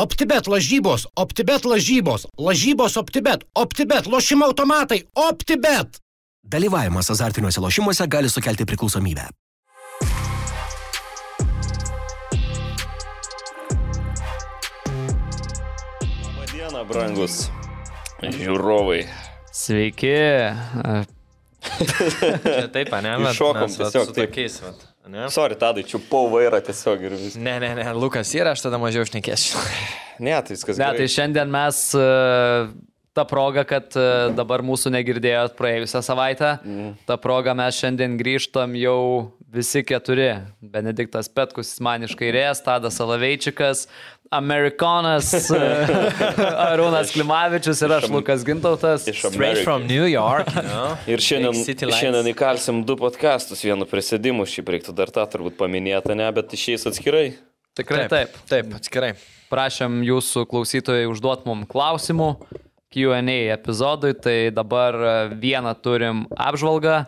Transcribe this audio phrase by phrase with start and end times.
[0.00, 5.98] OptiBet lažybos, OptiBet lažybos, lažybos OptiBet, OptiBet lošimo automatai, OptiBet.
[6.42, 9.26] Dalyvavimas azartiniuose lošimuose gali sukelti priklausomybę.
[16.24, 17.50] Labadiena, brangus
[18.24, 19.02] žiūrovai.
[19.52, 20.16] Sveiki.
[22.72, 24.30] Taip, ne, mes, vat, tiesiog su taip.
[24.30, 25.30] tokiais, vat, ne?
[25.30, 27.40] Sorry, tadai, čiupau vairą tiesiog ir viskas.
[27.40, 29.58] Ne, ne, ne, Lukas yra, aš tada mažiau šnekėsiu.
[30.20, 30.98] Ne, tai viskas Ne, gerai.
[31.00, 32.00] tai šiandien mes e,
[33.16, 34.02] tą progą, kad e,
[34.36, 36.90] dabar mūsų negirdėjot praėjusią savaitę, Mhm.
[37.08, 40.26] tą progą mes šiandien grįžtam jau visi keturi.
[40.60, 43.86] Benediktas Petkus, man iš kairės, Tadas Salaveičikas,
[44.30, 45.32] Amerikonas,
[46.70, 49.08] Arūnas Klimavičius ir aš, Lukas Gintautas.
[49.10, 49.88] Iš Straight from.
[49.90, 50.94] New York, you know?
[51.10, 56.28] Ir šiandien, šiandien įkalsim du podkastus, vienu prisėdimu, šiaip reiktų dar tą turbūt paminėti, ne,
[56.36, 57.24] bet išeis atskirai.
[57.74, 58.36] Tikrai taip.
[58.46, 59.16] Taip, atskirai.
[59.50, 62.36] Prašėm jūsų klausytojai užduot mum klausimų
[62.94, 63.18] QA
[63.56, 67.00] epizodui, tai dabar e, vieną turim apžvalgą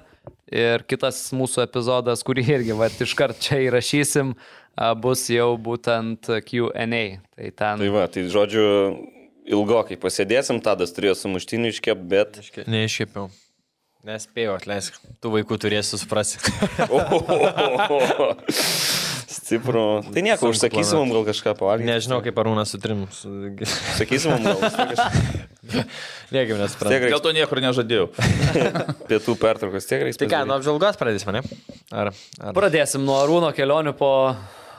[0.51, 4.62] ir kitas mūsų epizodas, kurį irgi vat, iškart čia įrašysim, a,
[4.99, 6.87] bus jau būtent QA.
[6.89, 7.83] Tai ten.
[7.85, 8.65] Tai va, tai žodžiu,
[9.47, 12.43] ilgokai pasėdėsim, tadas turėjo sumuštinį iškep, bet...
[12.67, 13.31] Neiškėpiau.
[14.03, 14.97] Nespėjau, atleisk.
[15.23, 16.41] Tu vaikų turėsi suprasti.
[19.33, 20.03] Stipru.
[20.11, 21.87] Tai nieko, užsakysim mums gal kažką pavalgyti.
[21.87, 23.05] Nežinau, kaip Arūnas su trim.
[23.15, 23.31] su-
[23.95, 25.07] Sakysim mums gal kažką.
[26.35, 26.91] Niekaip nesuprantu.
[26.91, 28.09] Tiek Dėl reiks to niekur nežadėjau.
[29.11, 30.19] pietų pertraukos, tiek reiks.
[30.19, 31.63] Tai ką, nuo apžvalgos pradėsime, ne?
[31.95, 32.11] Ar,
[32.43, 32.53] ar...
[32.59, 34.11] Pradėsim nuo Arūno kelionių po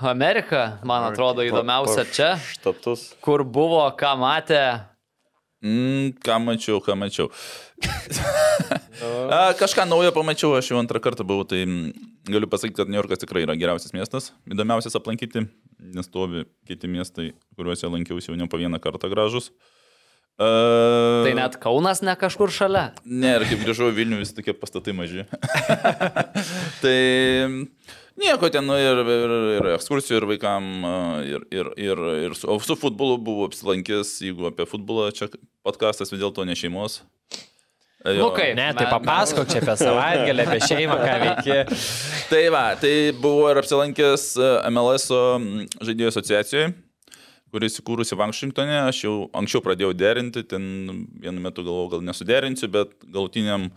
[0.02, 3.12] Ameriką, man atrodo įdomiausia čia, Štaptus.
[3.24, 4.64] kur buvo, ką matė.
[5.64, 7.30] Mm, ką mačiau, ką mačiau.
[9.62, 11.64] Kažką naujo pamačiau, aš jau antrą kartą buvau, tai
[12.28, 15.46] galiu pasakyti, kad New Yorkas tikrai yra geriausias miestas, įdomiausias aplankyti,
[15.94, 19.52] nes stovi kiti miestai, kuriuose lankiausi jau ne po vieną kartą gražus.
[20.34, 22.88] Uh, Tai net Kaunas ne kažkur šalia.
[23.06, 25.28] Ne, ir kaip grįžau Vilnių, vis tokie pastatai maži.
[26.84, 26.96] tai
[28.20, 30.70] nieko ten, nu, ir, ir, ir ekskursijų, ir vaikam,
[31.28, 35.32] ir, ir, ir, ir su, su futbolu buvau apsilankęs, jeigu apie futbolą čia
[35.66, 37.02] podcastas vis dėlto ne šeimos.
[38.04, 38.26] Jo.
[38.28, 41.78] Lukai, Ne, tai papasakok čia apie savaitgalį, apie šeimą, ką veiki.
[42.28, 44.26] Tai va, tai buvau ir apsilankęs
[44.76, 45.08] MLS
[45.88, 46.74] žaidėjų asociacijoje,
[47.56, 48.82] kuris įkūrusi Vankšingtonė.
[48.90, 50.66] Aš jau anksčiau pradėjau derinti, ten
[51.24, 53.70] vienu metu galvojau, gal nesuderinsiu, bet galutiniam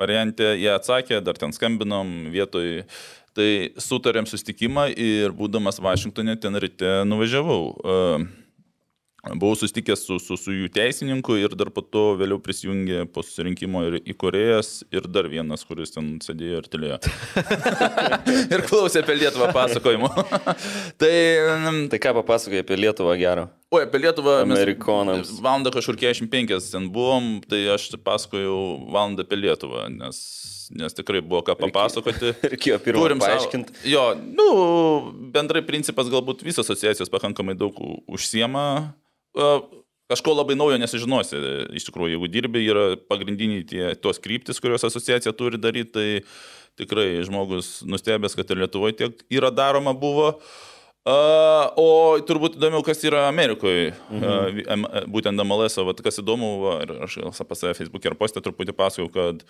[0.00, 2.86] variante jie atsakė, dar ten skambinom vietoj.
[3.34, 3.50] Tai
[3.82, 7.62] sutarėm sustikimą ir būdamas Vašingtonė ten ryte nuvažiavau.
[7.74, 8.44] E,
[9.24, 13.80] Buvau susitikęs su, su, su jų teisininku ir dar po to vėliau prisijungė po susirinkimo
[13.88, 16.98] ir į Korejas ir dar vienas, kuris ten sėdėjo ir tylėjo.
[18.54, 20.10] ir klausė apie Lietuvą pasakojimų.
[21.00, 23.48] tai, mm, Tai ką papasakai apie Lietuvą gero?
[23.74, 25.32] oi, apie Lietuvą Amerikonams.
[25.42, 28.60] Valandą kažkur 45 ten buvom, tai aš pasakojau
[28.92, 30.20] valandą apie Lietuvą, nes,
[30.72, 32.32] nes tikrai buvo ką papasakoti.
[32.54, 33.78] Reikėjo pirmą Turim savo- paaiškinti.
[33.92, 34.48] Jo, nu,
[35.34, 37.76] bendrai principas galbūt visos asociacijos pakankamai daug
[38.08, 38.66] užsiema.
[40.12, 41.40] Kažko labai naujo nesužinosi.
[41.78, 47.24] Iš tikrųjų, jeigu dirbi, yra pagrindiniai tie, tos kryptis, kurios asociacija turi daryti, tai tikrai
[47.24, 50.34] žmogus nustebęs, kad ir Lietuvoje tiek yra daroma buvo.
[51.04, 51.88] Uh, o
[52.24, 54.62] turbūt įdomiau, kas yra Amerikoje, mhm.
[54.64, 58.72] uh, būtent MLS, o kas įdomu, va, ir aš apie save Facebook'e ir postę truputį
[58.78, 59.42] pasakau, kad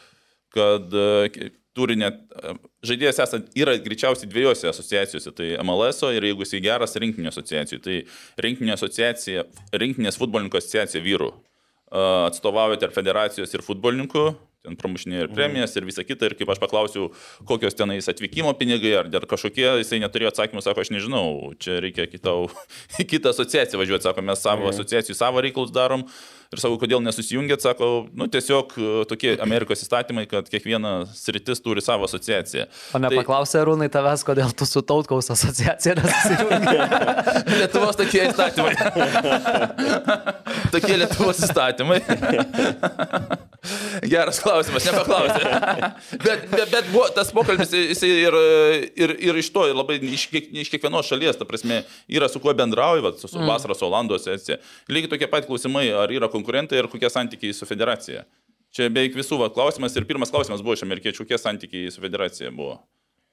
[0.55, 2.55] kad e, turi net, e,
[2.87, 8.00] žaidėjas esant, yra greičiausiai dviejose asociacijose, tai MLS ir jeigu jisai geras rinkinio asociacijų, tai
[8.47, 11.31] rinkinio asociacija, rinkinės futbolininkų asociacija vyrų.
[11.34, 14.27] E, atstovauja tarp federacijos ir futbolininkų,
[14.65, 17.10] ten pramušinėjo ir premijas ir visa kita, ir kaip aš paklausiau,
[17.49, 22.06] kokios tenais atvykimo pinigai ar dar kažkokie, jisai neturėjo atsakymų, sako, aš nežinau, čia reikia
[22.09, 22.37] kitą,
[23.12, 26.06] kitą asociaciją važiuoti, sako, mes savo asociacijų savo reikalus darom.
[26.54, 31.82] Ir sako, kodėl nesusijungėt, sako, nu tiesiog e, tokie Amerikos įstatymai, kad kiekviena sritis turi
[31.82, 32.69] savo asociaciją.
[32.94, 36.76] O nepaklausė Rūnai tavęs, kodėl tu su tautkaus asociacija nesusijungi.
[37.60, 38.76] Lietuvos tokie įstatymai.
[40.74, 41.98] tokie Lietuvos įstatymai.
[44.04, 45.42] Geras klausimas, nepaklausė.
[46.21, 48.36] bet, bet, bet buvo, tas pokalbis, jisai ir,
[49.01, 52.42] ir, ir iš to, ir labai iš, kiek, iš kiekvienos šalies, ta prasme, yra su
[52.42, 53.48] kuo bendrauja, va, su, su mm.
[53.48, 54.60] vasaros Olandų asociacija.
[54.92, 58.26] Lygiai tokie pat klausimai, ar yra konkurentai ir kokie santykiai su federacija.
[58.74, 62.50] Čia beveik visų va, klausimas ir pirmas klausimas buvo iš amerikiečių, kokie santykiai su federacija
[62.54, 62.80] buvo.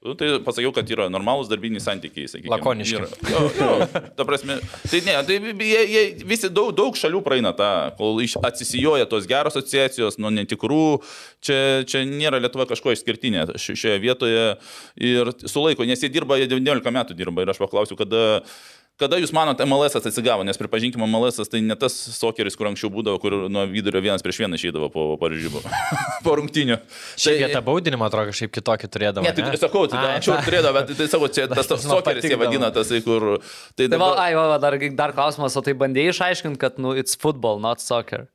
[0.02, 2.50] Nu, tai pasakiau, kad yra normalūs darbiniai santykiai, sakykime.
[2.50, 2.96] Lakoniški.
[2.98, 3.06] Yra.
[3.30, 3.74] Jo, jo,
[4.18, 4.56] ta prasme,
[4.90, 7.68] tai ne, tai jie, jie visi daug, daug šalių praeina tą,
[8.00, 8.18] kol
[8.48, 10.80] atsisijoja tos geros asociacijos nuo netikrų.
[11.46, 14.42] Čia, čia nėra Lietuva kažko išskirtinė ši- šioje vietoje
[15.06, 18.42] ir sulaiko, nes jie dirba, jie 19 metų dirba ir aš paklausiu, kada
[19.00, 23.18] Kada jūs manot, MLS atsigavo, nes pripažinkime, MLS tai ne tas sokeris, kur anksčiau būdavo,
[23.22, 25.62] kur nuo vidurio vienas prieš vieną išeidavo po paržybų,
[26.22, 26.76] po rungtinių.
[27.20, 29.24] Šiaip vietą baudinimą atrodo kažkaip kitokį turėdavo.
[29.26, 29.58] Ne, tai ne?
[29.58, 32.92] sakau, tai Ai, anksčiau turėdavo, bet tai savo čia tas Tas sokeris jie vadina, tas,
[32.92, 33.40] tai kur...
[33.74, 36.92] Tai Tai dabar, ai, va, va, dar, dar klausimas, o tai bandėjai išaiškinti, kad, nu,
[36.98, 38.28] it's football, not soccer.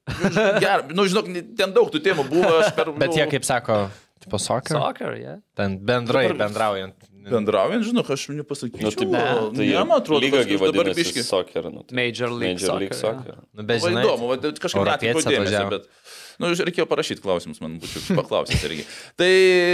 [0.59, 1.29] ger, nu, žinok,
[1.59, 2.91] ten daug tų temų buvo, aš per...
[2.97, 3.77] Bet nu, jie, kaip sako,
[4.25, 4.75] tipo soccer.
[4.75, 5.39] Soccer, yeah.
[5.55, 7.06] Ten bendrai Dabar- bendraujant.
[7.31, 8.87] Bendraujant, žinok, aš nepasakyčiau.
[8.87, 9.23] Nu, tai, ne,
[9.57, 11.23] tai ne, man atrodo, lyga kažkas dabar biški.
[11.27, 11.67] soccer.
[11.73, 13.41] Nu, tai Major League Major League Soccer, Soccer.
[13.57, 15.77] Nu, bet žinai, įdomu, va, kažkaip europietis netikau dėmesio, atvažiavo.
[15.77, 16.15] bet...
[16.37, 18.83] Nu, reikėjo parašyti klausimus, man būčiau paklausęs irgi.
[19.17, 19.31] Tai...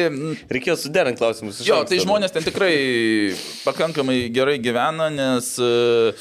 [0.07, 1.59] mm, Reikėjo suderinti klausimus.
[1.67, 2.71] Jo, tai žmonės ten tikrai
[3.65, 6.13] pakankamai gerai gyvena, nes e,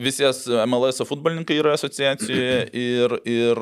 [0.00, 3.60] visies MLS futbolininkai yra asociacijoje ir, ir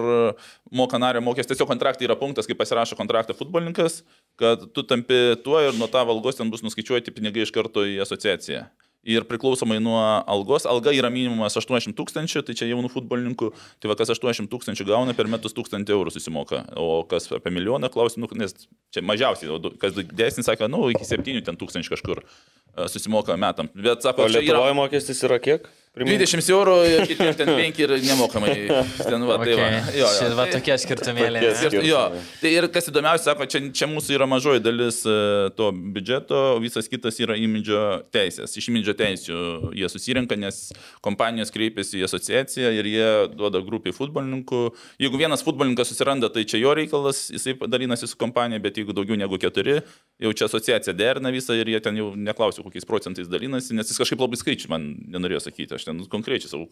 [0.79, 1.51] moka nario mokės.
[1.51, 4.03] Tiesiog kontraktai yra punktas, kai pasirašo kontraktą futbolininkas,
[4.39, 7.99] kad tu tampi tuo ir nuo tavo algos ten bus nuskaičiuoti pinigai iš karto į
[8.05, 8.69] asociaciją.
[9.09, 9.97] Ir priklausomai nuo
[10.29, 13.49] algos, alga yra minimumas 80 tūkstančių, tai čia jaunų futbolininkų,
[13.81, 17.89] tai va kas 80 tūkstančių gauna, per metus 1000 eurų susimoka, o kas apie milijoną
[17.95, 18.57] klausia, nu, nes
[18.93, 23.71] čia mažiausiai, o kas didesnis, sako, nu, iki 7 ten tūkstančių kažkur e, susimoka metam.
[23.79, 25.71] Bet O sako, yra Lietuvoje mokestis yra kiek?
[25.99, 26.23] Primink.
[26.23, 28.55] 20 eurų ir kitiems ten 5 ir nemokamai.
[29.03, 29.67] Ten, va, tai va.
[29.69, 29.99] Okay.
[29.99, 30.11] Jo, jo.
[30.19, 31.43] Šit va Tai- tokie skirtumėliai.
[31.43, 31.59] Tokie ne?
[31.59, 31.89] skirtumai.
[31.91, 32.03] Jo,
[32.43, 35.17] tai ir kas įdomiausia, sako, čia, čia mūsų yra mažoji dalis e,
[35.59, 37.83] to biudžeto, visas kitas yra imidžio
[38.15, 38.55] teisės.
[38.61, 39.39] Iš imidžio teisų
[39.77, 40.61] jie susirenka, nes
[41.05, 44.63] kompanijos kreipiasi į asociaciją ir jie duoda grupiai futbolininkų.
[45.03, 49.19] Jeigu vienas futbolininkas susiranda, tai čia jo reikalas, jisai dalinasi su kompanija, bet jeigu daugiau
[49.19, 49.81] negu keturi,
[50.23, 53.99] jau čia asociacija derina visą ir jie ten jau neklausia, kokiais procentais dalinasi, nes jis
[54.01, 56.69] kažkaip labai skaičių man nenorėjo sakyti, aš ten konkrečiai savo,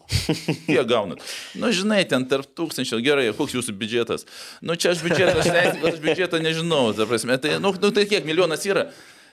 [0.69, 1.25] kiek gaunat.
[1.57, 4.27] Nu, žinai, ten tarp tūkstančio, gerai, koks jūsų biudžetas.
[4.61, 8.07] Nu, čia aš biudžetą, aš bet aš biudžetą nežinau, ta prasme, tai, nu, nu, tai
[8.09, 8.87] kiek milijonas yra?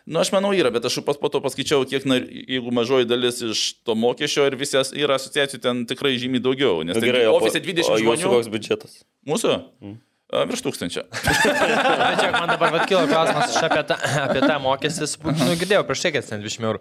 [0.05, 3.39] Nu, aš manau, yra, bet aš pas po to paskaičiau, kiek, nar, jeigu mažoji dalis
[3.41, 7.23] iš to mokesčio ir visas yra asociacijų ten tikrai žymiai daugiau, nes Nu, tai gerai,
[7.31, 8.35] o ofise 20 o jūsų žmonių.
[8.35, 8.99] koks biudžetas?
[9.25, 9.55] Mūsų?
[9.57, 9.95] A,
[10.33, 11.03] Virš tūkstančio.
[11.55, 15.09] Bet čia man dabar vat kilo klausimas aš apie tą, apie tą mokestį.
[15.37, 16.81] Nu, girdėjau prieš tai, kad ten 20 eurų.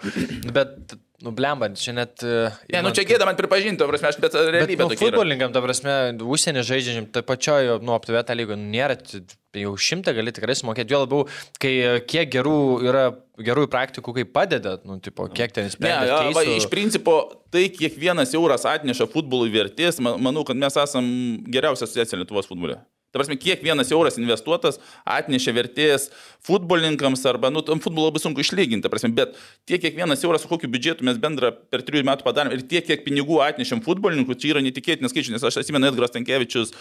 [0.55, 2.23] Bet, nu, blembant, čia net...
[2.25, 5.03] e, Ne, nu čia gėda man pripažinti, to prasme, aš bet Bet realybė nu, tokia.
[5.05, 5.11] yra.
[5.11, 5.93] futbolininkam, ta prasme,
[6.23, 9.21] užsienį žaidžiančiam, tai pačioje, nu, aptuvėta lygo, nėra, t-
[9.59, 11.27] jau šimtą gali tikrai sumokėti, jo labiau,
[11.61, 12.55] kai e, kiek gerų
[12.89, 13.05] yra
[13.43, 16.09] gerųjų praktikų, kaip padeda, nu, tipo, kiek ten Ne, sprendžia.
[16.09, 17.19] ja, va, iš principo,
[17.53, 21.05] tai kiekvienas euras atneša futbolui vertės, ma- manau, kad mes esam
[21.53, 22.79] geriausia asociacija Lietuvos futbole.
[23.13, 26.07] Ta prasme, kiekvienas euras investuotas atnešė vertės
[26.47, 29.35] futbolininkams arba, nu, tam futbolą labai sunku išlyginti, prasme, bet
[29.69, 33.05] tiek kiekvienas euras, su kokiu biudžetu mes bendrą per trijų metų padarėm ir tiek, kiek
[33.05, 36.73] pinigų atnešėm futbolininkų, čia yra netikėtinas skaičius, nes aš atsimenu Edgaras Tankievičius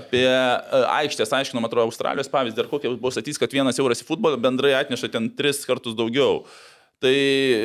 [0.00, 4.02] apie e, aikštės, aiškinu, man atrodo, Australijos pavyzdį, ar kokia buvo statys, kad vienas euras
[4.02, 6.42] į futbolą bendrai atneša ten tris kartus daugiau.
[6.98, 7.16] Tai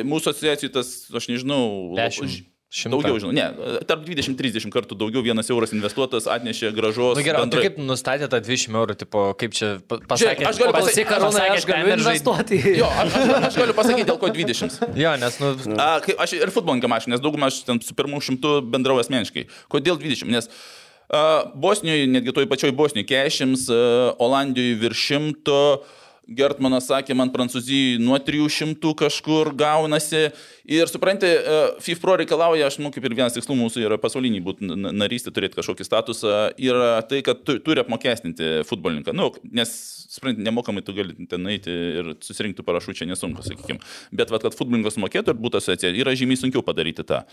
[0.06, 1.64] mūsų asociacijų tas, aš nežinau,
[1.98, 2.51] Dešimt.
[2.72, 3.02] Šimtą.
[3.02, 7.18] Daugiau, žinau, ne, tarp 20-30 kartų daugiau vienas euras investuotas atnešė gražos.
[7.18, 7.64] Na nu, gerai, tai bendrai.
[7.66, 10.46] kaip nustatė tą 20 eurų, tipo, kaip čia pasakė?
[10.48, 12.62] aš galiu Klausyk, Karūnai, aš galiu investuoti.
[12.80, 14.80] Jo, aš, aš, aš galiu pasakyti, dėl ko 20.
[14.96, 18.24] Jo, nes, nu, A, kai, aš ir futbolininkam aš, nes daugumą aš ten su pirmų
[18.24, 19.50] šimtų bendrau asmeniškai.
[19.76, 20.32] Kodėl 20?
[20.32, 25.60] Nes uh, Bosnijoje, netgi toj pačioj Bosnijoje 40, uh, Olandijoje virš 100,
[26.30, 30.28] Gertmanas sakė, man Prancūzijoje nuo 300 kažkur gaunasi.
[30.70, 34.42] Ir suprantate, uh, FIFA Pro reikalauja, aš manau, kaip ir vienas tikslų mūsų yra pasaulinį
[34.46, 39.16] būti narystė, turėti kažkokį statusą, yra tai, kad tu, turi apmokestinti futbolininką.
[39.18, 39.74] Nu, nes,
[40.14, 43.82] suprantate, nemokamai tu gali ten eiti ir susirinkti parašų, čia nesunku, sakykime.
[44.14, 47.24] Bet, vat, kad futbolininkas mokėtų ir būtų asociacija, yra žymiai sunkiau padaryti tą.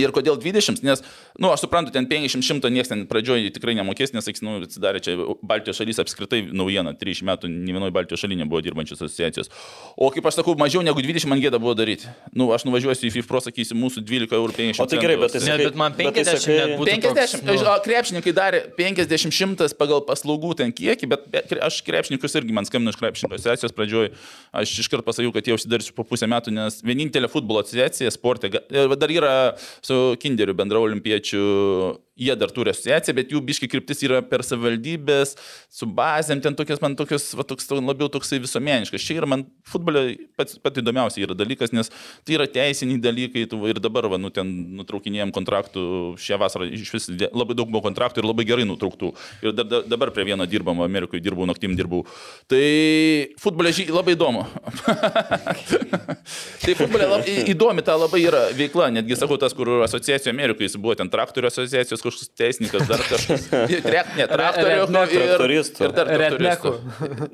[0.00, 0.80] Ir kodėl 20?
[0.86, 1.08] Nes, na,
[1.38, 5.16] nu, aš suprantu, ten 50-100 niekas ten pradžioje tikrai nemokės, nes, sakys, nu, atsidarė čia
[5.44, 9.50] Baltijos šalys apskritai naujiena, 30 metų ne vienoje Baltijos šalyje nebuvo dirbančios asociacijos.
[10.00, 12.08] O kaip aš sakau, mažiau negu 20 man gėda buvo daryti.
[12.32, 14.80] Nu, aš nuvažiuosiu į FIFA Pro, sakysiu, mūsų 12 eurų 50.
[14.80, 16.88] O tai gerai, bet tai ne, bet man bet tai 50 sakai- net būtų.
[16.96, 17.12] 50.
[17.12, 17.76] toks, nu- Nu.
[17.84, 22.94] Krepšininkai darė 50-100 pagal paslaugų ten kiekį, bet be- kre- aš krepšininkus irgi man skambino
[22.94, 24.10] iš krepšininkų asociacijos pradžioj.
[24.56, 28.52] Aš iškart pasakiau, kad jie užsidarysiu po pusę metų, nes vienintelė futbolo asociacija sportė.
[28.70, 31.42] ir Dar yra su Kinderiu bendra olimpiečių.
[32.12, 35.30] Jie dar turi asociaciją, bet jų biški kryptis yra per savivaldybės,
[35.72, 39.00] su bazėm, ten tokias, man tokios, va, toks, labiau toksai visuomeniškas.
[39.00, 41.88] Čia yra man futbolė pats pat įdomiausia yra dalykas, nes
[42.26, 45.84] tai yra teisiniai dalykai tu, ir dabar, va, nu, ten nutraukinėjom kontraktų
[46.20, 49.14] šią vasarą, iš vis labai daug buvo kontraktų ir labai gerai nutrauktų.
[49.40, 52.02] Ir dar, dar, dabar prie vieno dirbam, Amerikoje dirbau, naktim dirbau.
[52.52, 52.62] Tai
[53.40, 54.44] futbolė žy, labai įdomu.
[56.66, 60.76] tai futbolė labai įdomi ta labai yra veikla, netgi sakau, tas, kur asociacijų Amerikoje jis
[60.76, 63.46] buvo ten traktorių asociacijos, kažkoks teisininkas, dar kažkas.
[64.12, 65.86] Ne, traktorių Traktoristų.
[65.86, 66.72] ir dar traktoristų.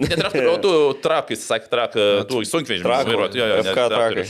[0.00, 0.72] Ne traktorių, o tu
[1.04, 3.12] trakai, sakė, traką, tu sunkvežimį Trakų.
[3.12, 3.40] vairuoti.
[3.40, 4.24] Jo, jo, ne, FK trakai.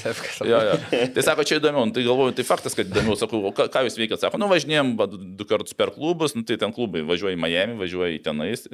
[0.49, 0.77] Jo, jo.
[1.17, 3.85] Tai sako, čia įdomu, nu, tai galvoju, tai faktas, kad įdomu, sakau, o ką, ką
[3.87, 7.37] jūs veikiat, sako, nu važinėjom va, du kartus per klubus, nu, tai ten klubai važiuoja
[7.37, 8.65] į Miami, važiuoja į tenais.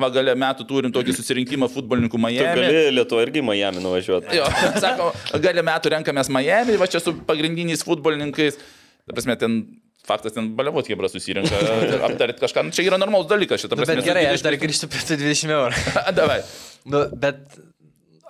[0.00, 2.64] Va, gale metų turim tokį susirinkimą futbolininkų Tu Miami.
[2.64, 4.34] gali Lietuva irgi Miami nuvažiuoti.
[4.40, 4.48] Jo,
[4.82, 5.10] sako,
[5.42, 8.58] gale metų renkamės Miami, va čia su pagrindiniais futbolininkais.
[9.06, 9.60] Ta prasme, ten
[10.08, 11.60] faktas, ten baliavot kebra susirinka,
[12.08, 12.66] aptarti kažką.
[12.68, 14.00] Nu, čia yra normalus dalykas šitą Nu, prasme.
[14.00, 15.84] bet gerai, aš dar grįžtu prie tų 20 eurų.
[16.20, 16.40] Davai.
[16.90, 17.42] Nu, bet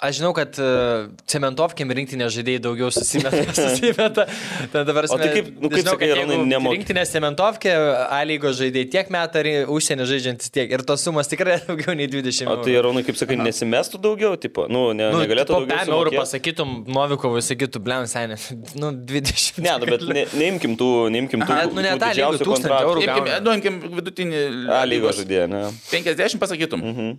[0.03, 3.43] aš žinau, kad uh, cementovkiam rinktinės žaidėjai daugiau susimeta.
[3.59, 4.25] susimeta.
[4.73, 6.79] Ten dabar O tai kaip- nu, kaip sakai, Arūnai, nemoki?
[6.79, 7.75] Rinktinės cementovkė,
[8.09, 9.43] A lygos žaidėjai tiek metą,
[9.77, 10.73] užsienio žaidžiantis tiek.
[10.73, 12.65] Ir tos sumos tikrai daugiau nei 20 O eurų.
[12.67, 15.85] tai Arūnai, kaip sakai, nesimestų daugiau, tipo, nu, ne, Nu, negalėtų po daugiau.
[15.85, 18.39] 5 eurų pasakytum, Novikovui sakytų, blem, senė,
[18.81, 19.61] nu, 20.
[19.65, 21.53] Ne, nu, bet ne, neimkim tų, neimkim tų.
[21.55, 22.91] Aha, nu, ne tą lygų, didžiausių 1000 kontraktų.
[22.91, 23.05] eurų.
[23.07, 24.41] Imkim, nu, imkim vidutinį
[24.75, 25.63] A lygos žaidėją, ne.
[25.93, 26.81] 50 pasakytum.
[26.93, 27.11] Mhm.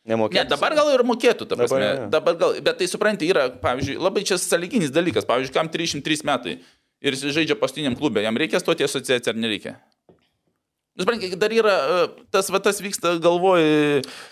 [0.00, 0.48] Ne, Nemokėtų.
[0.48, 1.80] dabar gal ir mokėtų, ta prasme.
[1.80, 5.26] Dabar, dabar gal, bet tai supranti, yra, pavyzdžiui, labai čia saliginis dalykas.
[5.28, 6.54] Pavyzdžiui, kam 303 metai
[7.04, 9.74] ir jis žaidžia pastiniam klube, jam reikia stoti asociaciją ar nereikia?
[10.96, 13.62] Nu, Suprantate, dar yra e, tas, va, tas vyksta galvoj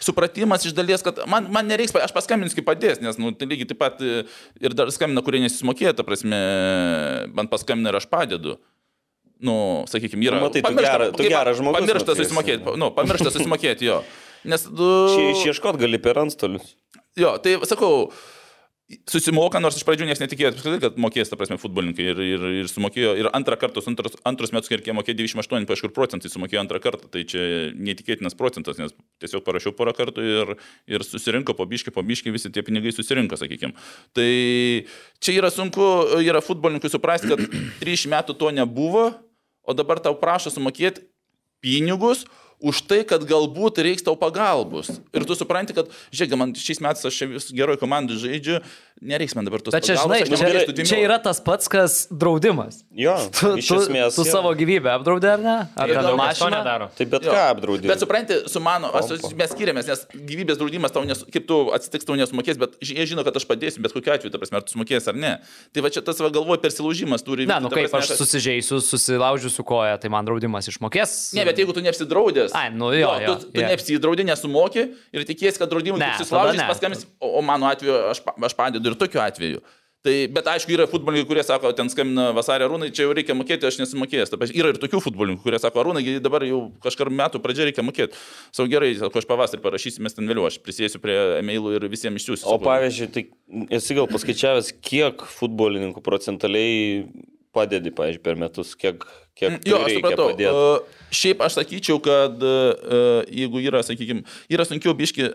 [0.04, 3.68] supratimas iš dalies, kad man, man nereiks, aš paskambinsiu, kaip padės, nes, nu, tai lygiai
[3.70, 4.24] taip pat e,
[4.60, 6.40] ir dar skambina, kurie nesusimokėjo, ta prasme,
[7.36, 8.56] man paskambina ir aš padedu.
[9.38, 10.40] Nu, sakykime, yra.
[10.42, 13.92] Nu, matai, tu gera- tu kaip- geras žmogus, Pamiršta nu, susimokėti, esi- nu, pamiršta susimokėti
[13.92, 14.00] jo.
[14.46, 14.88] Nes, du...
[15.32, 16.76] Išieškot gali per antstolius.
[17.18, 18.10] Jo, tai sakau,
[19.08, 23.10] susimoka, nors iš pradžių niekas netikėjo, kad mokės, ta prasme, futbolininkai ir, ir, ir sumokėjo,
[23.20, 27.10] ir antrą kartą, antrus, antrus metus, kai reikėjo mokėti 98, kažkur procentai sumokėjo antrą kartą,
[27.12, 27.42] tai čia
[27.76, 30.54] neįtikėtinas procentas, nes tiesiog parašiau porą kartų ir,
[30.88, 33.76] ir susirinko po biški, po biški, visi tie pinigai susirinko, sakykime.
[34.16, 34.30] Tai
[35.20, 35.84] čia yra sunku,
[36.24, 37.44] yra futbolininkui suprasti, kad
[37.84, 39.10] 3 metų to nebuvo,
[39.68, 41.04] o dabar tau prašo sumokėti
[41.60, 42.24] pinigus
[42.60, 44.90] už tai, kad galbūt reiks tau pagalbos.
[45.14, 48.58] Ir tu supranti, kad, žiūrėk, man šiais metais aš čia vis geroj komandai žaidžiu,
[48.98, 52.80] nereiks man dabar tos Bet čia, žinai, čia, čia yra tas pats, kas draudimas.
[52.98, 54.16] Jo, Tu, iš tu, esmės.
[54.18, 54.32] tu jo.
[54.32, 55.56] savo gyvybę apdraudė, ar ne?
[55.78, 56.88] Ar ten mašiną nedaro.
[56.98, 57.30] Tai bet Jo.
[57.36, 57.86] ką apdraudė.
[57.92, 62.08] Bet supranti, su mano, aš, mes skiriamės, nes gyvybės draudimas tau, nes, kaip tu atsitiks,
[62.10, 64.74] tau nesumokės, bet jie žino, kad aš padėsiu, bet kokiu atveju, ta prasme, ar tu
[64.74, 65.36] sumokės ar ne.
[65.70, 68.82] Tai va čia tas, va, galvoju, persilaužimas turi Ne, nu kaip prasme, aš kad- susižeisiu,
[68.82, 71.14] susilaužiu su koja, tai man draudimas išmokės.
[71.38, 72.47] Ne, bet jeigu tu neapsidraudęs.
[72.56, 73.66] Ai, nu jo, jo, tu, tu jo.
[73.72, 78.56] neapsidraudė, nesumoki ir tikėsi, kad draudimui Ne, susilaužys, paskambins, o, o mano atveju aš, aš
[78.58, 79.64] padedu ir tokiu atveju.
[80.06, 83.66] Tai, bet aišku, yra futbolininkai, kurie sako, ten skambina vasarė rūnai, čia jau reikia mokėti,
[83.66, 84.30] aš nesumokėjęs.
[84.30, 88.14] Taip, yra ir tokių futbolininkų, kurie sako, rūnai, dabar jau kažkar metų pradžia reikia mokėti.
[88.54, 92.22] Sau gerai, sako, aš pavasarį parašysiu, mes ten vėliau, aš prisėsiu prie e-mailų ir visiems
[92.22, 92.46] išsiųsiu.
[92.46, 93.26] O pavyzdžiui, tai
[93.74, 97.02] esi gal paskaičiavęs, kiek futbolininkų procentaliai
[97.54, 99.04] padedi, pavyzdžiui, per metus, kiek,
[99.38, 100.28] kiek Jo, aš supratau.
[100.32, 100.52] padėti.
[100.52, 105.30] Uh, šiaip aš sakyčiau, kad uh, jeigu yra, sakykime, yra sunkiau biški,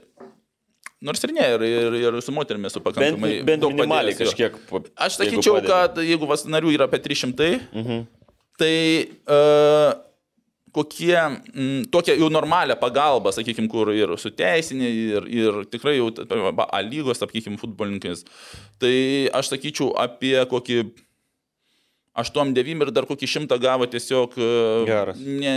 [1.04, 4.32] nors ir ne, ir, ir, ir su moterimis Bent, pakankamai bent daug minimaliai padėjęs, jo.
[4.32, 4.58] kažkiek.
[4.70, 5.74] pa- Aš jeigu sakyčiau, padedi.
[5.74, 8.02] kad jeigu vas narių yra apie 300, Mhm.
[8.58, 8.76] tai
[9.28, 9.92] uh,
[10.74, 11.14] kokie,
[11.54, 16.08] mm, tokia jau normalią pagalbą, sakykime, kur ir su teisinė, ir, ir tikrai jau
[16.74, 18.24] A lygos, sakykime, futbolininkais,
[18.82, 20.80] tai aš sakyčiau apie kokį
[22.20, 24.50] 8-9 ir dar kokį 100 gavo tiesiog e,
[24.90, 25.20] Geras.
[25.20, 25.56] ne,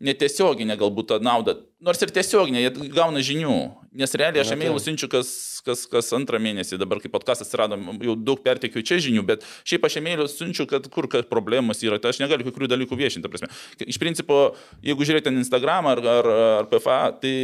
[0.00, 1.56] netiesioginę galbūt tą naudą.
[1.84, 3.56] Nors ir tiesioginę, jie gauna žinių.
[4.00, 4.86] Nes realiai aš Na, emailų taip.
[4.86, 5.32] siunčiu kas,
[5.66, 9.84] kas, kas antrą mėnesį, dabar kai podcastas atsirado, jau daug pertekiu čia žinių, bet šiaip
[9.88, 13.28] aš emailų siunčiu, kad kur kas problemos yra, tai aš negaliu kai kurių dalykų viešinti.
[13.28, 13.50] prasme.
[13.82, 14.54] Iš principo,
[14.86, 16.30] jeigu žiūrėti ant Instagram ar, ar,
[16.62, 17.34] ar PFA, tai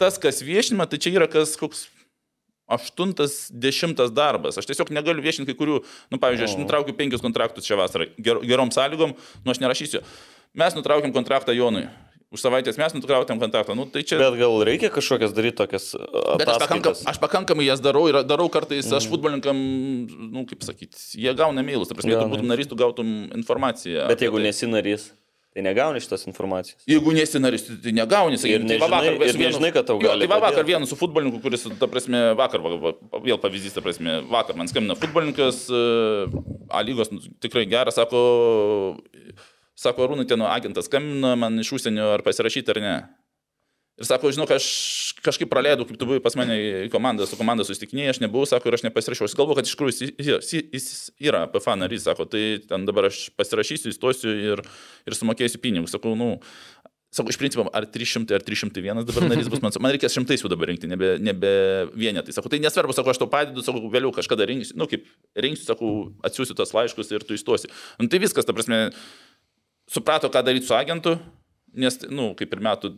[0.00, 1.86] tas, kas viešinama, tai čia yra kas koks
[2.68, 4.58] aštuntas, dešimtas darbas.
[4.60, 5.78] Aš tiesiog negaliu viešinti kai kurių,
[6.12, 10.04] nu, pavyzdžiui, aš nutraukiu penkius kontraktus šią vasarą ger, gerom sąlygom, nu, aš nerašysiu.
[10.58, 11.88] Mes nutraukėm kontraktą Jonui.
[12.28, 13.72] Už savaitės mes nutraukėm kontraktą.
[13.72, 14.18] Nu, tai čia...
[14.20, 17.06] Bet gal reikia kažkokias daryti tokias Bet aš, pakankam, ataskaitas?
[17.08, 19.56] aš pakankamai jas darau ir darau kartais, aš futbolininkam,
[20.34, 24.04] nu, kaip sakyti, jie gauna mailus, ta prasme, jeigu būtum narys, tu gautum informaciją.
[24.12, 24.44] Bet jeigu tai.
[24.50, 25.08] nesi narys,
[25.58, 26.78] tai negauni šitos informacijos.
[26.86, 29.86] Jeigu nesi narys, tai- tai negauni, sakykim, tai va nežinai- vakar, ir vienu- nežinai, kad
[29.86, 32.92] tau Jo, gali Tai va vakar vienu su futbolininku, kuris, ta prasme, vakar, va, va,
[33.26, 36.26] vėl pavyzdys, ta prasme, vakar man skambina futbolininkas, e,
[36.70, 38.98] A lygos nu, tikrai geras, sako,
[39.74, 42.94] sako, Rūnai, ten agentas skambina man iš užsienio, ar pasirašyti ar ne.
[43.98, 44.66] Ir sako, žinok, aš
[45.26, 46.54] kažkaip praleidau, kaip tu buvai pas mane
[46.86, 49.26] į komandą, su komanda susitikinėjai, aš nebuvau, sako, ir aš nepasirašiau.
[49.26, 50.86] Aš galvoju, kad iš tikrųjų jis, jis, jis
[51.30, 54.62] yra PFA narys, sako, tai ten dabar aš pasirašysiu, įstosiu ir,
[55.02, 55.96] ir sumokėsiu pinigus.
[55.96, 56.36] Sakau, nu,
[57.08, 60.50] Sakau, iš principo, ar 300, ar 301 dabar narys bus, man, man reikės šimtais jų
[60.52, 61.52] dabar rinkti, nebe, nebe
[61.96, 62.34] vienetai.
[62.36, 65.92] Sakau, tai nesvarbu, sakau, aš tau padedu, sakau, vėliau kažkada rinksiu, nu kaip rinksiu, sakau,
[66.28, 67.72] atsiųsiu tos laiškus ir tu įstosi.
[67.96, 68.90] Nu tai viskas, ta prasme,
[69.88, 71.16] suprato, ką daryti su agentu,
[71.80, 72.92] nes, nu, kaip ir metų,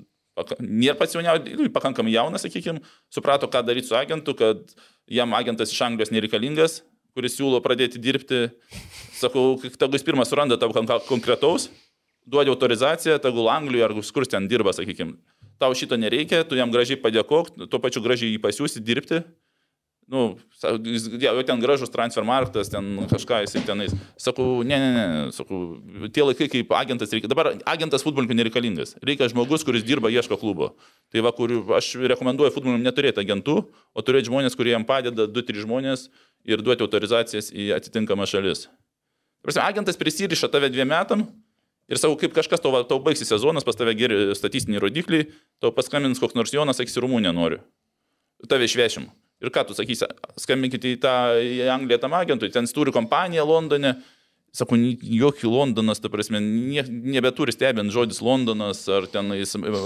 [0.62, 2.80] nėra pats jauniausias, nu, pakankamai jaunas, sakykime,
[3.12, 4.62] suprato, ką daryti su agentu, kad
[5.10, 6.80] jam agentas iš Anglijos nereikalingas,
[7.16, 8.48] kuris siūlo pradėti dirbti.
[9.18, 11.68] Sakau, tegu jis pirmas suranda tavo kon- konkretaus,
[12.24, 15.18] duodi autorizaciją, tegul Anglijoje ar kur ten dirba, sakykime.
[15.60, 19.20] Tau šito nereikia, tu jam gražiai padėkok, tuo pačiu gražiai jį pasiūsi dirbti.
[20.10, 20.34] Nu,
[21.22, 23.92] jau ten gražus transfer marktas, ten kažką jisai tenais.
[24.18, 25.60] Sakau, ne, ne, ne, sakau,
[26.10, 27.30] tie laikai kaip agentas reikia.
[27.30, 28.96] Dabar agentas futbolininkui nereikalingas.
[29.06, 30.72] Reikia žmogus, kuris dirba, ieško klubo.
[31.14, 35.62] Tai va, kur aš rekomenduoju futbolininkui neturėti agentų, o turėti žmonės, kurie jam padeda, 2-3
[35.62, 36.08] žmonės
[36.42, 38.66] ir duoti autorizacijas į atitinkamą šalis.
[39.46, 41.22] Prasme, agentas prisiriša tave dviem metam
[41.86, 45.30] ir savo, kaip kažkas tau, tau baigsi sezonas, pas tave geri statistiniai rodikliai,
[45.62, 47.62] tau paskambins koks nors Jonas, sakysi, Rumunė noriu.
[48.50, 49.06] Tave išvešim.
[49.40, 50.08] Ir ką tu sakysi,
[50.40, 53.96] skambinkite į tą į Angliją tam agentui, ten turi kompaniją Londone.
[54.52, 59.30] Sako, ni- jokį Londonas, ta prasme, nie, nebeturi stebint žodis Londonas ar ten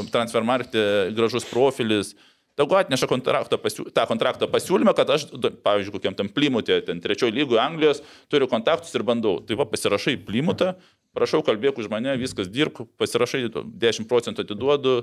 [0.08, 2.14] transfermarkte gražus profilis.
[2.54, 5.26] Tegu atneša kontraktą, pasiū, tą kontraktą pasiūlymą, kad aš,
[5.66, 9.40] pavyzdžiui, kokiam tam plimutė, ten trečiojo lygoje Anglijos, turiu kontaktus ir bandau.
[9.42, 10.76] Tai va, pasirašai plimutą,
[11.18, 15.00] prašau, kalbėk už mane, viskas dirbk, pasirašai 10 procentų atiduodu,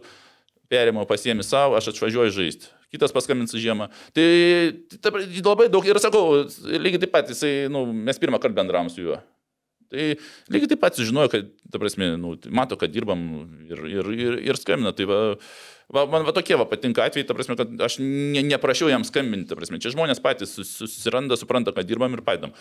[0.72, 2.72] perėmau pasiemi savo, aš atvažiuoju žaisti.
[2.92, 3.90] Kitas paskambins žiemą.
[4.16, 4.26] Tai,
[4.92, 5.14] tai ta-
[5.48, 9.20] labai daug ir sakau, lygiai taip pat, jisai, nu, mes pirmą kartą bendravom su juo.
[9.92, 10.08] Tai
[10.52, 13.22] lygiai taip pat sužinojo, kad, ta prasme, nu, mato, kad dirbam
[13.68, 14.92] ir, ir, ir, ir skambina.
[14.96, 15.20] Tai va,
[15.92, 19.50] va, man va tokie va patinka atvejai, ta prasme, kad aš ne, neprašiau jam skambinti,
[19.52, 22.56] ta prasme, čia žmonės patys sus- susiranda, supranta, kad dirbam ir padedam.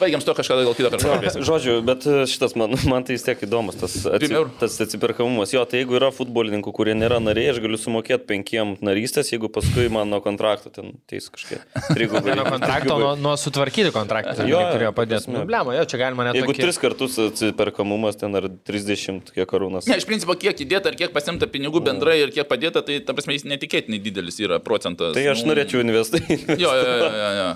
[0.00, 1.42] Baigiam su to kažką gal kitą kartą.
[1.46, 5.52] Žodžiu, bet e, šitas man, man tai vis tiek įdomus, tas, atsi, tas atsiperkamumas.
[5.54, 9.86] Jo, tai jeigu yra futbolininkų, kurie nėra nariai, aš galiu sumokėti penkiem narystės, jeigu paskui
[9.94, 11.62] man nuo kontrakto ten teis kažkiek.
[11.94, 12.34] Trigubai.
[12.40, 15.30] Nuo kontrakto, nuo, nuo sutvarkyti kontraktą, Jo, jo, turėjo padėti.
[15.34, 19.46] Nu, blema, jo, čia galima net Jeigu tokį- tris kartus atsiperkamumas ten ar 30 kiek
[19.50, 19.86] karūnas.
[19.90, 23.14] Ne, iš principo, kiek įdėta ir kiek pasimta pinigų bendrai ir kiek padėta, tai, ta
[23.16, 25.14] prasme, jis netikėtinai didelis yra procentas.
[25.16, 26.38] Tai aš Nu, norėčiau investuoti.
[26.56, 27.30] Jo, jo, jo, jo.
[27.38, 27.48] jo.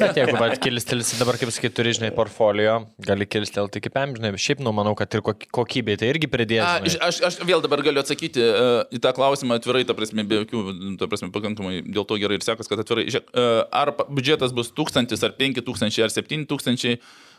[0.00, 4.62] Bet jeigu kilistelsi dabar, kaip sakai, turi, žinai, portfolio, gali kilistelti iki PM, žinai, šiaip,
[4.64, 6.86] nu, manau, kad ir koky- kokybė tai irgi A, pridės.
[6.88, 10.40] iš- aš, aš vėl dabar galiu atsakyti uh, į tą klausimą atvirai, ta prasme, be
[10.40, 13.04] jokių, ta prasme, pakankamai dėl to gerai ir sekas, kad atvirai.
[13.12, 16.96] Žiūrėk, uh, ar biudžetas bus 1000, ar 5000, ar 7000,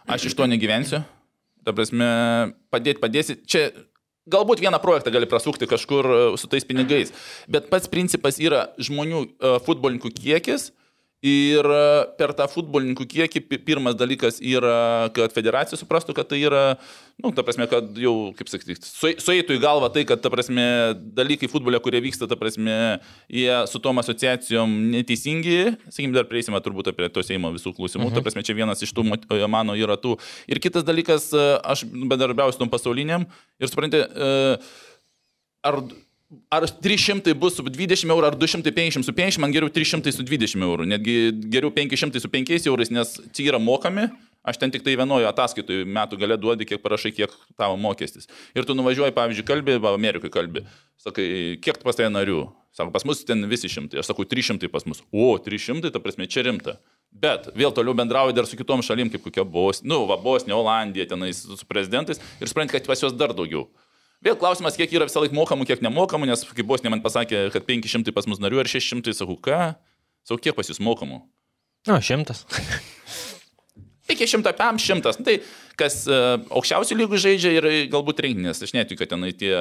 [0.08, 1.02] aš iš to negyvensiu.
[1.66, 3.40] Ta prasme, padėti, padėsi.
[3.50, 3.72] Čia
[4.30, 7.12] galbūt vieną projektą gali prasukti kažkur e, su tais pinigais,
[7.50, 10.72] bet pats principas yra žmonių uh, futbolininkų kiekis.
[11.26, 11.86] Ir e,
[12.20, 16.64] per tą futbolininkų kiekį pi- pirmas dalykas yra, kad federacija suprastų, kad tai yra,
[17.18, 20.30] na, nu, ta prasme, kad jau, kaip sakyti, su- sueitų į galvą tai, kad, ta
[20.30, 20.68] prasme,
[21.18, 22.78] dalykai futbole, kurie vyksta, ta prasme,
[23.34, 25.58] jie su tom asociacijom neteisingi,
[25.88, 28.20] sakykim, dar prieisime turbūt apie to Seimo visų klausimų, mhm.
[28.20, 30.20] ta prasme, čia vienas iš tų e, mano yra tų.
[30.52, 33.26] Ir kitas dalykas, e, aš bedarbiausiu su tom pasauliniam
[33.58, 34.30] ir suprantate,
[35.66, 35.82] ar
[36.54, 40.64] Ar 300 bus su 20 eurų, ar 250 su 50, man geriau 300 su 20
[40.68, 41.18] eurų, netgi
[41.52, 44.08] geriau 500 su 5 eurais, nes čia yra mokami,
[44.46, 48.30] aš ten tik tai vienojo ataskaitoje metų gale duodi, kiek parašai, kiek tavo mokestis.
[48.58, 50.66] Ir tu nuvažiuoji, pavyzdžiui, kalbė, Amerikai kalbė,
[51.02, 51.28] sakai,
[51.64, 52.44] kiek pas tai narių,
[52.76, 56.30] sako, pas mus ten visi šimtai, aš sakau, 300 pas mus, o, 300, ta prasme,
[56.30, 56.78] čia rimta.
[57.16, 61.08] Bet vėl toliau bendrauju dar su kitom šalim, kaip kokia Bosnija, nu, va, Bosnija, Olandija,
[61.08, 63.70] tenais su prezidentais ir suprantate, kad pas juos dar daugiau.
[64.26, 67.68] Vėl klausimas, kiek yra visą laiką mokamų, kiek nemokamų, nes kaip Bosnija man pasakė, kad
[67.68, 69.60] 500 pas mus narių ar 600, sakau, ką?
[70.26, 71.20] Sakau, kiek pas jūs mokamų?
[71.86, 72.42] Na, šimtas.
[74.10, 75.14] 500 pam 100.
[75.22, 75.38] Nu, tai
[75.80, 78.64] kas uh, aukščiausių lygų žaidžia ir galbūt renginės.
[78.64, 79.54] Aš netikiu, kad tenai tie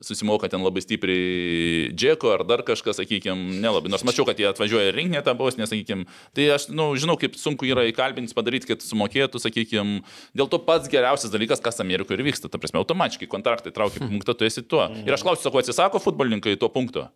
[0.00, 3.90] susimoka ten labai stipriai džeko ar dar kažkas, sakykime, nelabai.
[3.92, 6.06] Nors mačiau, kad jie atvažiuoja rinkinę tą bosnę, sakykime.
[6.36, 10.00] Tai aš, nu, žinau, kaip sunku yra įkalbinti padaryti, kad sumokėtų, sakykime.
[10.38, 12.50] Dėl to pats geriausias dalykas, kas Amerikoje ir vyksta.
[12.52, 14.88] Ta prasme, automatiškai kontraktai traukia punktą, tu esi tuo.
[15.04, 17.08] Ir aš klausiu, sako, atsisako futbolininkai to punkto?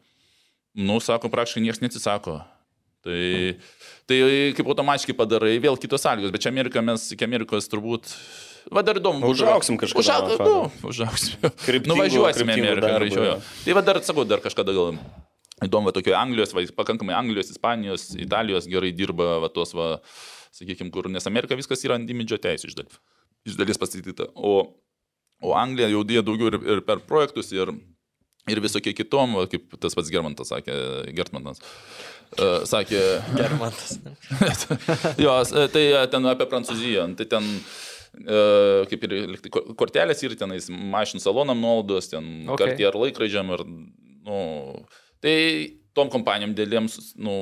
[0.76, 2.42] Nu, sako, praktiškai niekas neatsisako.
[3.06, 3.54] Tai,
[4.10, 4.18] tai
[4.56, 8.10] kaip automatiškai padarai, vėl kitos sąlygos, bet čia Amerika mes iki Amerikos turbūt...
[8.74, 9.22] Va dar įdomu.
[10.02, 10.54] Užaug, man atrodo.
[11.46, 11.50] nu.
[11.66, 12.88] Kryptingo- Nuvažiuosime Ameriką.
[13.28, 13.36] jo.
[13.66, 14.96] Tai va dar, sakau, dar kažkada gal
[15.62, 20.00] įdomu, va tokio Anglijos, va, pakankamai Anglijos, Ispanijos, Italijos gerai dirba, va tos, va,
[20.56, 22.98] sakykime, kur, nes Amerika viskas yra ant imidžio teisų iš dalies,
[23.46, 24.26] iš dalies pastatyta.
[24.34, 24.56] O,
[25.46, 27.70] o Anglija jau dėjo daugiau ir, ir per projektus, ir,
[28.50, 30.74] ir visokie kitom, va, kaip tas pats Germantas sakė,
[31.14, 31.62] Gertmanas.
[31.62, 32.15] Uh,
[32.68, 33.02] sakė,
[33.36, 33.98] Germantas.
[35.24, 35.34] jo,
[35.72, 37.06] tai e, ten apie Prancūziją.
[37.18, 38.40] Tai ten e,
[38.90, 39.16] kaip ir
[39.78, 42.76] kortelės ir tenais mašinų salonam nuolaidos, ten Okay.
[42.88, 43.54] ar laikraidžiam.
[43.56, 43.64] Ir,
[44.26, 44.40] nu,
[45.24, 45.36] tai
[45.96, 47.36] tom kompanijom dėlėms, nu,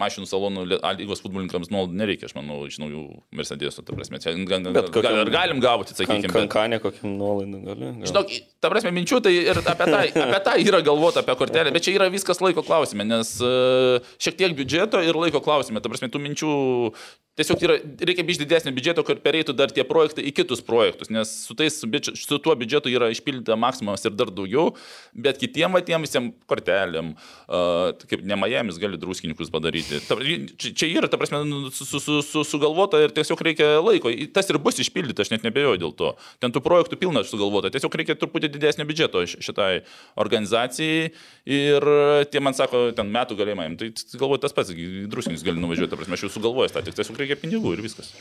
[0.00, 0.62] mašinų salonų
[0.98, 3.02] lygos futbolininkams nuolat nereikia, aš manau, iš naujų
[3.36, 4.18] Mercedesų, ta prasme.
[4.22, 6.30] Čia, gan, gan, kokiam- ir galim gauti, sakykime.
[6.32, 7.90] bet- Kankanė kokiam nuolaidų gali.
[8.00, 8.06] gal.
[8.08, 11.82] Žinok, ta prasme, minčių tai ir apie tą, apie tą yra galvota, apie kortelę, bet
[11.84, 15.82] čia yra viskas laiko klausime, nes e, šiek tiek biudžeto ir laiko klausime.
[15.82, 16.94] Ta prasme, tų minčių
[17.38, 21.30] tiesiog yra, reikia bišti didesnio biudžeto, kad pereitų dar tie projektai į kitus projektus, nes
[21.46, 24.74] su, tais, su tuo biudžetu yra išpildyta maksimumas ir dar daugiau,
[25.16, 30.02] bet kitiem vatiem visiems kortelėm, uh, kaip ne Miami's gali druskininkus padaryti.
[30.04, 33.70] Ta, čia, čia yra, ta prasme, nu, su, su, su, su, sugalvota ir tiesiog reikia
[33.80, 34.12] laiko.
[34.36, 36.12] Tas ir bus išpildyta, aš net nebejoju dėl to.
[36.42, 39.70] Ten tų projektų pilna sugalvota, tiesiog reikia truputį didesnio biudžeto šitai
[40.20, 41.08] organizacijai
[41.48, 41.88] ir
[42.28, 43.90] tie man sako, ten metų galėjimai, tai
[44.20, 44.76] galvoju tas pats,
[45.08, 48.12] druskinis gali nuvažiuoti, ta prasme, aš jau sugalvojęs tą, tik tiesiog reikia pinigų ir viskas.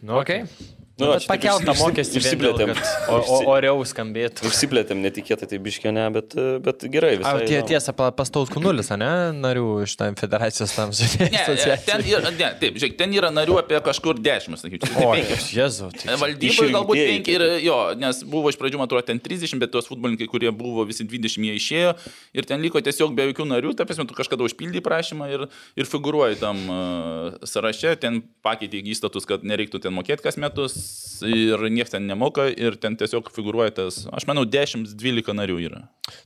[0.00, 0.46] Nu, okay.
[0.93, 2.70] Nu, Nu, taip pakeltą išsi- mokestį išsiplėtėm.
[3.10, 4.46] o, o, oriau skambėtų.
[4.46, 7.32] Išsiplėtėm netikėtai, tai biškė ne, bet, bet gerai A, visai.
[7.48, 7.68] tie, įdomu.
[7.72, 12.14] tiesa, pa- pastaus nulis, ne, narių iš tam federacijos tam Ne, ten žodžiu.
[12.14, 14.94] yra, ne, taip, žiūrėk, ten yra narių apie kažkur dešimt, sakyčiau.
[15.02, 15.16] O,
[15.50, 15.90] jezu.
[15.98, 16.14] Tai...
[16.22, 19.90] Valdyboje galbūt penki ir jo, nes buvo iš pradžių, man atrodo, ten 30, bet tos
[19.90, 21.90] futbolininkai, kurie buvo visi 20, jie išėjo
[22.38, 25.90] ir ten liko tiesiog be jokių narių, ta prasme, tu kažkada užpildai prašymą ir, ir
[25.90, 30.83] figuruoji tam uh, sąraše, ten pakeitė įstatus, kad nereiktų ten mokėti kas metus
[31.24, 35.84] ir niekas ten nemoka ir ten tiesiog figuruoja tas, aš manau, 10-12 narių yra.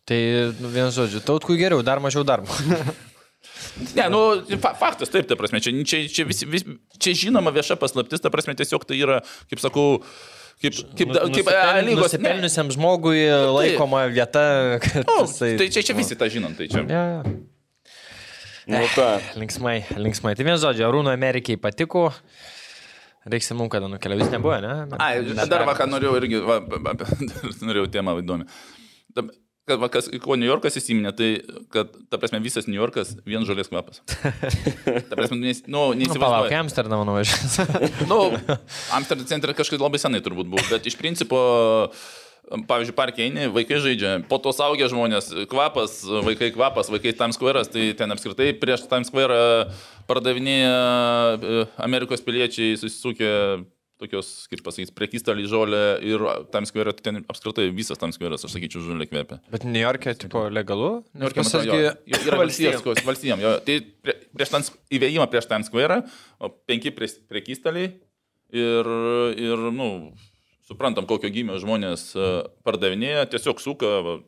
[0.09, 0.18] Tai,
[0.59, 2.51] nu, vienu žodžiu, tautkui geriau, dar mažiau darbo.
[3.94, 4.18] Ne, nu,
[4.62, 6.64] fa faktas, taip, ta prasme, čia, čia, čia, vis, vis,
[6.99, 10.01] čia žinoma vieša paslaptis, ta prasme, tiesiog tai yra, kaip sakau,
[10.62, 11.87] kaip, kaip, Nu, kaip A lygos.
[11.87, 11.94] ne.
[12.03, 13.23] Nusipelniusiam žmogui
[13.55, 14.42] laikoma vieta,
[14.83, 15.53] kad Nu, jisai...
[15.61, 16.83] tai čia, čia visi tą žinom, tai čia.
[16.90, 17.23] Ja, ja.
[18.68, 19.07] Nu, ką,
[19.40, 20.35] Linksmai, linksmai.
[20.37, 22.09] Tai vienu žodžiu, Arūno Amerikai patiko.
[23.26, 24.98] Reiks mums kada nukeliauti, jis nebuvo, ne?
[25.02, 25.18] Ai,
[25.50, 26.61] dar vakar norėjau irgi, va,
[27.68, 28.48] norėjau temą įdomi.
[29.16, 29.26] Ta-
[29.68, 31.26] Kad, va, kas, kuo New Yorkas įsiminė, tai,
[31.68, 33.98] kad, ta prasme, visas New Yorkas vien žolės kvapas.
[34.09, 36.54] Ta prasme, nes, nu, Nu, palauk, neįsivaizduoju.
[36.62, 37.59] Amsterdamą nuvažiuos.
[38.09, 38.16] Nu,
[38.96, 41.42] Amsterdam centre kažkaip labai senai turbūt buvo, bet iš principo,
[42.48, 47.68] pavyzdžiui, parke eini, vaikai žaidžia, po to saugia žmonės, kvapas, vaikai kvapas, vaikai Times Square'as,
[47.72, 49.68] tai ten apskritai prieš Times Square'ą
[50.08, 50.76] pardavinėja
[51.37, 53.32] e, Amerikos piliečiai susisukę
[53.98, 56.22] tokios, kaip pasakyti, prekystalį žolę ir
[56.54, 59.40] Times Square, tai ten apskritai visas Times Square'as, aš sakyčiau, žolė kvepia.
[59.50, 61.00] Bet New York'e, tipo, legalu?
[61.18, 63.42] Niujorke, Pas man atrodo, jas jo, gi- jo, yra valstijos, valstijom.
[63.42, 63.56] Jo.
[63.66, 65.98] Tai prie, prieš Times, įvėjimą prieš Times Square,
[66.38, 67.90] o penki prie, priekystaliai
[68.54, 68.92] ir,
[69.48, 69.90] ir, nu,
[70.68, 72.33] suprantam, kokio gimio žmonės e,
[72.66, 74.18] pardavinėja, tiesiog suka, va,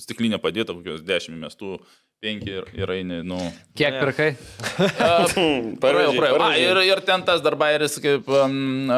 [0.00, 1.76] stiklinė padėta, kokios dešimt mestų,
[2.22, 3.36] penki ir, ir eini, nu.
[3.78, 4.28] Kiek pirkai?
[4.78, 6.38] Praėjau, Pavyzdžiui, praėjau.
[6.46, 8.92] A, ir, ir ten tas dar bairis kaip um,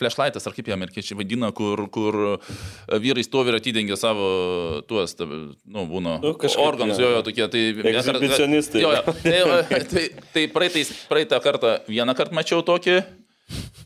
[0.00, 2.18] flashlightas, ar kaip jie amerikiečiai vadina, kur, kur
[2.88, 7.12] vyrai stovi ir atidengia savo tuos, ta, nu, būna Nu, kažkaip, organus, jo.
[7.18, 7.44] jo, tokie.
[7.52, 8.84] Tai, Ekshibicionistai.
[8.86, 9.16] Jo, jo.
[9.68, 13.02] Tai, tai, tai praeitais, praeitą kartą vieną kartą mačiau tokį.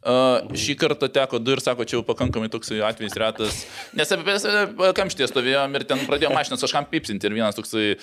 [0.05, 3.63] Uh, šį kartą teko du ir sako, čia jau pakankamai toksai atvejis retas.
[3.97, 4.35] Nes apie
[4.99, 7.95] kamštį stovėjom ir ten pradėjo mašinas kažkam pipsinti ir vienas toksai,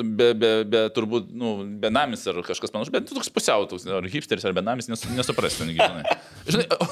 [0.00, 4.48] be, be, be turbūt, nu, benamis ar kažkas panašus, bet toks pusiau, toks, ar hipsteris
[4.48, 6.18] ar benamis, nes, nesuprasti, negi, žinai.
[6.50, 6.90] Žinai, o,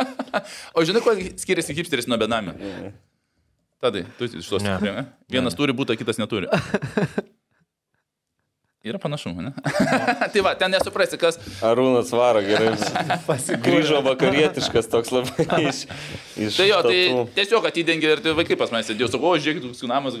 [0.80, 2.56] o žinai, kuo skiriasi hipsteris nuo benamio?
[3.84, 4.78] Tadai, tu iš tos Ne.
[4.80, 5.06] ne.
[5.28, 6.48] Vienas turi būti, kitas neturi.
[8.84, 9.52] Yra panašumų, ne?
[10.34, 11.38] tai va, ten nesuprasi, kas.
[11.64, 12.74] Arūnas varo gerai.
[13.64, 15.78] Grįžo vakarietiškas toks labai iš.
[16.36, 19.40] iš Tai jo, tai tų- tiesiog atidengė ir tai vaikai pas mane sėdėjo, sakau, o
[19.40, 20.18] žiūrėkit, koks namas.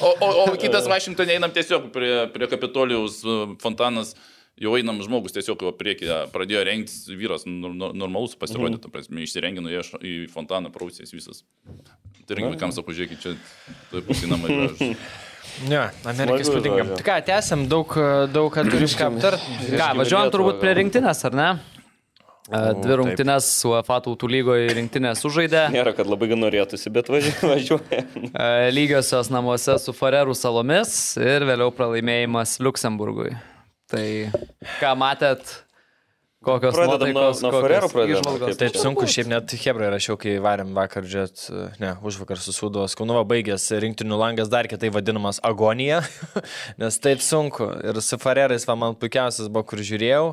[0.00, 4.14] o, o, o kitas Vašingtonė einam tiesiog prie, prie Kapitolijos e, fontanas.
[4.58, 9.84] Jau einam žmogus tiesiog jo priekį pradėjo rengtis, vyras normalus pasirodė, ta prasme, išsirengė, nuėjo
[9.86, 11.44] š- į fontaną, prausės visas.
[12.34, 13.34] Irgi vaikams sakau, žiūrėkit, čia
[13.92, 14.58] tai pusė namai.
[14.58, 14.92] yra.
[15.68, 16.84] Ne, Amerikai spūdinga.
[16.98, 17.94] Tai ką, tęsiam, daug,
[18.30, 19.58] daug ką turim ką aptarti.
[19.72, 21.48] Ką, važiuojam turbūt prie rinktinės, ar ne?
[22.48, 25.66] Dvi rungtynės UEFA tautų lygoje rinktinės sužaidė.
[25.74, 28.04] Nėra, kad labai norėtųsi, bet važi- važiuoja.
[28.72, 33.34] Lygiosios namuose su Farerų salomis ir vėliau pralaimėjimas Luksemburgui.
[33.92, 34.06] Tai
[34.80, 35.52] ką matėt,
[36.48, 40.36] kokios Pradedam nuo- nuotaikos, nuo kokios Farerų pradedam, Taip sunku, šiaip net Hebra rašiau, kai
[40.42, 41.44] varėm vakar, žiūrėt,
[41.82, 46.02] ne, už vakar susūdos, Kaunuva baigęs rinktinių langas, dar kitai vadinamas agonija,
[46.80, 47.68] nes taip sunku.
[47.92, 50.32] Ir su Farerais, va, man puikiausias buvo, kur žiūrėjau.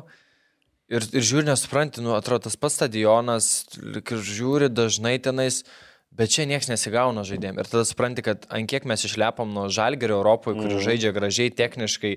[0.86, 3.46] Ir, ir žiūri, nesupranti, nu, atrodo, tas pats stadionas,
[3.82, 5.64] ir žiūri dažnai tenais,
[6.14, 7.58] bet čia niekas nesigauna žaidėjim.
[7.58, 12.12] Ir tada supranti, kad ant kiek mes išlepam nuo žalgerio Europoje, kur žaidžia gražiai, techniškai,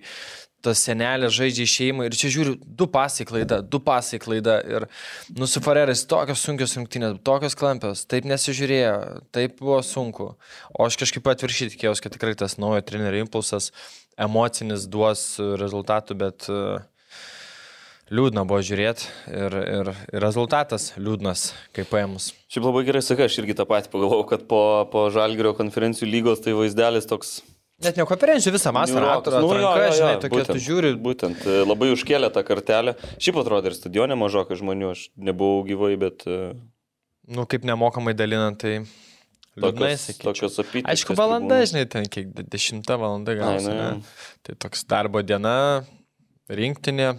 [0.65, 4.86] tas senelė žaidžia šeimą ir čia žiūriu, du pasai klaida, du pasai klaida ir
[5.38, 8.93] nusifareris tokios sunkios rungtynės, tokios klampios, taip nesižiūrėjo,
[9.36, 10.34] taip buvo sunku.
[10.76, 13.72] O aš kažkaip atviršiai tikėjausi, kad tikrai tas naujo trenerio impulsas
[14.19, 16.80] emocinis duos rezultatų, bet e,
[18.12, 22.34] liūdna buvo žiūrėti ir, ir, ir rezultatas liūdnas, kaip paėmus.
[22.52, 26.43] Šiaip labai gerai sakai, aš irgi tą patį pagalvojau, kad po, po Žalgirio konferencijų lygos
[26.43, 27.39] tai vaizdelis toks...
[27.80, 30.89] Net ne konferencijų visą vasarą, atranka, Nu, jo, jo, jo, žinai, tokia, būtent, tu žiūri,
[31.00, 32.96] Būtent, e, labai užkėlė tą kartelę.
[33.24, 36.26] Šiaip atrodo ir stadione mažokai žmonių, aš nebuvau gyvai, bet...
[36.28, 36.52] e,
[37.32, 38.82] nu, kaip nemokamai dalinant, tai
[39.60, 40.92] liūdnai, Tokios, apytikės.
[40.92, 43.72] Aišku, valanda, žinai, ten kiek, de- dešimta valanda gausi.
[43.72, 44.04] nu.
[44.44, 45.86] Tai toks darbo diena,
[46.52, 47.13] rinktinė,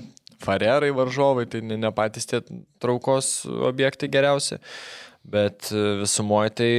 [0.45, 2.41] farerai varžovai, tai ne, ne patys tie
[2.83, 4.61] traukos objektai geriausi,
[5.25, 6.73] bet e, visumoje tai,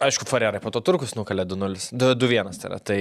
[0.00, 2.98] aišku, farerai, po to turkus nukalė 2-0, 2-1 tai yra, tai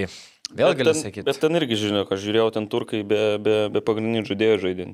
[0.51, 1.25] vėl Bet gali ten- sakyti.
[1.29, 4.87] Bet ten irgi žinau, kad žiūrėjau, ten turkai be, be, be pagrindinių žaidėjų žaidė.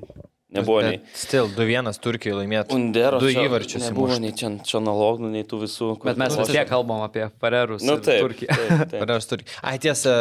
[0.46, 1.00] Nebuvo nei...
[1.18, 2.76] Stil, 2-1 Turkijai laimėtų.
[2.76, 3.18] Undero.
[3.18, 4.22] Du įvarčius Nebuvo įmušt.
[4.22, 5.88] nei čia, čia analogų, nei tų visų.
[6.04, 7.82] Bet mes vis tiek kalbam apie Farerus.
[7.82, 8.22] Nu ir taip.
[8.22, 8.54] Turkiją.
[8.54, 8.94] taip, taip.
[9.02, 9.48] Fareras turi.
[9.66, 10.12] Ai tiesa,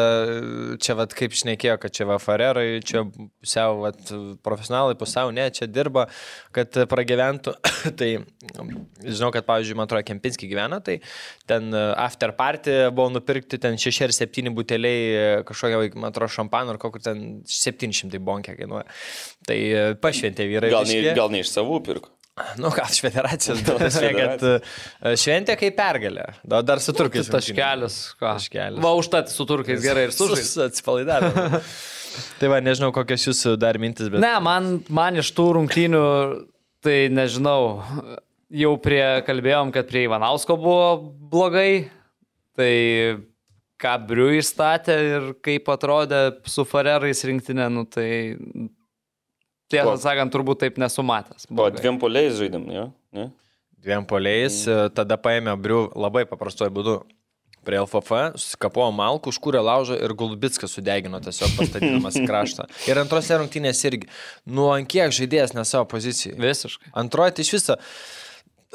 [0.82, 4.02] čia vad kaip šnekėjo, kad čia va Farerai, čia pusiau vat,
[4.46, 6.08] profesionalai, pusiau ne, čia dirba,
[6.56, 7.54] kad pragyventų.
[8.00, 8.10] tai
[9.06, 10.98] žinau, kad pavyzdžiui, man atrodo, Kempinski gyvena, tai
[11.46, 16.34] ten e, after party buvo nupirkti ten 6 ar 7 buteliai e, kažkokio, man atrodo,
[16.34, 18.90] šampano ar kokio ten 700 bonkė kainuoja.
[19.46, 19.86] Tai e,
[20.16, 20.72] pašventė vyrai.
[20.74, 22.16] Gal, ne, gal ne iš savų pirko.
[22.60, 24.56] Nu, gal iš federacijos, bet esmė, kad e,
[25.20, 26.26] šventė kaip pergalė.
[26.44, 27.30] Da- Dar su turkais.
[27.32, 28.00] Taškelis.
[28.20, 28.34] ką.
[28.34, 28.82] Taškelis.
[28.84, 30.52] Va, užtat su turkais gerai ir sužais.
[30.66, 31.62] Atsipalaidavę.
[32.42, 34.20] tai va, nežinau, kokios jūsų dar mintis, bet...
[34.24, 36.04] Ne, man, man iš tų rungtynių,
[36.84, 37.62] tai nežinau,
[38.52, 40.90] jau prie, kalbėjom, kad prie Ivanausko buvo
[41.32, 41.88] blogai,
[42.60, 42.74] tai
[43.80, 48.10] ką Briu įstatė ir kaip atrodė su Farerais rinktinė, nu tai
[49.76, 51.50] tiesą sakant, turbūt taip nesumatęs.
[51.50, 51.82] O blogai.
[51.82, 52.86] dviem poliais žaidėm, jo?
[53.16, 53.30] Ne?
[53.86, 56.96] Dviem poliais, e, tada paėmė Briu labai paprastuoju būdu.
[57.66, 62.68] Prie LFF susikapojo malkų, užkūrė laužą ir Gulbitskas sudegino tiesiog pastatydamas į kraštą.
[62.86, 64.10] Ir antrose rungtynėse irgi.
[64.46, 66.38] Nu, ant kiek žaidėjas ne savo pozicijai.
[66.38, 66.92] Visiškai.
[67.02, 67.78] Antroji tai iš viso.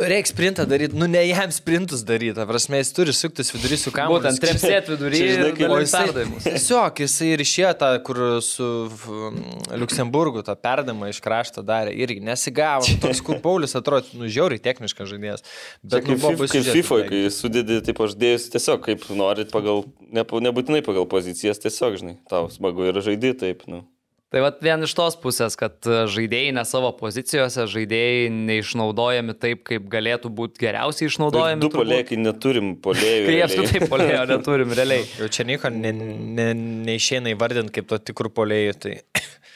[0.00, 3.92] Reikia sprintą daryti, nu ne jam sprintus daryti, ta prasme, jis turi suktis vidury su
[3.92, 4.22] kamuoliu.
[4.24, 6.46] Būtent trepsėt Čia, kaip- O jisai, perdavimus.
[6.46, 12.20] tiesiog jisai ir išėjo tą, kur su mm, Luksemburgu tą perdamą iš krašto darė irgi
[12.24, 12.88] nesigavo.
[12.88, 15.44] Nu, Toks, kur Paulius atrodo, nu, žiauriai techniškas žaidėjas.
[15.84, 19.84] Bet nu, kaip, buvo kaip, FIFA, kai sudedi, taip aš dėjus tiesiog kaip norit pagal,
[20.08, 23.84] ne, nebūtinai pagal pozicijas, tiesiog, žinai, tau smagu ir žaidži taip, nu.
[24.30, 29.64] Tai vat vien iš tos pusės, kad e, žaidėjai ne savo pozicijose, žaidėjai neišnaudojami taip,
[29.66, 31.64] kaip galėtų būti geriausiai išnaudojami.
[31.64, 31.82] Du turbūt.
[31.82, 33.24] polėkai neturim polėjų.
[33.32, 33.48] Realiai.
[33.48, 35.08] apskritai polėjo neturim realiai.
[35.18, 36.52] Jau čia nieko ne, ne,
[36.86, 38.94] neišeina įvardinti kaip to tikrų polėjų, tai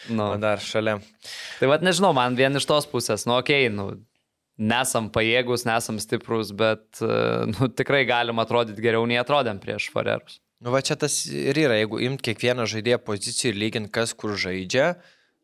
[0.08, 0.34] Nu.
[0.34, 0.98] o dar šalia.
[1.60, 3.86] Tai vad nežinau, man vien iš tos pusės, nu okei, okay, nu,
[4.60, 7.14] nesam pajėgus, nesam stiprus, bet e,
[7.54, 10.40] nu, tikrai galim atrodyti geriau nei atrodėm prieš Farerus.
[10.64, 14.32] Nu, va čia tas ir yra, jeigu imt kiekvieną žaidėją poziciją ir lygint, kas kur
[14.40, 14.94] žaidžia,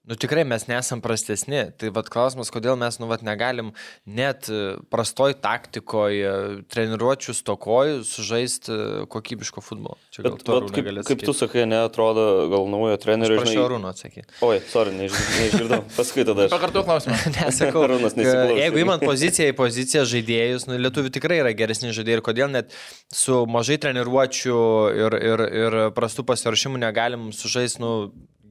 [0.09, 1.61] nu tikrai mes nesam prastesni.
[1.77, 3.73] Tai vad klausimas, kodėl mes, nu, vad negalim
[4.09, 6.31] net e, prastoj taktikoje,
[6.73, 9.99] treniruočių stokoj sužaisti e, kokybiško futbolo.
[10.15, 11.41] Čia gal Bet, to bet kaip, kaip tu atsakyt.
[11.43, 13.43] sakai, neatrodo gal naujo trenerio.
[13.43, 14.27] Prašau Arūno atsakyti.
[14.47, 15.85] Oi, sorry, neišgirdau.
[15.99, 16.55] Paskui tada aš.
[16.57, 17.21] Pakartok klausimą.
[17.37, 18.57] Nesakau, Arūnas nesiklausė.
[18.65, 22.75] jeigu įmant poziciją į poziciją žaidėjus, nu, lietuvių tikrai yra geresni žaidėjai ir kodėl net
[23.13, 24.59] su mažai treniruočių
[25.05, 27.93] ir, ir, ir prastų pasiruošimų negalim sužaisti nu,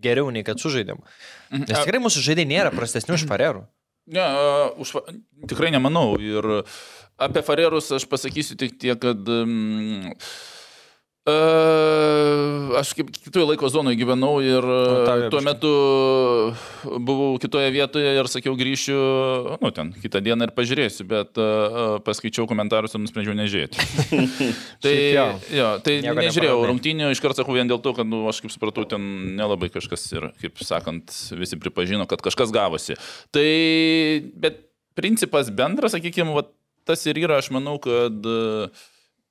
[0.03, 1.01] geriau nei kad sužaidėm.
[1.55, 3.65] Nes tikrai mūsų žaidėjai nėra prastesni už farerų.
[4.09, 4.25] Ne,
[4.81, 4.95] už,
[5.49, 6.15] tikrai nemanau.
[6.17, 6.63] Ir
[7.21, 10.15] apie Farerus aš pasakysiu tik tiek, kad uh,
[12.79, 15.71] aš kaip kitoje laiko zonoje gyvenau ir uh, tuo metu
[16.86, 18.99] buvau kitoje vietoje ir sakiau grįšiu,
[19.60, 23.84] nu ten, kitą dieną ir pažiūrėsiu, bet uh, paskaičiau komentarus ir nusprendžiau nežiūrėti.
[24.84, 24.95] tai,
[25.53, 25.67] jo.
[25.86, 26.71] tai Nieko nežiūrėjau nepraradai.
[26.71, 29.03] rungtynių, iš karto sakau vien dėl to, kad, nu, aš kaip supratau, ten
[29.38, 32.97] nelabai kažkas ir, kaip sakant, visi pripažino, kad kažkas gavosi.
[33.36, 33.49] Tai,
[34.39, 34.63] bet
[34.99, 36.47] principas bendras, sakykime,
[36.89, 38.71] tas ir yra, aš manau, kad e,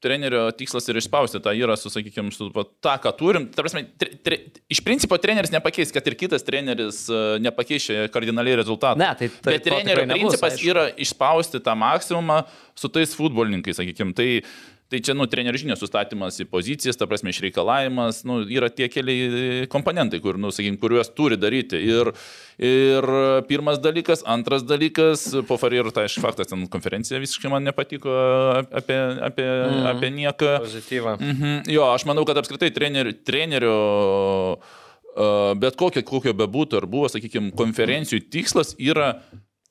[0.05, 3.49] trenerio tikslas yra išspausti tą su, sakykime, su tą, ką turim.
[3.51, 4.39] Ta prasme, tre, tre,
[4.71, 8.99] iš principo treneris nepakeis, kad ir kitas treneris e, nepakeičia kardinaliai rezultatų.
[9.03, 10.71] Ne, tai- tai Bet trenerio nebus, principas aišku.
[10.71, 12.45] yra išspausti tą maksimumą
[12.79, 14.15] su tais futbolininkais, sakykime.
[14.15, 14.29] Tai,
[14.89, 19.67] Tai čia, nu, trenerių žinios sustatymas į pozicijas, ta prasme, išreikalavimas, nu, yra tie keli
[19.69, 21.77] komponentai, kur, nu, sakykim, kuriuos turi daryti.
[21.85, 22.09] Ir,
[22.57, 23.09] ir
[23.51, 28.15] pirmas dalykas, antras dalykas, po Farierų, tai aišku, faktas, ten konferencija visiškai man nepatiko
[28.65, 28.97] apie,
[29.29, 29.87] apie, mm.
[29.93, 30.55] apie nieką.
[30.65, 31.17] Pozityvą.
[31.21, 31.57] Mhm.
[31.75, 33.77] Jo, aš manau, kad apskritai trenerio
[34.57, 39.19] uh, bet kokio, kokio bebūtų ar buvo, sakykime, konferencijų tikslas yra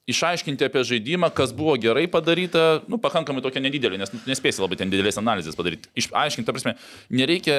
[0.08, 4.92] išaiškinti apie žaidimą, kas buvo gerai padaryta, nu, pakankamai tokia nedidelė, nes nespėsi labai ten
[4.94, 5.92] didelės analizės padaryti.
[6.00, 6.76] Išaiškinti, ta prasme,
[7.12, 7.58] nereikia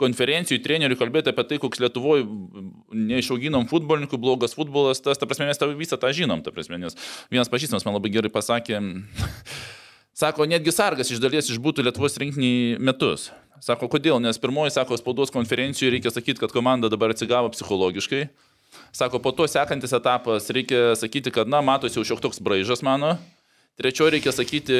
[0.00, 2.24] konferencijų trenerių kalbėti apie tai, koks Lietuvoje
[2.96, 6.96] neišauginom futbolininkų, blogas futbolas, tas, ta prasme, mes tą visą tą žinom, ta prasme, nes
[7.32, 8.80] vienas pažįstamas man labai gerai pasakė,
[10.12, 13.30] Sako, netgi sargas iš dalies išbūtų Lietuvos rinkinį metus.
[13.64, 14.18] Sako, kodėl?
[14.20, 18.26] Nes pirmoji, sako, spaudos konferencijoje reikia sakyti, kad komanda dabar atsigavo psichologiškai.
[18.92, 23.14] Sako, po to sekantis etapas reikia sakyti, kad, na, matosi jau šiek toks braižas mano.
[23.80, 24.76] Trečioji reikia sakyti,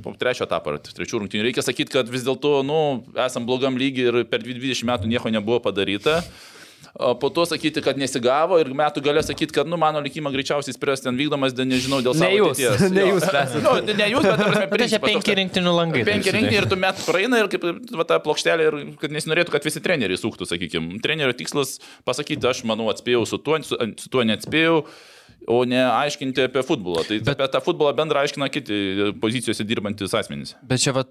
[0.00, 2.78] po trečio etapą, trečių rungtynių, reikia sakyti, kad vis dėlto, nu,
[3.20, 6.22] esam blogam lygiai ir per 20 metų nieko nebuvo padaryta
[7.20, 11.04] po to sakyti, kad nesigavo ir metų galę sakyti, kad, nu, mano likimą greičiausiai spręs
[11.04, 12.92] ten vykdomas, dėl nežinau, dėl savo Ne jūs, ateities.
[12.92, 13.26] ne jūs
[13.64, 16.02] nu, ne jūs, bet, prasme, Bet tai čia penki rinktinių langai.
[16.08, 17.64] Penki taip, rinkti ir tu metų praeina ir kaip
[17.96, 21.00] va, ta plokštelė ir kad nesinorėtų, kad visi treneriai sūktų, sakykime.
[21.04, 24.82] Trenerio tikslas pasakyti, aš manau atspėjau su tuo, su, su tuo neatspėjau.
[25.50, 27.02] O ne aiškinti apie futbolą.
[27.08, 27.32] Tai bet...
[27.34, 28.76] apie tą futbolą bendrą aiškina kiti
[29.22, 30.54] pozicijose dirbantis asmenys.
[30.62, 31.02] Bet čia va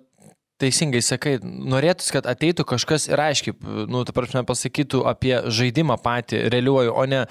[0.62, 3.56] teisingai sakai, norėtųsi, kad ateitų kažkas ir aiškiai,
[3.92, 7.24] nu, ta prasme, pasakytų apie žaidimą patį, realiuoju, o ne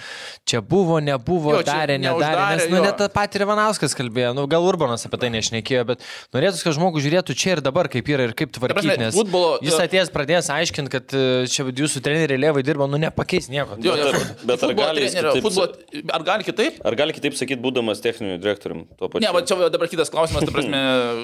[0.48, 2.44] čia buvo, nebuvo, Jo, darė, nedarė.
[2.56, 2.84] Nes, nu, jo.
[2.88, 6.04] net tą patį Ivanauskas kalbėjo, nu, gal Urbanas apie tai nešnekėjo, bet
[6.36, 8.96] norėtųsi, kad žmogus žiūrėtų čia ir dabar, kaip yra ir kaip tvarkyti.
[9.00, 13.48] Nes futbolo- jis atėjęs pradės aiškinti, kad e, čia jūsų treneriai lėvai dirba, nu, nepakeis
[13.52, 13.78] nieko.
[13.80, 14.10] Jo, jo,
[14.44, 16.80] bet ar futbolo gali trenerio- kitaip futbolo, ar gali kitaip?
[16.90, 19.24] Ar gali kitaip sakyti, būdamas techniniu direktorium tuo pačiu?
[19.26, 20.82] Ne, va čia dabar kitas klausimas, ta prasme,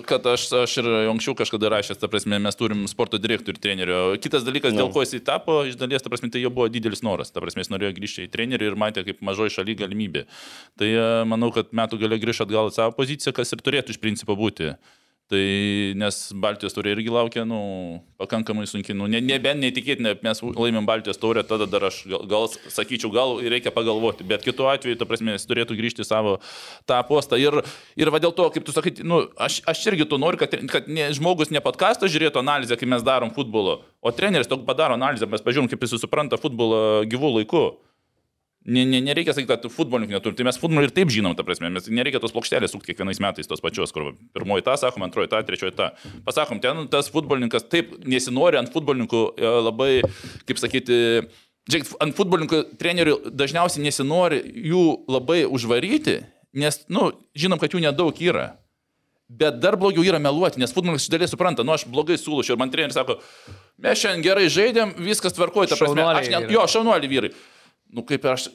[0.08, 4.00] kad aš, aš ir anksčiau kažkada rašęs, ta prasme, mes turim sporto direktorių ir trenerio.
[4.22, 7.32] Kitas dalykas, dėl ko jis tapo, iš dalies, ta prasme, tai jo buvo didelis noras.
[7.34, 10.26] Ta prasme, jis norėjo grįžti į trenerių ir matė kaip mažoji šaly galimybė.
[10.80, 14.02] Tai e, manau, kad metų gale grįžti atgal į savo poziciją, kas ir turėtų iš
[14.02, 14.74] principo būti.
[15.26, 15.38] Tai
[15.98, 17.56] nes Baltijos taurė irgi laukia, nu,
[18.22, 22.46] pakankamai sunkiai, nu, ne, nebent neįtikėtina, mes laimėm Baltijos taurę, tada dar aš gal, gal
[22.70, 26.36] sakyčiau, gal reikia pagalvoti, bet kitu atveju, ta prasme, jis turėtų grįžti į savo
[26.86, 27.40] tą postą.
[27.42, 27.58] Ir,
[27.98, 30.86] ir va dėl to, kaip tu sakai, nu, aš, aš irgi to noriu, kad, kad
[30.86, 35.26] ne, žmogus ne podcastą žiūrėtų analizę, kai mes darom futbolo, o treneris tokį padaro analizę,
[35.26, 37.66] mes pažiūrim, kaip jis supranta futbolą gyvų laikų.
[38.66, 40.34] Ne, ne, nereikia sakyti, kad futbolininkų neturi.
[40.34, 41.68] Tai mes futbolą ir taip žinom, ta prasme.
[41.70, 45.44] Mes nereikia tos plokštelės sukti kiekvienais metais tos pačios, kur pirmoji tą sakom, antroji tą,
[45.46, 45.92] trečioji tą.
[46.26, 49.90] Pasakom, ten tas futbolininkas taip nesinori ant futbolininkų e, labai,
[50.50, 50.98] kaip sakyti,
[51.70, 56.18] žiūrėk, ant futbolininkų trenerių dažniausiai nesinori jų labai užvaryti,
[56.58, 58.56] nes, nu, žinom, kad jų nedaug yra.
[59.26, 62.58] Bet dar blogiau yra meluoti, nes futbolininkas iš dalies supranta, nu aš blogai siūlau ir
[62.58, 63.20] man treneris sako,
[63.82, 66.54] mes šiandien gerai žaidėm, viskas tvarkoja, ta prasme, Šaunuoliai aš ne, yra.
[66.54, 67.32] jo, šaunuoliai vyrai.
[67.94, 68.48] Nu kaip ir aš,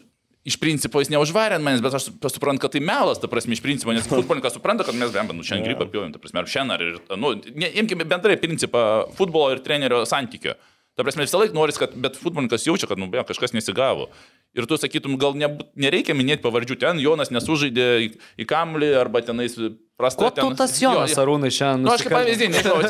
[0.47, 3.61] iš principo jis neužvarė ant manęs, bet aš suprantu, kad tai melas, ta prasme, iš
[3.63, 6.75] principo, nes futbolininkas supranta, kad mes, blemba, nu šiandien gripą pjovėm, ta prasme, ar šiandien,
[6.75, 8.83] ar, nu, ne, imkime bendrai principą
[9.17, 10.57] futbolo ir trenerio santykio.
[10.97, 14.09] Ta prasme, visą laiką noris, kad, bet futbolininkas jaučia, kad, nu, be, kažkas nesigavo.
[14.57, 15.47] Ir tu sakytum, gal ne,
[15.79, 18.09] nereikia minėti pavardžių, ten Jonas nesužaidė į,
[18.43, 19.55] į kamlį arba tenais
[19.95, 20.25] prasta.
[20.25, 21.21] Ko tu ten, tas Jonas Jo.
[21.23, 21.87] Arūnai šiandien?
[21.87, 22.81] Nu, aš kaip pavyzdį, nežinau,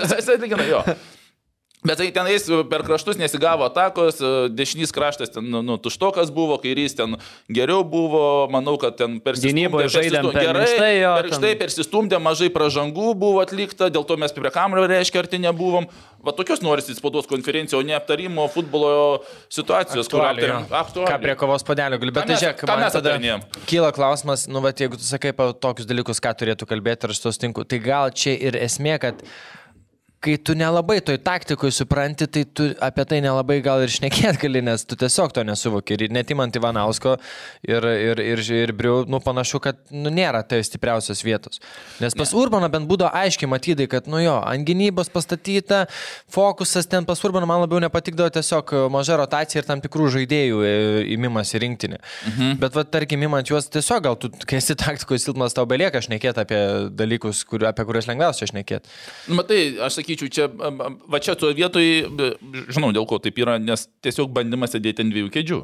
[0.41, 0.82] lyginai jo.
[1.82, 4.20] Bet tai tenais per kraštus nesigavo atakos,
[4.54, 7.15] dešinys kraštas ten, nu, nu tuštokas buvo, kairys ten
[7.50, 9.63] geriau buvo, manau, kad ten persistumdė.
[9.65, 14.17] Gynyboje žaidėm per gerai, minkštai, jo, per ten- persistumdė, mažai pražangų buvo atlikta, dėl to
[14.22, 15.88] mes prie kamulio reiškia arti nebuvom.
[16.22, 20.67] Va tokios norisi spaudos konferencijos, o ne aptarimo futbolo situacijos, kur aptarėm.
[20.70, 23.15] Ką prie kovos padelio galiu, bet tai žiūrėk, ką mes tada
[23.65, 27.24] kyla klausimas, nu, bet jeigu tu sakai apie tokius dalykus, ką turėtų kalbėti ir aš
[27.26, 29.26] to sutinku, tai gal čia ir esmė, kad
[30.22, 34.62] kai tu nelabai toj taktikoje supranti, tai tu apie tai nelabai gal ir šnekėt gali,
[34.62, 35.96] nes tu tiesiog to nesuvoki.
[35.98, 37.16] Ir net įmant Ivanausko
[37.66, 41.58] ir, ir, ir, ir Briu, nu panašu, kad nu, nėra tai stipriausios vietos.
[42.04, 42.38] Nes pas ne.
[42.38, 45.88] Urbaną bent būdavo aiškiai matydai, kad, nu jo, ant gynybos pastatyta,
[46.32, 50.72] fokusas ten pas Urbaną man labiau nepatikdavo tiesiog maža rotacija ir tam tikrų žaidėjų e,
[51.18, 52.02] įmimas į rinktinį.
[52.30, 52.54] Mhm.
[52.62, 56.46] Bet, va, tarkim, įmant juos tiesiog, gal tu, kai esi taktikoje silpnas, tau belieka šnekėti
[56.46, 56.62] apie
[56.94, 58.98] dalykus, kur, apie kuriuos lengviausia šnekėti.
[59.34, 62.36] Matai, aš sakyčiau, čia, am, am, va čia tuo vietoj, be-
[62.69, 65.62] žinau dėl ko taip yra, nes tiesiog bandymas sėdėti ant dviejų kėdžių.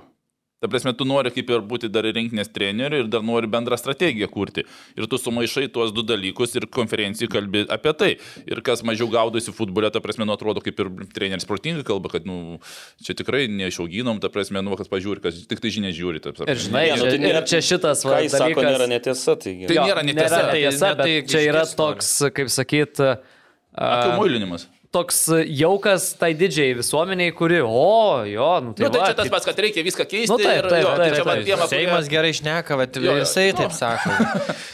[0.58, 3.78] Ta prasme, tu nori kaip ir būti dar ir rinkinės treneriu ir dar nori bendrą
[3.78, 4.64] strategiją kurti.
[4.98, 8.18] Ir tu sumaišai tuos du dalykus ir konferencijai kalbi apie tai.
[8.50, 12.26] Ir kas mažiau gaudosi futbole, ta prasme, nu, atrodo kaip ir treneris protingai kalba, kad,
[12.26, 12.58] nu,
[13.06, 16.24] čia tikrai neišauginom, ta prasme, nu, kas pažiūri, kas tik tai žinia žiūri.
[16.26, 16.50] Ta prasme.
[16.50, 18.74] Ir žinai, Ne, nu, čia, tai nėra- ir čia šitas va, Ką jis sako, dalykas-
[18.74, 19.38] nėra netiesa.
[19.46, 19.68] Taigi.
[19.70, 20.42] Tai Jo, nėra netiesa.
[20.42, 23.37] Nėra tiesa, Tai- bet tai čia yra toks, kaip sakyt, Akių
[23.78, 24.66] a, muilinimas.
[24.92, 25.18] toks
[25.60, 29.30] jaukas tai didžiai visuomeniai, kuri, o, jo, nu tai, Tai, nu, tai va, čia tas
[29.34, 30.32] pats, kad reikia viską keisti.
[30.32, 31.46] Nu, taip, ir, taip, jo, tai taip, čia man taip.
[31.50, 33.58] tiem, kurie- Seimas gerai šneka, bet Jo, jo, jisai nu.
[33.60, 34.16] taip sako.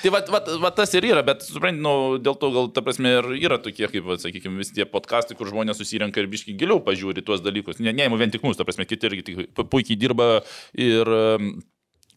[0.04, 1.93] Tai va, va, va tas ir yra, bet suprantate, nu,
[2.24, 5.49] dėl to gal, ta prasme, ir yra tokie, kaip, va, sakykime, vis tie podkastai, kur
[5.51, 7.82] žmonės susirenka ir biški giliau pažiūri tuos dalykus.
[7.84, 10.30] Ne, ne, vien tik mūsų, ta prasme, kiti irgi puikiai dirba
[10.78, 11.10] ir,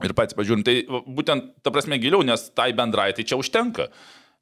[0.05, 3.87] Ir patys pažiūrim, tai va, būtent, ta prasme, giliau, nes tai bendrai tai čia užtenka.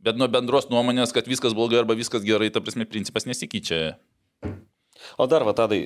[0.05, 3.94] Bet nuo bendros nuomonės, kad viskas blogai arba viskas gerai, ta prasme, principas nesikeičia.
[5.20, 5.80] O dar, va, tadai,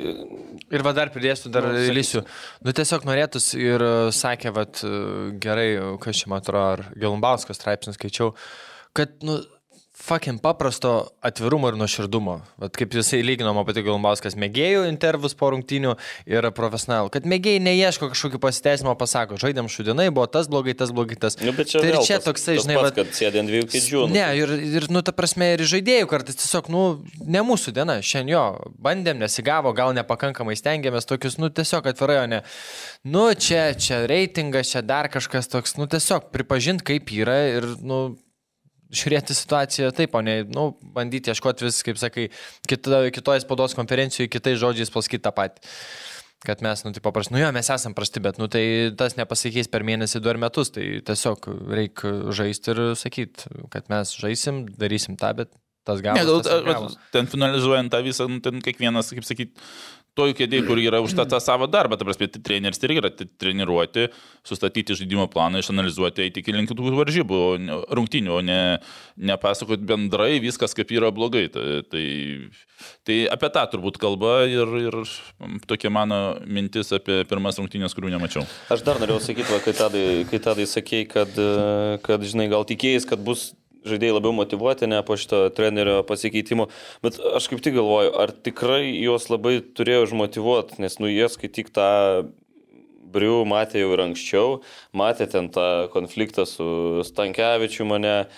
[0.71, 2.23] Ir va dar pridėsiu, dar Nu, lysiu.
[2.65, 4.67] Nu tiesiog norėtus ir e, sakė, va,
[5.43, 5.69] gerai,
[6.03, 8.35] kas čia man atrodo, ar Gelumbauskas straipsnis skaičiau,
[8.97, 9.41] kad, nu,
[9.99, 12.37] fucking paprasto atvirumo ir nuoširdumo.
[12.63, 15.97] Vat kaip jisai lyginama pati Gelumbauskas mėgėjų intervus po rungtinių
[16.31, 17.11] ir profesionalų.
[17.13, 21.37] Kad mėgėjai neieško kažkokio pasiteisinimo, pasako, žaidėm šudinai, buvo tas blogai, tas blogai, tas.
[21.43, 23.51] nu, bet čia, tai ir čia tas- toksai, tas žinai, pats, vat- kad sėdė ant
[23.51, 24.05] dviejų kėdžių.
[24.07, 26.85] nu, Ne, ir, ir, nu, ta prasme, ir žaidėjų kartais tiesiog, nu,
[27.27, 28.45] ne mūsų diena, šiandien jo,
[28.81, 32.43] bandėm, nesigavo, gal nepakankamai stengiamės tokius, nu, tiesiog atvirai, o ne,
[33.05, 38.17] nu, čia, čia reitingas, čia dar kažkas toks, nu, tiesiog pripažinti, kaip yra ir, nu,
[38.95, 42.29] žiūrėti situaciją taip, o ne, nu, bandyti ieškoti vis, kaip sakai,
[42.71, 45.65] kita, kitoje spaudos konferencijoje, kitais žodžiais pasakyti tą patį.
[46.47, 48.63] Kad mes, nu, tai paprastai, nu jo, mes esam prasti, bet, nu, tai
[48.95, 54.13] tas nepasikeis per mėnesį, du ar metus, tai tiesiog reikia žaisti ir sakyti, kad mes
[54.15, 55.51] žaisim, darysim tą, bet
[55.89, 56.29] tas Ne, galas.
[56.29, 56.95] gal, tas ir vat, gavos.
[57.17, 59.67] ten finalizuojant tą visą, nu, ten kiekvienas, kaip sakyti,
[60.19, 64.09] toj kėdėje, kur yra už tą, savo darbą, ta prasme, tai treneris irgi yra treniruoti,
[64.47, 67.43] sustatyti žaidimo planą, išanalizuoti, eiti iki link kitų varžybų,
[67.95, 68.61] rungtynių, o ne,
[69.31, 71.47] nepasakoti bendrai viskas, kaip yra blogai.
[71.55, 72.05] Tai, tai,
[73.07, 74.99] tai apie tą turbūt kalba ir, ir
[75.71, 78.45] tokia mano mintis apie pirmas rungtynės, kurių nemačiau.
[78.75, 81.41] Aš dar norėjau sakyti, va, kai tadai, kai tadai sakėjai, kad,
[82.05, 83.53] kad, žinai, gal tikėjais, kad bus
[83.87, 86.69] žaidėjai labiau motivuoti, ne po šito trenerio pasikeitimo,
[87.05, 91.73] bet aš kaip tik galvoju, ar tikrai juos labai turėjo užmotivuoti, nes nu jie skaityk
[91.75, 91.89] tą
[93.09, 94.59] Briu matė jau ir anksčiau,
[94.97, 98.29] matė ten tą konfliktą su Stankievičiu mane, e,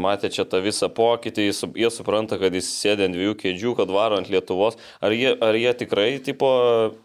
[0.00, 4.16] matė čia tą visą pokytį, jie supranta, kad jis sėdė ant dviejų kėdžių, kad varo
[4.20, 4.78] ant Lietuvos.
[5.04, 6.48] Ar jie, ar jie tikrai, tipo,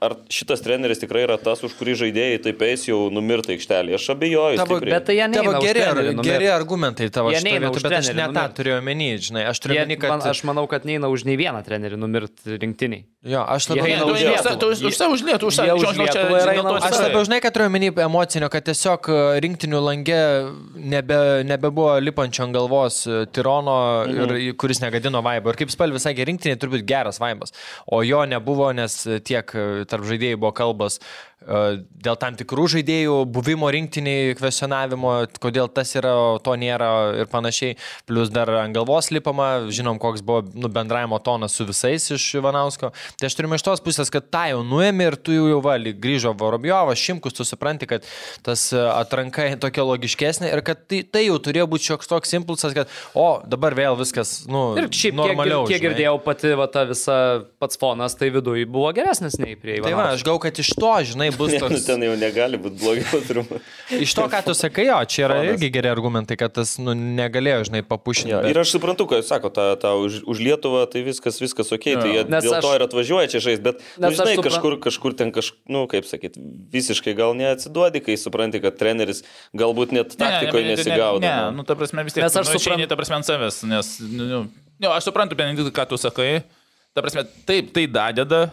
[0.03, 3.97] ar šitas treneris tikrai yra tas, už kurį žaidėjai taip eis jau numirta aikštelė?
[3.99, 4.59] Aš abejoju.
[4.61, 4.80] Tavo-.
[4.84, 6.30] Bet tai jie už geri, trenerį numirt.
[6.32, 8.55] geri argumentai tavo už bet aš ne tą numirt.
[8.59, 10.14] turėjau omeny, žinai, aš turiu Jie, omeny, kad...
[10.16, 13.03] man, aš manau, kad neina už nei vieną trenerį numirti rinktiniai.
[13.24, 13.88] Jo, aš Jie labiau...
[13.88, 14.53] eina Tu už eini Lietuvą.
[14.53, 15.68] už- tu už- už save, už Lietuvą, už save.
[15.68, 17.51] Jie už Žinau, žinau, čia- Lietuvą ir dėl eina to už aš labiau žinai, kad
[17.55, 20.22] turiu omeny emocinio, kad tiesiog e, rinktinių langė
[20.76, 24.36] nebe, nebebuvo lipančio ant galvos e, Tirono, mhm.
[24.38, 25.51] ir, kuris negadino vaibo.
[25.51, 27.54] Ir kaip spalvis sakė, rinktiniai turbūt geras vaibas.
[27.88, 30.99] O jo nebuvo, nes e, tiek e, tarp žaidėjų buvo kalbas
[31.48, 36.14] dėl tam tikrų žaidėjų buvimo rinktiniai, kvesionavimo, kodėl tas yra,
[36.44, 36.89] to nėra
[37.24, 37.78] ir panašiai.
[38.10, 42.91] Plus dar ant galvos lipama, žinom, koks buvo nu, bendravimo tonas su visais iš Ivanausko.
[43.20, 46.34] Tai aš turiu iš tos pusės, kad tą jau nuėmė ir tu jau valį grįžo
[46.39, 48.06] Vorobjovas, Šimkus, tu supranti, kad
[48.46, 52.76] tas e, atranka tokia logiškesnė ir kad tai, tai jau turėjo būti šioks toks impulsas,
[52.76, 55.64] kad o dabar vėl viskas, nu, Ir šiaip, kiek, normaliau.
[55.68, 55.89] kiek žinai.
[55.89, 57.18] girdėjau, pati va, ta visa
[57.62, 60.94] pats fonas, tai viduje buvo geresnis nei prie Tai va, aš gau, kad iš to,
[61.14, 61.84] žinai, bus Ne, nu, toks.
[61.86, 63.62] ten jau negali būti blogiau turbūt.
[64.04, 65.54] Iš to, ką tu sakai, jo, čia yra Fonas.
[65.56, 68.32] irgi geri argumentai, kad tas nu, negalėjo, žinai, papušinti.
[68.34, 71.40] Ja, bet- ir aš suprantu, ką jūs sako, ta, ta už, už Lietuvą tai viskas,
[71.44, 74.36] viskas ok, tai jie Nes dėl aš- to ir atvažiuoja čia žaisti, bet, nu, žinai,
[74.36, 76.40] supran- kažkur, kažkur ten, kaž, nu, kaip sakyt,
[76.74, 79.24] visiškai gal neatsiduodi, kai supranti, kad treneris
[79.54, 81.22] galbūt net taktikoje nesigaudo.
[81.22, 81.62] Ne, nu.
[81.62, 82.24] nu, ta prasme, vis tiek.
[82.24, 84.48] Nes aš nu, suprantu- ta prasme, ant savęs, nes, nu,
[84.80, 86.44] nu, aš suprantu, Benediktai, ką tu sakai.
[86.94, 88.52] Ta prasme, taip, tai dadeda.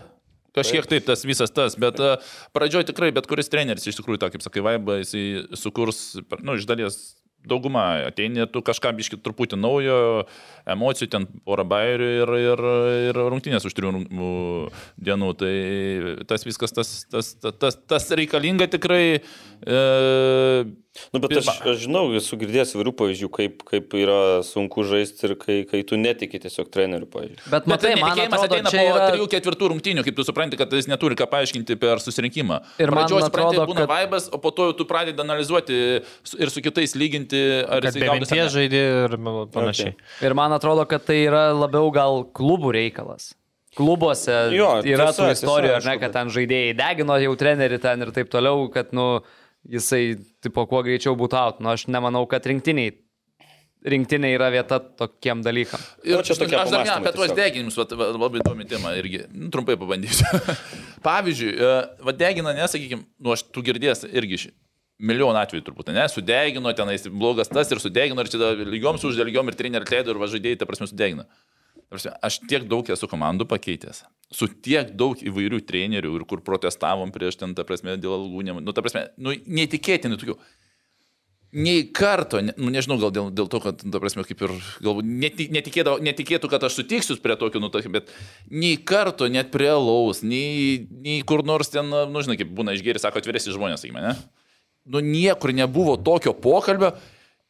[0.57, 2.16] Kažkiek taip, tas visas tas, bet uh,
[2.57, 5.24] pradžioj tikrai bet kuris treneris iš tikrųjų, tą, kaip sakai, vaibą, jisai
[5.59, 6.01] sukurs,
[6.42, 6.98] nu, iš dalies
[7.47, 9.97] dauguma ateini, tu kažką biški truputį naujo,
[10.70, 12.64] emocijų, ten porą bairių ir, ir,
[13.11, 14.05] ir rungtynės už trijų
[15.01, 15.32] dienų.
[15.41, 15.55] Tai
[16.30, 19.05] tas viskas, tas, tas, tas, tas, reikalinga tikrai.
[19.64, 19.80] E,
[21.14, 25.34] Nu, bet aš, aš žinau, esu girdėjęs įvairių pavyzdžių, kaip, kaip yra sunku žaisti ir
[25.38, 27.38] kai, kai tu netiki tiesiog trenerių, pavyzdžiui.
[27.45, 29.05] Bet Bet matai, tai man netikėjimas atrodo, ateina po yra...
[29.12, 32.59] trijų ketvirtų rungtynių, kaip tu supranti, kad jis neturi ką paaiškinti per susirinkimą.
[32.82, 35.78] Ir man Pradžioj supranti, atrodo, būna kad- vaibas, o po to jau tu pradedi analizuoti
[36.43, 38.49] ir su kitais lyginti, ar gaudosi ar minties ne.
[38.55, 39.18] žaidė ir
[39.55, 39.93] panašiai.
[39.95, 40.24] Okay.
[40.26, 43.35] Ir man atrodo, kad tai yra labiau gal klubų reikalas.
[43.78, 47.37] Klubuose Jo, yra tiesa, tų istorijų, ar tiesa, ne, aišku, kad ten žaidėjai degino jau
[47.39, 49.05] trenerį ten ir taip toliau, kad, nu,
[49.70, 51.61] jisai, tipo, kuo greičiau būtų out.
[51.62, 52.97] Nu, aš nemanau, kad rinktiniai,
[53.95, 55.83] rinktinė yra vieta tokiem dalykam.
[56.03, 58.97] Ir Nu, čia tokie aš dar ne, apie tuos deginimus, vat, va, labai įdomi tema
[58.99, 59.22] irgi.
[59.31, 60.26] Nu, trumpai pabandysiu.
[61.07, 61.70] Pavyzdžiui, e,
[62.09, 64.45] va degina, nesakykime, nu aš tu girdės irgi
[65.01, 69.11] milijoną atvejų turbūt, ne, sudegino, tenais blogas tas ir sudegino, ir čia da- lygiom su
[69.11, 71.26] uždėlygiom ir trenerių atleido ir va žaidėjai, ta prasme, sudegino.
[71.90, 77.40] Aš tiek daug esu komandų pakeitęs, su tiek daug įvairių trenerių ir kur protestavom prieš
[77.40, 80.36] ten, ta prasme, dėl algų, nu, ta prasme, nu, neįtikėtinai tokių.
[81.51, 84.53] Nei karto, ne, nu, nežinau, gal dėl, dėl to, kad, ta prasme, kaip ir,
[84.86, 88.12] galbūt neti, netikėdavo, netikėtų, kad aš sutiksiu prie tokio, nu, tokio, bet
[88.55, 93.03] nei karto, net prie laus, nei, nei kur nors ten, nu, žinai, kaip būna išgėri,
[93.03, 94.14] sako, atvirėsi žmonės, sakykime, ne?
[94.85, 96.95] Nu niekur nebuvo tokio pokalbio.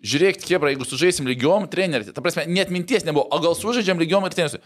[0.01, 4.24] Žiūrėkit, Kebra, jeigu sužaisim lygiom treneriu, ta prasme, net minties nebuvo, o gal sužaidžiam lygiom
[4.24, 4.62] ir treneriu.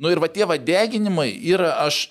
[0.00, 2.06] Nu ir va tie vadeginimai yra, aš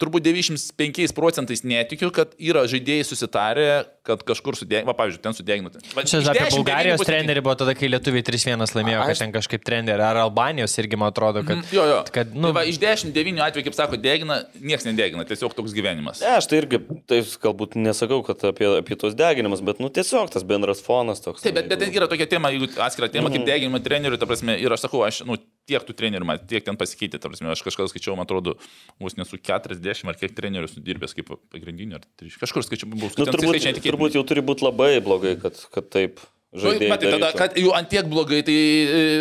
[0.00, 3.66] turbūt 95 procentais netikiu, kad yra žaidėjai susitarę,
[4.06, 5.70] kad kažkur sudegino, va, pavyzdžiui, ten sudegino.
[5.94, 9.34] Va, Čia apie 10 Bulgarijos trenerį buvo tada, kai Lietuviai 3-1 laimėjo, kad Aš- ten
[9.34, 11.60] kažkaip trenerį, ar Albanijos irgi man atrodo, kad...
[11.74, 12.00] Jo, jo.
[12.14, 15.74] Kad, Nu, nu, tai va, iš 10-9 atvejų, kaip sako, degina, niekas nedegina, tiesiog toks
[15.76, 16.22] gyvenimas.
[16.24, 16.80] Ne, aš tai irgi,
[17.10, 21.44] tai galbūt nesakau, kad apie, apie tos deginimus, bet, nu, tiesiog tas bendras fonas toks.
[21.44, 24.56] Taip, bet, bet ten yra tokia tema, jeigu atskira tema, kaip deginimo trenerių, ta prasme,
[24.62, 25.36] ir aš sakau, aš, nu,
[25.70, 28.56] tiek tų trenerių, man tiek ten pasikeitė, ta prasme, aš kažką skaičiau, man atrodo,
[29.02, 33.14] vos nesu 40 ar kiek trenerių sudirbęs kaip pagrindinių, ar 3, kažkur skaičiau, buvau Nu,
[33.14, 36.90] skaičiau, turbūt, turbūt jau turi būti labai blogai, kad, kad taip Nu, žaidėjai.
[36.90, 38.56] matai, tada, kad jų antiek blogai, tai,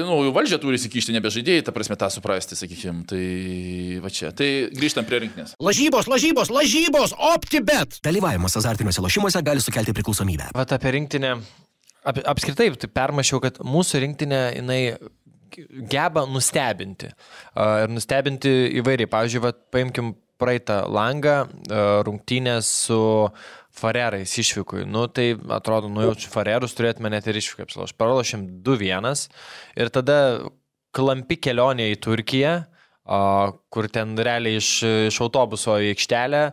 [0.08, 4.32] nu, jų valdžia turi įsikišti, nebe žaidėjai, ta prasme, tą suprasti, sakykime, tai va čia.
[4.34, 5.54] Tai grįžtam prie rinkinės.
[5.62, 8.00] Lažybos, lažybos, lažybos, OptiBet.
[8.06, 10.50] Dalyvavimas azartiniuose lošimuose gali sukelti priklausomybę.
[10.58, 11.36] Vat apie rinktinę.
[12.10, 14.82] Ap, apskritai, tai permašiau, kad mūsų rinktinė, jinai
[15.92, 17.12] geba nustebinti.
[17.58, 19.10] Ir nustebinti įvairiai.
[19.12, 23.00] Pavyzdžiui, vat, paimkim praeitą langą, a, rungtynės su
[23.80, 24.84] Farerais išvykui.
[24.90, 27.98] Nu, tai atrodo, nu jau čia Farerus turėtume net ir išvykai apsilošti.
[28.00, 29.28] Pralošėm 2-1
[29.80, 30.18] ir tada
[30.96, 32.54] klampi kelionė į Turkiją,
[33.74, 34.70] kur ten realiai iš,
[35.10, 36.44] iš autobuso į aikštelę,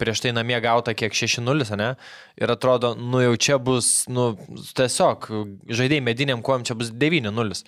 [0.00, 1.92] prieš tai namie gauta kiek 6-0, ne?
[2.40, 4.32] Ir atrodo, nu jau čia bus, nu,
[4.74, 5.30] tiesiog
[5.70, 7.62] žaidėjai mediniam kojam čia bus 9-0.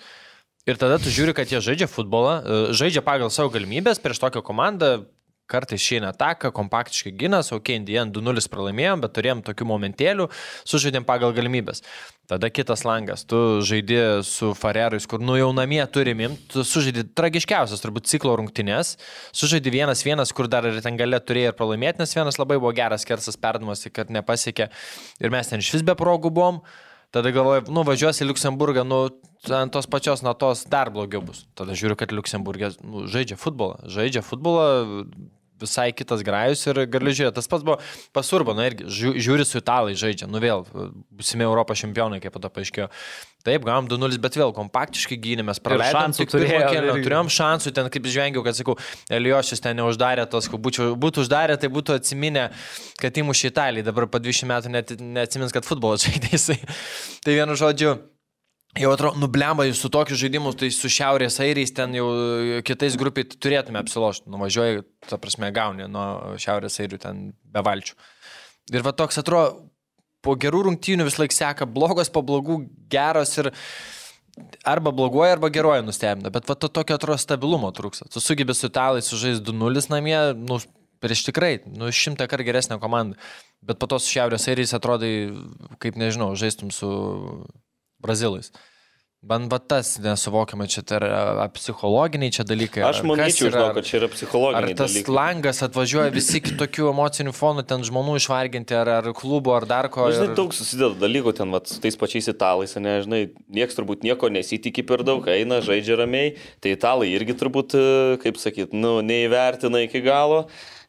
[0.65, 4.41] Ir tada tu žiūri, kad jie žaidžia futbolą, e, žaidžia pagal savo galimybės prieš tokią
[4.45, 5.05] komandą.
[5.45, 10.25] Kartais išeina ataką, kompaktiškai ginas, ok, Indijan 2-0 pralaimėjom, bet turėjom tokių momentėlių,
[10.65, 11.83] sužaidėm pagal galimybės.
[12.25, 17.83] Tada kitas langas, tu žaidži su Farerais, kur nu jau namie turim, tu sužaidži tragiškiausias
[17.83, 18.95] turbūt ciklo rungtynės,
[19.37, 22.73] sužaidži vienas vienas, kur dar ir ten galė turėjo ir pralaimėti, nes vienas labai buvo
[22.73, 24.71] geras kersas perdamas, kad nepasiekė
[25.21, 26.63] ir mes ten iš vis be progų buvom.
[27.13, 29.05] Tada galvoju, nu važiuosi į Luksemburgą, nu
[29.53, 31.45] ant tos pačios natos dar blogiau bus.
[31.55, 33.77] Tada žiūriu, kad Luksemburgė nu, žaidžia futbolą.
[33.87, 35.05] Žaidžia futbolą,
[35.61, 37.35] visai kitas grajus ir gali žiūrėti.
[37.37, 37.77] Tas pats buvo
[38.15, 40.27] pasurba, nu irgi žiū- žiūri su italai žaidžia.
[40.31, 40.65] Nu vėl,
[41.15, 42.89] būsime Europos čempionai, kaip to paaiškėjo.
[43.45, 47.03] Taip, gavom 2-0, bet vėl kompaktiškai gynėmės, praleidom tik turėjo, irgi.
[47.05, 48.73] turėjom šansų, ten kaip žvengiau, kad sakau,
[49.13, 52.47] Eliošius ten neuždarė tos, kad būtų uždarę, tai būtų atsiminę,
[52.97, 56.57] kad įmušė Italijai, dabar po 20 metų net neatsimins, kad futbolas žaidė jisai.
[57.23, 57.99] tai vienu žodžiu,
[58.75, 62.09] Jau atrodo, nublemba jūs su tokiu žaidimu, tai su Šiaurės airiais ten jau
[62.67, 64.27] kitais grupiai turėtume apsilošti.
[64.33, 67.21] Nuvažiuoji, ta prasme, gauni nuo Šiaurės airių ten
[67.55, 67.95] be valčių.
[68.75, 69.69] Ir va toks atrodo,
[70.25, 73.53] po gerų rungtynių vis laik seka blogos, po blogų geros ir
[74.67, 76.33] arba bloguoja, arba geroja nustebina.
[76.33, 78.09] Bet va to tokio atrodo stabilumo trūksta.
[78.11, 80.59] Tu sugebė su italais sužais 2-0 namie, nu,
[80.99, 83.15] prieš tikrai, nu, šimtą kartų geresnę komandą.
[83.63, 85.13] Bet po to su Šiaurės airiais atrodai,
[85.79, 86.91] kaip nežinau, žaistum su
[88.05, 88.51] brazilais.
[89.25, 92.83] Man va tas nesuvokiama, čia tai yra psichologiniai čia dalykai.
[92.85, 95.15] Aš ar manyčiau, yra- žinau, kad čia yra Ar psichologiniai tas dalykai.
[95.17, 100.05] langas atvažiuoja visi kitokių emocinių fonų, ten žmonių išvarginti, ar, ar klubo, ar dar ko.
[100.05, 104.05] Na, žinai, ir- daug susideda dalykų ten, vat, su tais pačiais italais, nežinai, nieks turbūt
[104.05, 108.99] nieko nesitikė per daug, eina, žaidžia ramiai, tai italai irgi turbūt, e, kaip sakyt, nu,
[109.01, 110.45] neįvertina iki galo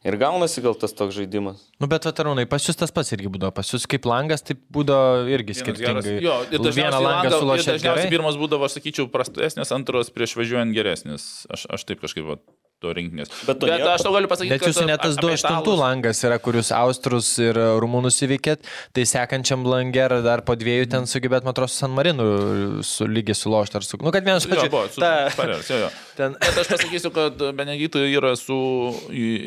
[0.06, 1.64] ir gaunasi gal tas toks žaidimas.
[1.82, 3.54] Nu, bet veteranai, pas jūs tas pats irgi būdavo.
[3.56, 6.18] Pas jūs kaip langas, tai būdavo irgi skirtingai.
[6.24, 11.46] Jo, ir Vieną langą sulošėt dažniausiai pirmas būdavo, aš sakyčiau, prastesnis, antras prieš važiuojant geresnis.
[11.52, 12.38] Aš, aš taip kažkaip va,
[12.82, 13.30] to rinkinės.
[13.48, 16.18] Bet to Bet aš tau galiu pasakyti, Bet jūsų net tas apie 2-8 italus- langas
[16.28, 21.54] yra, kurius Austrus ir Rumunus įveikėt, tai sekančiam langer dar po dviejų ten sugebėt, man
[21.54, 23.96] atrodo, su San Marinu su lygiai sulošti ar su...
[24.04, 25.90] Nu, kad vienas Jo, žodžiu, buvo, su ta- Farers, jo, jo.
[26.20, 28.58] ten, Bet aš pasakysiu, kad Benegitui yra su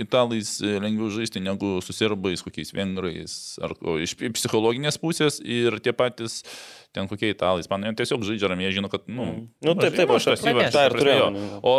[0.02, 5.78] italais lengviau žaisti negu su serbais, kokiais vengrais, ar o, iš iš psichologinės pusės ir
[5.86, 6.42] tie patys
[6.96, 7.70] ten kokie italais.
[7.70, 9.28] Man jie tiesiog žaidžia ramiai, žino, kad, nu,
[9.62, 11.44] Nu, taip, taip, aš tą įvartis, ir ta prasme, turėjau, nu.
[11.62, 11.74] O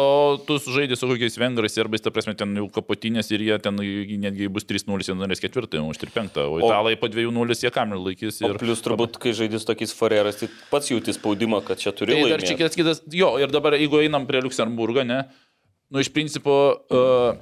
[0.47, 3.81] tu žaidži su kokiais vengrais, serbais, ta prasme, ten jau kapotinės ir jie ten
[4.23, 6.41] netgi bus 3-0, jie norės ketvirtą, už 3-5.
[6.47, 8.41] O italai po 2-0 jie kamerą laikys.
[8.45, 8.63] Ir Ir...
[8.63, 12.47] plus turbūt, kai žaidži tokiais fareras, tai pats jauti spaudimą, kad čia turi Tai dar
[12.47, 15.25] čia kitas, kitas, jo, ir dabar jeigu einam prie Luxemburgo, ne,
[15.91, 16.55] nu iš principo,
[16.95, 17.41] uh,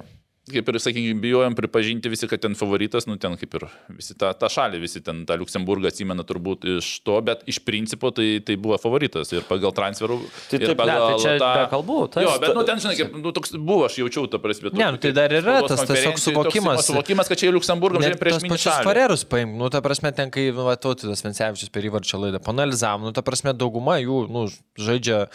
[0.51, 3.65] kaip ir, sakykime, bijojom pripažinti visi, kad ten favoritas, nu ten kaip ir
[3.97, 8.11] visi tą, tą šalį, visi ten tą Luxemburgą atsimena turbūt iš to, bet iš principo
[8.15, 10.19] tai, tai buvo favoritas ir pagal transferų.
[10.49, 13.15] Tai ir taip, ne, tai čia be kalbų, tas- jo, bet, nu ten, žinai, kaip,
[13.19, 14.73] nu, toks buvo, aš jaučiau tą prasme.
[14.73, 16.85] Ne, nu, tai dar yra tas tiesiog suvokimas.
[16.89, 17.55] Suvokimas, kad čia į
[18.01, 21.23] Net žaidžia prieš mini pačius farerus paim, nu, ta prasme, ten, kai nu, va, Tautidas
[21.25, 24.45] Vencevičius per įvarčio laidą panalizavom, nu, ta prasme, dauguma jų, nu,
[24.79, 25.27] žaidžia,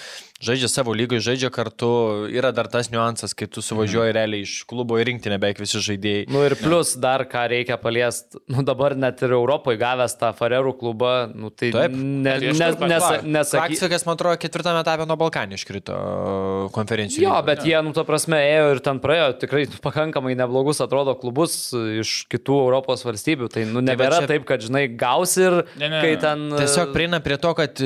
[0.44, 4.98] žaidžia savo lygai, žaidžia kartu, yra dar tas niuansas, kai tu suvažiuoji realiai iš klubo
[5.08, 6.24] rinktinė beveik visi žaidėjai.
[6.32, 10.72] Nu ir plus dar ką reikia paliesti, nu dabar net ir Europoje gavęs tą Farerų
[10.80, 11.94] klubą, nu tai Taip.
[11.94, 13.52] ne, ne, tai nes.
[13.54, 17.24] Sakykas, man atrodo, ketvirtame etape nuo Balkanų iškrito e, konferencijų.
[17.26, 21.56] Jo, bet jie, nu, ta prasme, ėjo ir ten praėjo tikrai pakankamai neblogus, atrodo, klubus
[21.74, 23.50] iš kitų Europos valstybių.
[23.54, 26.00] Tai, nu, Tai nebėra čia- taip, kad, žinai, gausi ir Ne, ne.
[26.04, 26.48] kai ten...
[26.56, 27.80] Tiesiog prieina prie to, kad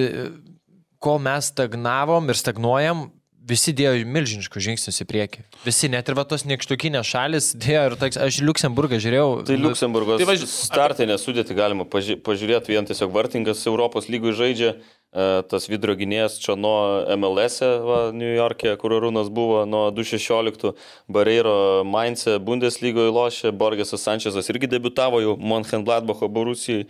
[1.02, 3.06] kol mes stagnavom ir stagnuojam,
[3.48, 5.42] visi dėjo milžiniškus žingsnius į priekį.
[5.64, 9.30] Visi, net ir va tos niekštukinės šalis dėjo ir toks, aš Liuksemburgą žiūrėjau.
[9.48, 14.08] Tai nu, Luxemburgos Tai tai važ- startinę sudėti galima paži pažiūrėti, vien tiesiog vartingas Europos
[14.12, 19.32] lygų žaidžia, e, tas vidurio gynėjas čia nuo MLS, e, va, New York'e, kur Rūnas
[19.32, 20.74] buvo nuo 2016,
[21.08, 26.86] Bareiro Mainze Bundeslygoje lošė, Borgesas Sančezas irgi debitavo jau Monchengladbacho Borusijai.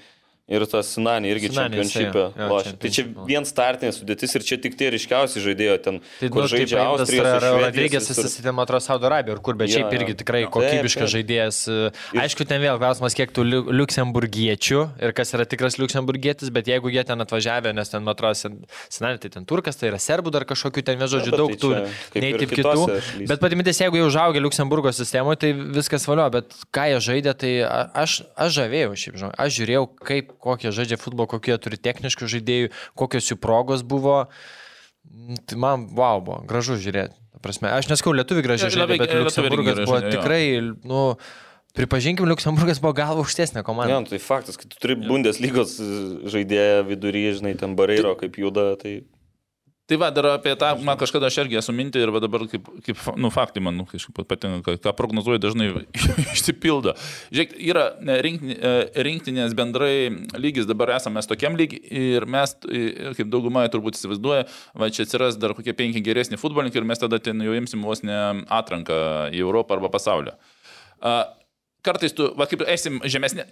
[0.49, 2.73] Ir tas Sinani irgi jo, lošia.
[2.81, 6.49] Tai čia vien startinė sudėtis ir čia tik tie ryškiausi žaidėjo ten, Tai, kur nu,
[6.49, 7.45] tai žaidžia paimtas Austrijos.
[7.67, 8.25] Rodrygės visur.
[8.25, 11.13] susitė, man atrodo, Saudo Arabijoje, ir kur, bet šiaip irgi tikrai Taip, kokybiškas taip.
[11.19, 11.59] žaidėjas.
[12.25, 16.89] Aišku, ten vėl klausimas, kiek tų liu- liuksemburgiečių ir kas yra tikras liuksemburgietis, bet jeigu
[16.93, 18.53] jie ten atvažiavę, nes ten, man atrodo,
[18.89, 22.55] senelė tai ten turkas, tai yra serbų dar kažkokių ten, žodžiu, daug tai tų neįtip
[22.57, 23.29] kitose kitų.
[23.29, 27.53] Bet patimintis, jeigu jau užaugę Liuksemburgo sistemoje, tai viskas valio, bet ką jie žaidė, tai
[27.69, 28.23] aš
[28.57, 33.39] žavėjau šiaip, žinau, aš žiūrėjau, kaip, kokie žaidžia futbolą, kokie turi techniškų žaidėjų, kokios jų
[33.43, 34.27] progos buvo.
[35.09, 37.17] Mm, Tai man, wow, buvo gražu žiūrėti.
[37.43, 40.43] Prasme, aš neskau, lietuvi gražiai žaidė, bet Liuksemburgas gerai buvo žaidė, tikrai,
[40.91, 41.03] nu,
[41.79, 44.01] pripažinkim, Liuksemburgas buvo gal aukštesnė Ne, komanda.
[44.03, 45.77] nu, tai faktas, kad tu turi Bundeslygos
[46.35, 48.97] žaidėją viduryje, žinai, ten Bareiro, kaip juda, tai
[49.89, 52.99] Tai va, dar apie tą, man kažkada aš irgi esu mintį ir dabar kaip, kaip
[53.17, 55.69] nu, faktai man nu, kažkaip patinka, ką- prognozuoju dažnai
[56.35, 56.93] išsipildo.
[57.33, 61.81] Žiūrėk, yra ne, rinktinė- e, rinktinės bendrai lygis, dabar esame tokiam lygiai
[62.19, 64.45] ir mes, e, kaip dauguma turbūt įsivaizduoja,
[64.77, 68.05] va čia atsiras dar kokie penki geresni futbolininkai ir mes tada ten jau imsim vos
[68.05, 68.99] ne atranką
[69.33, 70.37] į Europą arba pasaulio.
[71.89, 73.47] Kartais tu, va kaip esim žemesnė,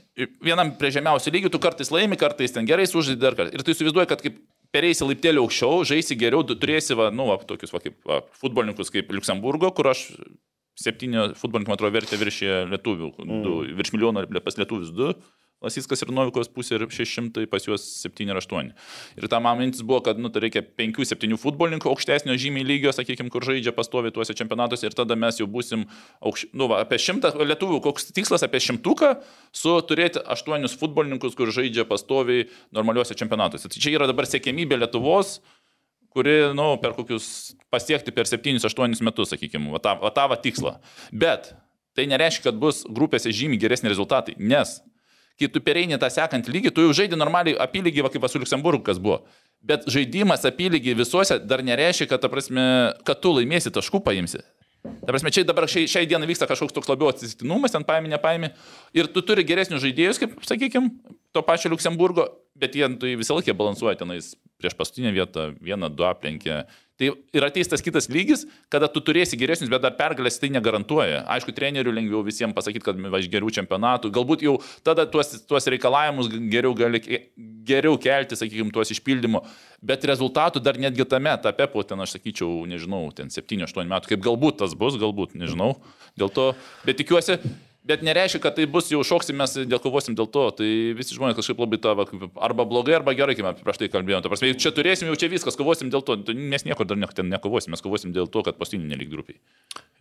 [0.44, 3.54] vienam prie žemiausių lygių, tu kartais laimi, kartais ten gerai sužaidži dar kartą.
[3.56, 4.40] Ir tu įsivaizduoji, kad kaip
[4.76, 8.92] pereisi laiptelį aukščiau, žaisi geriau, tu turėsi, va, nu, va, tokius, va, kaip va, futbolininkus
[8.92, 10.10] kaip Luxemburgo, kur aš
[10.76, 13.42] septyni futbolininkų, man atrodo, vertė viršė lietuvių, mm.
[13.46, 15.14] du, virš milijono pas lietuvius du.
[15.64, 18.72] Lasiskas ir Novikovas pusė ir 600, pas juos 7 ir 8.
[19.16, 23.32] Ir ta man mintis buvo, kad nu, tai reikia 5-7 futbolininkų aukštesnio žymiai lygio, sakykime,
[23.32, 25.86] kur žaidžia pastovi tuose čempionatuose ir tada mes jau busim
[26.20, 26.50] aukš...
[26.52, 29.14] nu, va, apie 100 lietuvių, koks tikslas apie 100
[29.56, 33.72] su turėti 8 futbolininkus, kur žaidžia pastoviai normaliuose čempionatuose.
[33.72, 35.38] Tai čia yra dabar siekėmybė Lietuvos
[36.16, 40.78] kuri, nu, per kokius pasiekti per 7-8 metus, sakykime, va tą, va tą va tikslą.
[41.12, 41.50] Bet
[41.96, 44.78] tai nereiškia, kad bus grupėse žymiai geresni rezultatai, nes
[45.40, 48.84] kai tu pereini tą sekantį lygį, tu jau žaidži normaliai apylygį, va kaip su Luxemburgu
[48.86, 49.22] kas buvo.
[49.66, 52.66] Bet žaidimas apylygį visuose dar nereiškia, kad, prasme,
[53.06, 54.42] kad tu laimėsi taškų paimsi.
[55.02, 58.52] Ta prasme, čia dabar šiai, šiai dienai vyksta kažkoks toks labiau atsitiktinumas, ten paėmė, nepaėmė.
[58.96, 60.92] Ir tu turi geresnius žaidėjus, kaip, sakykime,
[61.34, 62.28] to pačio Luxemburgo,
[62.58, 66.64] bet jie tai visą laiką balansuoja tenais prieš paskutinę vietą, vieną, du aplenkė.
[66.96, 71.26] Tai ir ateis tas kitas lygis, kada tu turėsi geresnius, bet dar pergalės tai negarantuoja.
[71.34, 74.12] Aišku, trenerių lengviau visiems pasakyti, kad iš gerų čempionatų.
[74.16, 77.02] Galbūt jau tada tuos, tuos reikalavimus geriau gali
[77.66, 79.42] geriau kelti, sakykime, tuos išpildymo.
[79.84, 84.24] Bet rezultatų dar netgi tame etape, po ten, aš sakyčiau, nežinau, ten 7-8 metų, kaip
[84.24, 85.74] galbūt tas bus, galbūt, nežinau.
[86.18, 86.48] Dėl to,
[86.86, 87.40] bet tikiuosi,
[87.86, 90.44] Bet nereiškia, kad tai bus jau šoksim mes, dėl kovosim dėl to.
[90.58, 90.68] Tai
[90.98, 91.92] visi žmonės kažkaip labai tą,
[92.42, 94.24] arba blogai, arba gerai, kaip prieš tai kalbėjome.
[94.24, 96.18] Ta prasme, čia turėsim jau čia viskas, kovosim dėl to.
[96.26, 99.38] Tai Mes niekur dar ne, ten nekovosim, mes kovosim dėl to, kad paskutinį nelik grupiai.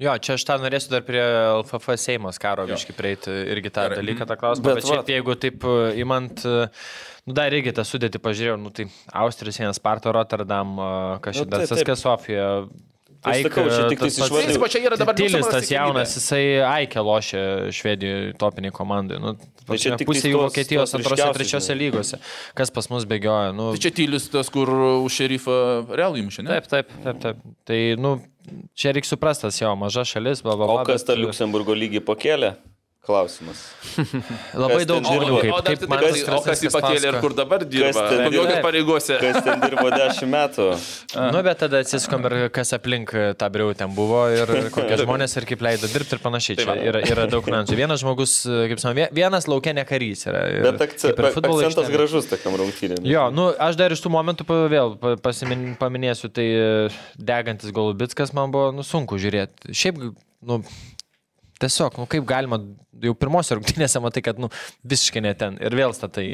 [0.01, 4.01] Jo, čia aš tą norėsiu dar prie LFF Seimos karo biškai prieiti irgi tą Gerai.
[4.01, 4.65] dalyką, tą klausimą.
[4.65, 6.65] Bet Bet, šiaip, jeigu taip e, imant, e,
[7.29, 8.89] nu dar irgi tą sudėti pažiūrėjau, nu tai
[9.23, 10.89] Austrijos vienas, Sparta Rotterdam, e,
[11.23, 11.79] kažkaip Nu, dar taip, taip.
[11.79, 12.49] Saskė Sofija.
[13.25, 14.43] Tai sakau, čia tik tais išvardinau.
[14.43, 19.17] Principo, čia yra dabar Tilis tas jaunas, jisai Aikė lošia Švedijoje topiniai komandai.
[19.23, 19.33] Nu,
[19.65, 22.19] Tai čia tik pusė jų Vokietijos antrose, trečiose lygose.
[22.57, 23.49] Kas pas mus bėgioja?
[23.57, 25.57] Nu, Tai čia tylis tas, kur už šerifą
[25.89, 26.53] realų įmušė, ne?
[26.53, 26.93] Taip, taip.
[27.01, 27.41] taip, taip.
[27.65, 28.13] Tai, nu,
[28.77, 32.53] čia reikia suprastas jo, maža šalis, bla, bla, O kas tą Luxemburgo lygį pakėlė?
[33.05, 33.59] Klausimas.
[34.57, 37.09] Labai Kas daug žmonių, kaip, o, dar, kaip tai- man tai- o kas jį pakėlė
[37.11, 38.05] ir kur dabar dirba?
[38.09, 39.17] Kokios pareigose?
[39.21, 40.65] Kas ten dirbo 10 metų?
[41.35, 45.45] Nu, bet tada atsiskom ir kas aplink tą briau ten buvo ir kokie žmonės ir
[45.47, 46.57] kaip leido dirbti ir panašiai.
[46.59, 47.77] Čia yra, yra daug niuansų.
[47.77, 48.33] Vienas žmogus,
[48.71, 50.41] kaip sakoma, vienas laukia ne karys yra.
[50.51, 51.93] Ir Bet akce, ir akcentas aikštelė.
[51.95, 53.05] gražus tokiam rungtynėm.
[53.07, 56.67] Jo, nu, aš dar iš tų momentų vėl pa- pasimin, paminėsiu, tai e,
[57.17, 59.71] degantis Golubitskas man buvo, nu, sunku žiūrėti.
[59.75, 60.01] Šiaip,
[60.45, 60.59] nu,
[61.55, 62.57] Tiesiog, nu kaip galima,
[62.99, 64.49] jau pirmosios rungtynėse matai, kad nu,
[64.87, 66.25] visiškai ne ten ir vėl statai.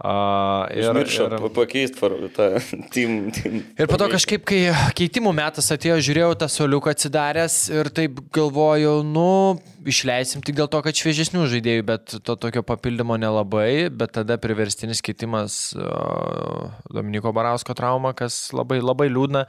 [0.00, 2.46] Uh, ir, Užmiršau ir, pakeisti tą
[2.94, 3.16] team.
[3.36, 3.62] team.
[3.76, 4.60] ir po to kažkaip, kai
[4.96, 10.80] keitimų metas atėjo, žiūrėjau tą soliuką atsidaręs ir taip galvojau, nu, išleisim tik dėl to,
[10.84, 17.76] kad šviežesnių žaidėjų, bet to tokio papildymo nelabai, bet tada priverstinis keitimas uh, Dominiko Barausko
[17.76, 19.46] trauma, kas labai, labai liūdna.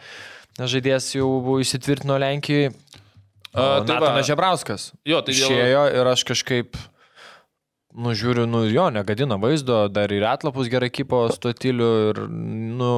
[0.59, 2.73] Žaidėjas jau buvo įsitvirtino Lenkijoje.
[3.53, 3.95] A, tai.
[3.99, 4.91] Natanas Žebrauskas.
[5.05, 6.77] Jo, tai dėl- išėjo ir aš kažkaip,
[7.95, 12.93] nu, žiūriu, nu, jo, negadina vaizdo, dar ir atlapus gerai kypo stotilių ir, nu,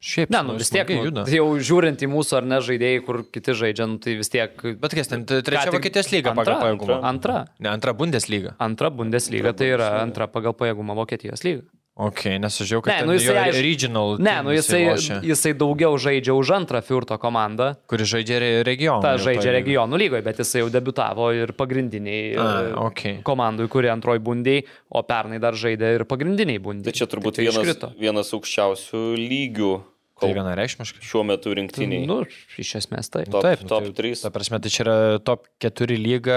[0.00, 0.30] šiaip.
[0.30, 3.88] Ne, nu vis tiek, nu, jau žiūrint į mūsų ar ne žaidėjai, kur kiti žaidžia,
[3.90, 4.54] nu, tai vis tiek.
[4.80, 7.00] Bet kas ten, trečia tik- Vokietijos lyga Antra, pagal pajėgumą.
[7.10, 7.40] Antra.
[7.58, 8.54] Ne, antra Bundesliga.
[8.62, 11.66] Antra Bundesliga tai yra antra pagal pajėgumą Vokietijos lyga.
[12.00, 14.14] Ok, nes aš žiūrėjau, kad Ne, nu jisai, aišku- regional.
[14.22, 17.74] Ne, nu jisai, lošia, jisai daugiau žaidžia už antrą Fiurto komandą.
[17.90, 19.02] Kuri žaidžia re- regioną.
[19.04, 23.22] Ta žaidžia regionų lygoje, bet jisai jau debitavo ir pagrindiniai A, e, okei.
[23.22, 26.84] komandai, kurie antroji bundiai, o pernai dar žaidė ir pagrindiniai bundiai.
[26.88, 27.92] Tai čia turbūt Tai vienas, iškrito.
[28.00, 29.72] vienas aukščiausių lygių
[30.20, 31.00] Tai vienareikšmiškai.
[31.04, 32.04] šiuo metu rinktiniai.
[32.08, 32.18] Nu,
[32.60, 33.22] iš esmės tai.
[33.24, 34.20] Top- Taip, nu, top tai, trys.
[34.24, 36.36] Ta prasme, tai čia yra top 4 lyga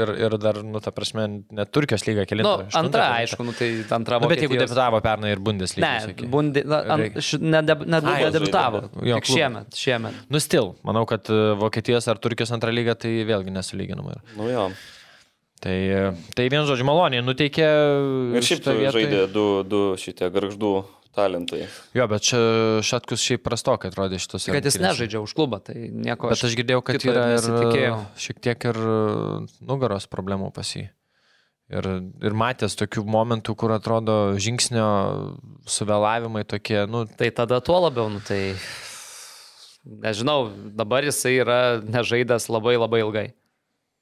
[0.00, 2.42] ir, ir dar, nu, ta prasme, net Turkijos lyga keli.
[2.46, 5.92] Nu, antra, aišku, nu, tai antra Nu, bet jeigu debitavo pernai ir Bundesliga.
[6.08, 8.82] Ne, bundi, na, an, š, ne, ne, ne, Ai, nedebitavo.
[9.04, 10.20] jo, Tik šiemet, šiemet.
[10.32, 14.16] Nu, stil, manau, kad e, Vokietijos ar Turkijos antra lyga tai vėlgi nesulyginama.
[14.16, 14.22] yra.
[14.40, 14.70] Nu jo.
[15.60, 16.00] Tai, e,
[16.36, 17.64] tai vien žodžiu, maloniai nuteikė.
[18.36, 18.92] Ir šiaip vietą.
[18.96, 20.72] žaidė du, du šitie garždų
[21.16, 21.64] talentai.
[21.96, 22.40] Jo, bet čia
[22.86, 24.48] Šatkus šiaip prastokai atrodė šitos.
[24.52, 26.30] Kad jis nežaidžia už klubą, tai nieko.
[26.32, 27.48] Bet aš girdėjau, kad yra ir
[28.20, 28.80] šiek tiek ir
[29.64, 30.86] nugaros problemų pas jį.
[31.66, 31.86] Ir,
[32.22, 34.86] ir matęs tokių momentų, kur atrodo žingsnio
[35.66, 38.54] suvėlavimai tokie, nu, Tai tada tuo labiau, nu tai.
[39.86, 43.26] Nežinau, dabar jisai yra nežaidęs labai labai ilgai.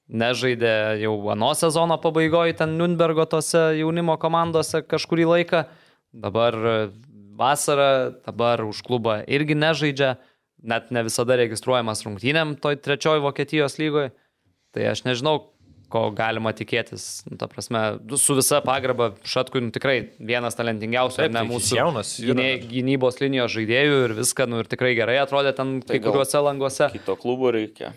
[0.04, 5.64] Nežaidė jau ano sezono pabaigoje ten Nürnbergo tose jaunimo komandose kažkurį laiką.
[6.14, 6.74] Dabar e,
[7.38, 10.14] vasarą, dabar už klubą irgi nežaidžia.
[10.64, 14.14] Net ne visada registruojamas rungtynėm toj trečioj Vokietijos lygoje.
[14.72, 15.50] Tai aš nežinau,
[15.92, 17.24] ko galima tikėtis.
[17.28, 17.82] Nu, ta prasme,
[18.18, 22.64] su visa pagarba Šatkui nu, tikrai vienas talentingiausių, Taip, ne tai jis mūsų jaunas gynė-
[22.70, 26.88] gynybos linijos žaidėjų ir viską, nu ir tikrai gerai atrodė ten kai gal kuriuose languose.
[26.96, 27.92] Kito klubo reikia.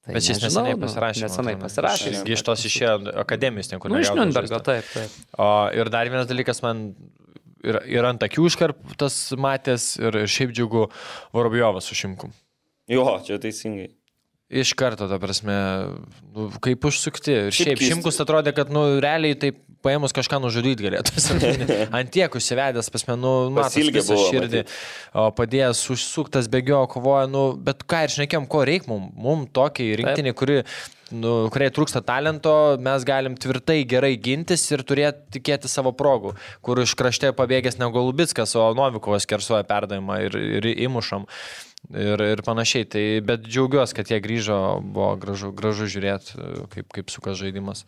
[0.00, 1.22] Tai bet nežinau, nesenai nu, pasirašė.
[1.28, 2.10] Nesenai pasirašė.
[2.16, 5.16] Jis iš tos išėjo akademijos, niekur Nu, iš Nürnbergo, taip, taip.
[5.38, 6.88] O ir dar vienas dalykas man
[7.64, 10.88] ir, ir ant akių iškarptas matęs ir, ir šiaip džiugu
[11.36, 12.34] Vorobjovas su šimkum.
[12.90, 13.92] Jo, čia teisingai.
[14.50, 15.54] Iš karto, ta prasme,
[16.34, 17.30] nu, kaip užsukti.
[17.30, 21.14] Ir Šiaip šiaip šimkus atrodė, kad, nu, realiai taip paėmus kažką nužudyti galėtų.
[21.96, 24.64] Ant tiek užsivedęs, pasme, nu, Pasiilgę visą širdį,
[25.14, 29.94] o padėjęs užsuktas, bėgiojo, kovojo, nu, bet ką ir šnekėm, ko reikia mum, mum tokiai
[30.02, 30.58] rinktinį, kuri,
[31.14, 32.52] nu, kuriai trūksta talento,
[32.82, 36.34] mes galim tvirtai gerai gintis ir turėti tikėti savo progų,
[36.64, 41.26] kur iš krašte pabėgęs ne Golubitskas, o Novikovas kersuoja perdavimą ir, ir įmušam.
[41.96, 46.36] Ir, ir panašiai, tai, bet džiaugiuosi, kad jie grįžo, buvo gražu, gražu žiūrėti,
[46.74, 47.86] kaip, kaip suka žaidimas.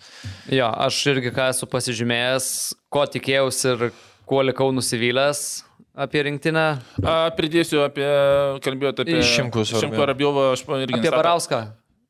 [0.50, 2.46] Jo, aš irgi ką esu pasižymėjęs,
[2.90, 3.84] ko tikėjausi ir
[4.26, 5.44] kuo likau nusivylęs
[5.92, 6.66] apie rinktinę.
[7.04, 8.08] A, pridėsiu apie,
[8.64, 10.98] kalbėjote apie Šimkus, Šimku Arabiovą, aš irgi.
[11.02, 11.62] Apie Barauską.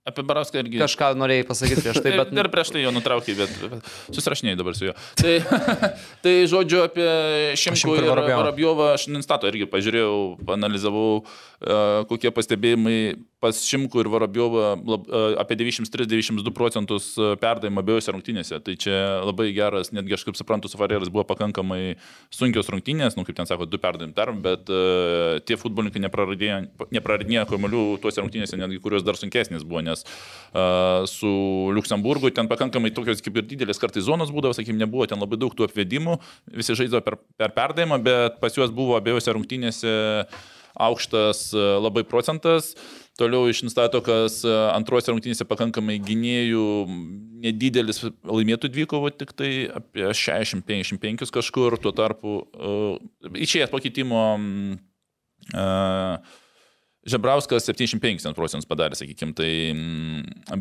[0.03, 0.81] Apie Barauską irgi.
[0.83, 2.33] Kažką norėjai pasakyti prieš tai, bet...
[2.43, 4.95] Ir prieš tai jo nutraukiai, bet susirašinėjai dabar su juo.
[5.21, 5.35] Tai,
[6.25, 7.07] tai žodžiu, apie
[7.63, 8.89] Šimkų ir Vorobjovą.
[8.97, 10.17] Aš Ninstato irgi pažiūrėjau,
[10.57, 11.23] analizavau,
[12.11, 12.97] kokie pastebėjimai
[13.43, 18.59] pas Šimkų ir lab, uh, apie 93-92 procentus e, perdavimo abiejose rungtynėse.
[18.63, 18.95] Tai čia
[19.27, 21.97] labai geras, netgi aš kaip suprantu, su Fareras buvo pakankamai
[22.33, 27.83] sunkios rungtynės, nu kaip ten sako, du perdavim dar, bet uh, tie futbolininkai nepraradinėjo kamuolių
[28.05, 31.33] tuose rungtynėse, netgi kurios dar sunkesnės buvo, nes uh, su
[31.75, 35.55] Luksemburgu ten pakankamai tokios kaip ir didelės kartais zonos būdavo, sakykim, nebuvo ten labai daug
[35.59, 36.21] tų apvedimų,
[36.63, 39.97] visi žaidė per, per perdavimą, bet pas juos buvo abiejose rungtynėse
[40.75, 42.73] aukštas e, labai procentas.
[43.21, 46.67] Toliau iš Instato, kas e, antrose rungtynėse pakankamai gynėjų
[47.43, 54.21] nedidelis laimėtų dvikovų, tik tai apie 60-55 kažkur, tuo tarpu uh, išėjęs pakeitimo
[55.51, 56.39] uh,
[57.03, 59.51] Žebrauskas 75 procentus padarė, sakykime, tai,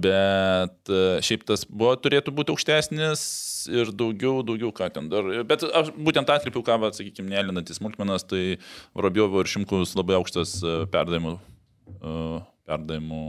[0.02, 0.90] bet
[1.22, 3.22] šiaip tas buvo, turėtų būti aukštesnis
[3.70, 5.28] ir daugiau, daugiau ką ten dar.
[5.48, 8.58] Bet aš būtent atkreipiau, ką, va, sakykime, nelinantis smulkmenas, tai
[8.98, 11.38] Vorobjovo ir Šimkus labai aukštas e, perdavimų,
[11.98, 12.18] e,
[12.70, 13.24] perdavimų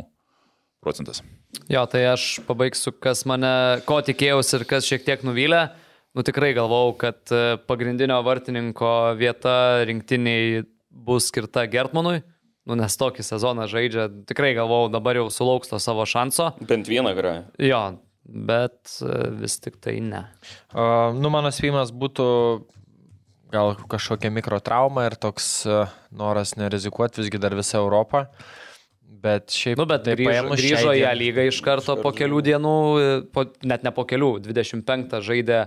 [0.83, 1.23] procentas.
[1.71, 3.53] Jo, tai aš pabaigsiu, kas mane,
[3.89, 5.67] ko tikėjausi ir kas šiek tiek nuvylė.
[6.13, 9.57] Nu tikrai galvau, kad e, pagrindinio vartininko vieta
[9.89, 12.21] rinktiniai bus skirta Gertmanui.
[12.69, 16.53] nu, nes tokį sezoną žaidžia, tikrai galvau, dabar jau sulauks to savo šanso.
[16.63, 17.33] Bent vieną grą.
[17.59, 17.81] Jo,
[18.25, 20.25] bet e, vis tik tai ne.
[20.73, 22.27] Uh, nu, mano spėjimas būtų
[23.53, 28.27] gal kažkokia mikrotrauma ir toks uh, noras nerizikuoti visgi dar visą Europą.
[29.23, 29.77] Bet šiaip...
[29.79, 33.45] Nu, bet taip grįžo, grįžo į A lygą iš karto po kelių dienų, e, po,
[33.69, 35.67] net ne po kelių, 25 žaidė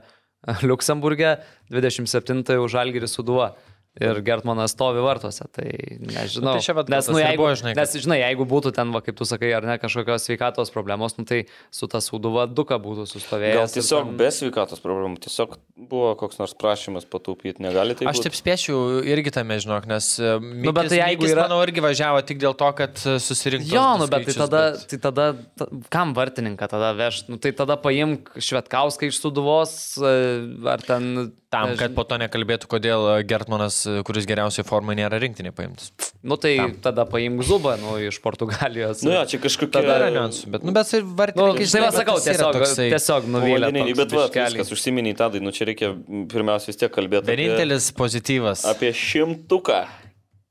[0.68, 1.38] Luksemburgė,
[1.72, 3.53] 27 už Algirį suduo.
[3.95, 5.69] Ir Gertmanas stovi vartuose, tai
[6.03, 6.49] nežinau.
[6.51, 8.73] Nu, tai čia vat nes, tas nu, jeigu, buvo, žinai, kad- nes, žinai, jeigu būtų
[8.75, 12.43] ten, va, kaip tu sakai, ar ne kažkokios sveikatos problemos, nu, tai su ta suduva
[12.51, 13.55] duka būtų sustovėjęs.
[13.55, 18.19] Gal tiesiog ten- be sveikatos problemų, tiesiog buvo koks nors prašymas pataupyti, negali tai Aš
[18.25, 22.43] taip spėčiau irgi tame, žinok, nes nu, bet tai jeigu yra- manau, irgi važiavo tik
[22.43, 23.71] dėl to, kad e, susirinktų.
[23.71, 27.29] Jo, nu, bet tai tada, tai tada ta, kam vartininką tada veš?
[27.31, 31.31] Nu, tai tada paimk Švetkauską iš suduvos, e, ar ten...
[31.56, 35.91] Tam, kad po to nekalbėtų, kodėl e, Gertmanas, e, kuris geriausiai formai nėra rinktinė paimtas.
[36.26, 36.74] Nu tai Tam.
[36.84, 39.03] tada paimk Zubą, nu, iš Portugalijos.
[39.06, 39.80] Nu, jo, čia kažkokia...
[39.80, 43.70] Tada yra niuansų, bet, nu, bet ir Nu, vartininkai, tai va sakau, tiesiog, tiesiog nuvylė.
[43.97, 45.93] Bet va, viskas užsiminiai tadai, nu čia reikia
[46.32, 48.66] pirmiausia vis tiek kalbėti Vienintelis pozityvas.
[48.68, 49.84] apie, apie šimtuką.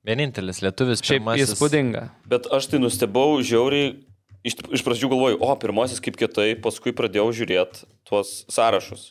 [0.04, 1.00] Vienintelis lietuvis.
[1.04, 2.08] Šiaip pirmasis- įspūdinga.
[2.28, 3.94] Bet aš tai nustebau žiauriai,
[4.44, 9.10] iš, iš pradžių galvoju, o pirmasis kaip kietai, paskui pradėjau žiūrėti tuos sąrašus,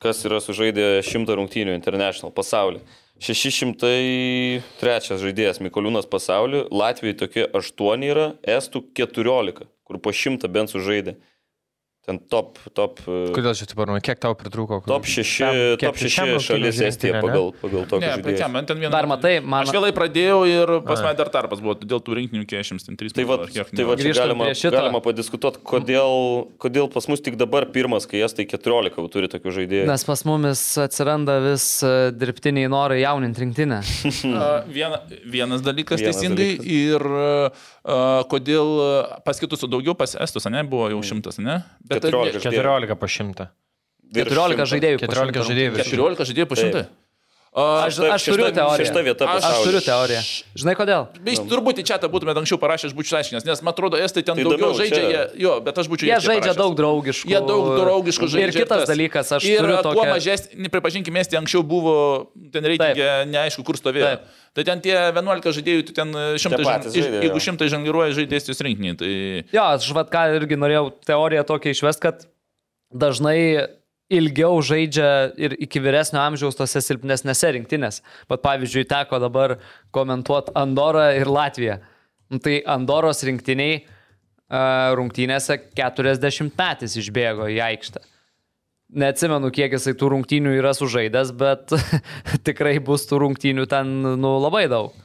[0.00, 2.82] kas yra sužaidę 100 rungtynių International pasaulyje.
[3.20, 11.18] 603 žaidėjas Mikoliūnas pasaulyje, Latvijai tokie 8 yra, Estų 14, kur po 100 bent sužaidė.
[12.00, 14.00] Ten top, top, e, Kodėl čia taip parodė?
[14.00, 14.78] Kiek tau pritrūko?
[14.88, 17.20] top 6, Tam- kiek top 6 šiam rungtynėms šalis Estija ne?
[17.20, 18.48] pagal, pagal Ne, tokį bet žaidėją.
[18.54, 18.90] man ten vieną.
[18.94, 22.46] Dar matai, man- Aš vėlai pradėjau ir pas mane dar tarpas buvo, dėl tų rinktinių
[22.48, 23.12] 43.
[23.12, 28.06] Tai va, tai va čia galima, galima padiskutuoti, kodėl, kodėl pas mus tik dabar pirmas,
[28.08, 29.84] kai estai 14 jau turi tokių žaidėjų.
[29.92, 33.82] Nes pas mumis atsiranda vis e, dirbtiniai norai jauninti rinktinę.
[34.40, 36.64] A, Viena, vienas dalykas Vienas teisingai dalykas.
[36.64, 37.04] ir
[37.84, 41.60] a, kodėl pas kitus daugiau, pas estus, ne, buvo jau šimtas, ne?
[41.90, 42.40] Bet 14.
[42.44, 43.48] 14 po 100.
[44.10, 44.68] Virš 14 šimto.
[44.72, 44.98] žaidėjų.
[45.00, 46.58] po 14 šimto žaidėjų virš 14 žaidėjų po
[47.50, 47.82] šimtą.
[47.82, 48.78] Aš, aš turiu teoriją.
[48.78, 49.64] šešta vieta Aš pasaulyje.
[49.66, 50.20] turiu teoriją.
[50.54, 51.02] Žinai kodėl?
[51.32, 54.44] Iš turbūt į čia būtumėt anksčiau parašęs, būčiau aiškinęs, nes man atrodo, estai ten Tai
[54.46, 56.60] daugiau žaidžia, čia- jie, jo, bet aš būčiau Jie žaidžia parašęs.
[56.62, 57.26] daug draugiškų.
[57.26, 58.46] Jie daug draugiškų žaidžia.
[58.46, 58.88] Ir kitas tas.
[58.94, 60.10] dalykas, aš ir turiu kuo tokią...
[60.14, 64.06] mažesnį, nepripažinkime, estai anksčiau buvo, ten reikia neaišku, kur stovėjo.
[64.14, 64.30] Taip.
[64.54, 67.44] Tai ten tie 11 žaidėjų, tu ten šimtai, patys žan- iš- žaidė, jeigu jo.
[67.50, 69.10] šimtai žangiruoja žaidėjus rinkinį, tai...
[69.54, 72.26] Jo, aš vad ką irgi norėjau teoriją tokią išvest, kad
[72.94, 73.66] dažnai
[74.10, 78.00] ilgiau žaidžia ir iki vyresnio amžiaus tose silpnesnėse rinktinės.
[78.30, 79.58] Pat pavyzdžiui, teko dabar
[79.94, 81.78] komentuoti Andorą ir Latviją.
[82.30, 88.02] Nu, tai Andoros rinktiniai uh, rungtynėse 40 metais išbėgo į aikštę.
[89.00, 91.70] Neatsimenu, kiek jisai tų rungtynių yra sužaidęs, bet
[92.46, 94.96] tikrai bus tų rungtynių ten nu, labai daug.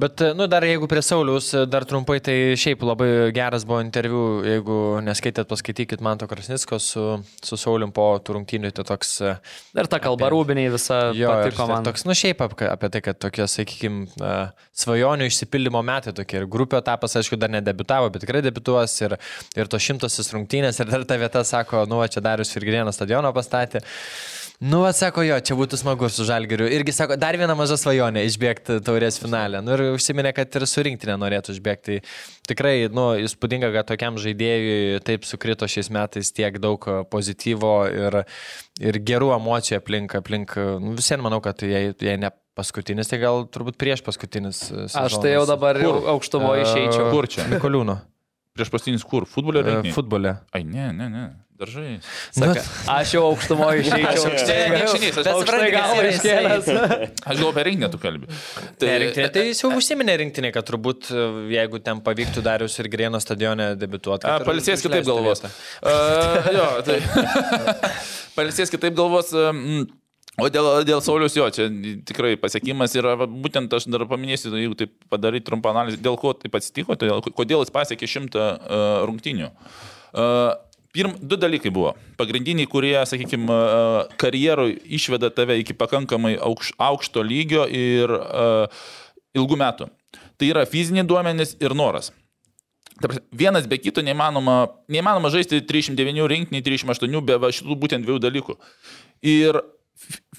[0.00, 4.76] Bet, nu, dar jeigu prie Sauliaus, dar trumpai, tai šiaip labai geras buvo interviu, jeigu
[5.04, 7.04] neskaitėt, paskaitykit Manto Krasnicko su,
[7.44, 9.10] su Saulium po tų rungtynių, tai toks...
[9.76, 11.84] Ir ta kalba Apie- rūbiniai visa Jo, patiko man.
[11.84, 14.08] toks, nu šiaip apie, apie tai, kad tokie, sakykime,
[14.84, 16.40] svajonių išsipildymo metai tokie.
[16.40, 18.94] Ir grupio etapas, aišku, dar nedebitavo, bet tikrai debituos.
[19.04, 19.18] Ir,
[19.58, 20.80] ir to šimtasis rungtynės.
[20.80, 23.84] Ir dar ta vieta sako, nu, čia Darius Firgrieno stadioną pastatė.
[24.60, 26.66] Nu, atsako jo, čia būtų smagu su Žalgiriu.
[26.68, 29.62] Irgi sako, dar viena maža svajonė išbėgti taurės finalę.
[29.64, 31.96] Nu, ir užsiminė, kad ir surinkti nenorėtų išbėgti.
[32.04, 38.20] Tai tikrai, nu, įspūdinga, kad tokiam žaidėjui taip sukrito šiais metais tiek daug pozityvo ir,
[38.84, 40.18] ir gerų emocijų aplink.
[40.20, 42.28] aplink nu, visiems manau, kad jei, jei ne
[42.60, 44.66] paskutinis, tai gal turbūt prieš paskutinis.
[44.92, 47.08] Aš tai jau dabar jau aukštumo išeičiau.
[47.14, 47.48] Kur čia?
[47.48, 47.96] Mikoliūno.
[48.52, 49.24] Prieš paskutinis kur?
[49.24, 50.36] E, Futbole.
[50.52, 51.30] Ai, ne, ne, ne.
[51.60, 51.98] Daržai.
[52.32, 52.62] Saka,
[52.96, 54.08] aš jau aukštumo išeičiau.
[54.08, 56.70] Aš aukštai- ne, nieks aš- Aukštai galva iškėlęs.
[57.20, 58.30] Aš galvoju, apie rinkinį tu kalbi.
[58.80, 61.10] Tai, rinktinė, tai jis jau užsiminė rinktinė, kad turbūt
[61.52, 64.24] jeigu ten pavyktų Darius ir Grieno stadione debituoti.
[64.24, 65.44] A, Palisės kitaip galvos.
[65.84, 67.00] Uh, jo, tai.
[68.36, 69.34] Palisės kitaip galvos.
[69.36, 69.86] Um,
[70.40, 71.66] O dėl, dėl Saulius jo, čia
[72.08, 76.30] tikrai pasiekimas yra, va, būtent aš dar paminėsiu, jeigu taip padaryti trumpą analizę, dėl ko
[76.38, 79.50] taip atsitiko, todėl, kodėl jis pasiekė šimtą uh, rungtinių.
[80.14, 80.54] Uh,
[80.90, 81.92] Pirm, du dalykai buvo.
[82.18, 83.58] Pagrindiniai, kurie, sakykime,
[84.18, 88.88] karjeroj išveda tave iki pakankamai aukš, aukšto lygio ir uh,
[89.38, 89.86] ilgų metų.
[90.40, 92.10] Tai yra fiziniai duomenys ir noras.
[93.00, 94.56] Prasme, Vienas be kito neįmanoma,
[94.90, 98.56] neįmanoma žaisti 309 rinkinį, 308 be šitų būtent dviejų dalykų.
[99.30, 99.60] Ir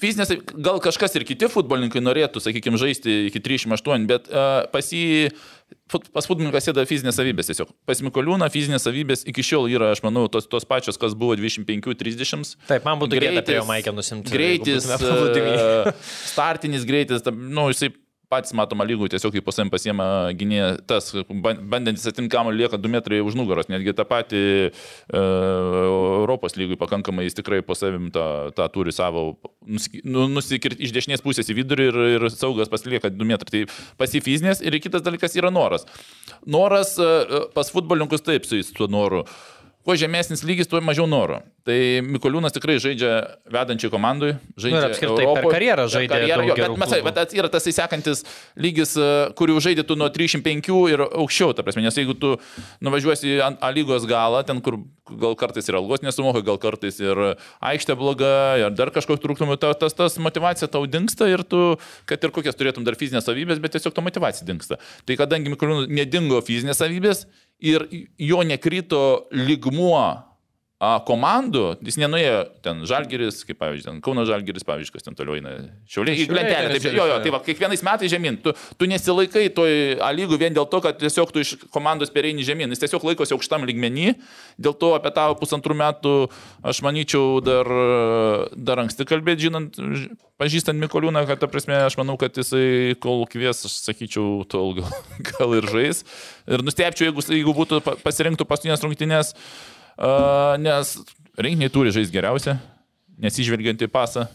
[0.01, 0.31] fizinės,
[0.65, 5.29] gal kažkas ir kiti futbolininkai norėtų, sakykime, žaisti iki 308, bet uh, pas jį,
[6.11, 7.69] pas futbolininką sėda fizinės savybės tiesiog.
[7.87, 12.55] Pas Mikoliūną fizinės savybės iki šiol yra, aš manau, tos, tos pačios, kas buvo 25-30.
[12.71, 14.33] Taip, man būtų gėda prie jo maikę nusimti.
[14.33, 15.93] Greitis, e,
[16.31, 17.91] startinis greitis, ta- nu, jisai
[18.31, 20.05] patys matoma lygų, tiesiog kaip pasam pasiema
[20.37, 24.71] gynėja tas, ban- bandantis atinkamą lieka 2 metrai už nugaros, netgi tą patį e,
[25.19, 28.25] Europos lygui pakankamai jis tikrai po savim tą,
[28.57, 33.31] tą turi savo, nu, nusikirti iš dešinės pusės į vidurį ir, ir saugas pasilieka 2
[33.33, 33.49] metrai.
[33.51, 33.63] Tai
[33.99, 35.87] pasifizinės ir kitas dalykas yra noras.
[36.47, 37.09] Noras e,
[37.55, 39.25] pas futbolininkus taip su jais tuo noru.
[39.81, 41.39] Kuo žemesnis lygis, tuo mažiau noro.
[41.65, 41.73] Tai
[42.05, 43.11] Mikoliūnas tikrai žaidžia
[43.49, 45.53] vedančiai komandai, žaidžia Nu apskritai per Europoj.
[45.55, 47.13] karjerą Per žaidė karjerą, jo, bet, klubų.
[47.17, 48.21] bet yra tas įsekantis
[48.61, 52.37] lygis, e, kurį žaidė tu nuo 305 ir aukščiau, ta prasme, nes jeigu tu
[52.81, 54.77] nuvažiuosi ant- A lygos galą, ten kur
[55.19, 59.73] gal kartais ir algos nesumoka, gal kartais ir aikštė bloga, ir dar kažkoks trūkumų, ta-
[59.73, 61.75] tas, tas motivacija tau dinksta ir tu,
[62.05, 64.77] kad ir kokias turėtum dar fizinės savybės, bet tiesiog ta motivacija dinksta.
[65.05, 67.25] Tai kadangi Mikoliūnas nedingo fizinės savybės
[67.61, 67.87] ir
[68.17, 70.30] jo nekrito lygmuo a,
[70.81, 75.51] komandų, jis nenuėjo ten Žalgeris, kaip pavyzdžiui, ten Kauno Žalgeris, pavyzdžiui, kas ten toliau eina.
[75.85, 76.71] Šiauliai, į lentelę.
[76.73, 78.39] Taip, jo, jo, tai va, kiekvienais metais žemyn.
[78.41, 79.75] Tu, tu nesilaikai toj
[80.17, 82.73] lygų vien dėl to, kad tiesiog tu iš komandos pereini žemyn.
[82.73, 84.15] Jis tiesiog laikosi aukštam lygmenį.
[84.57, 86.15] Dėl to apie tą pusantrų metų
[86.65, 87.69] aš manyčiau dar,
[88.57, 89.77] dar anksti kalbėti, žinant,
[90.41, 94.89] pažįstant Mikoliūną, kad, ta prasme, aš manau, kad jisai kol kvies, aš sakyčiau, tol gal,
[95.29, 96.01] gal ir žais.
[96.49, 99.70] Ir nustepčiau, jeigu, jeigu būtų pa- pasirinktų paskutinės rungtynės, uh,
[100.61, 100.93] nes
[101.37, 102.57] rinkiniai turi žaisti geriausia,
[103.21, 104.27] nesižvelgiant į pasą.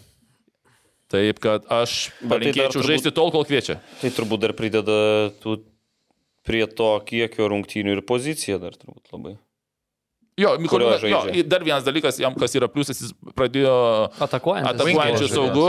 [1.11, 3.79] Taip, kad aš tai palinkėčiau turbūt- žaisti tol, kol kviečia.
[4.01, 4.97] Tai turbūt dar prideda
[5.43, 5.61] tų,
[6.47, 9.37] prie to kiekio rungtynių ir pozicija dar turbūt labai.
[10.37, 14.69] Jo, Mikoliūnas, jo, dar vienas dalykas, jam kas yra pliusas, jis pradėjo Atakuojant.
[14.69, 15.69] atakuojančių saugų.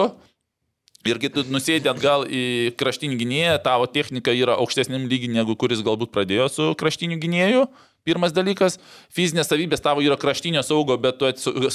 [1.07, 5.79] Ir kai tu nusėdi atgal į kraštinį gynėją, tavo technika yra aukštesniam lygiui negu kuris
[5.85, 7.67] galbūt pradėjo su kraštiniu gynėju.
[8.07, 8.77] Pirmas dalykas-
[9.15, 11.27] fizinės savybės tavo yra kraštinio saugo, bet tu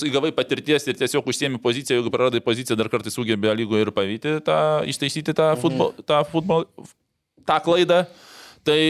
[0.08, 4.36] įgavai patirties ir tiesiog užsiemi poziciją, jeigu praradai poziciją, dar kartais sugebėjo lygoje ir pavyti
[4.46, 4.58] tą,
[4.88, 6.64] ištaisyti tą, futbol, tą, futbol,
[7.44, 8.06] tą klaidą.
[8.64, 8.80] Tai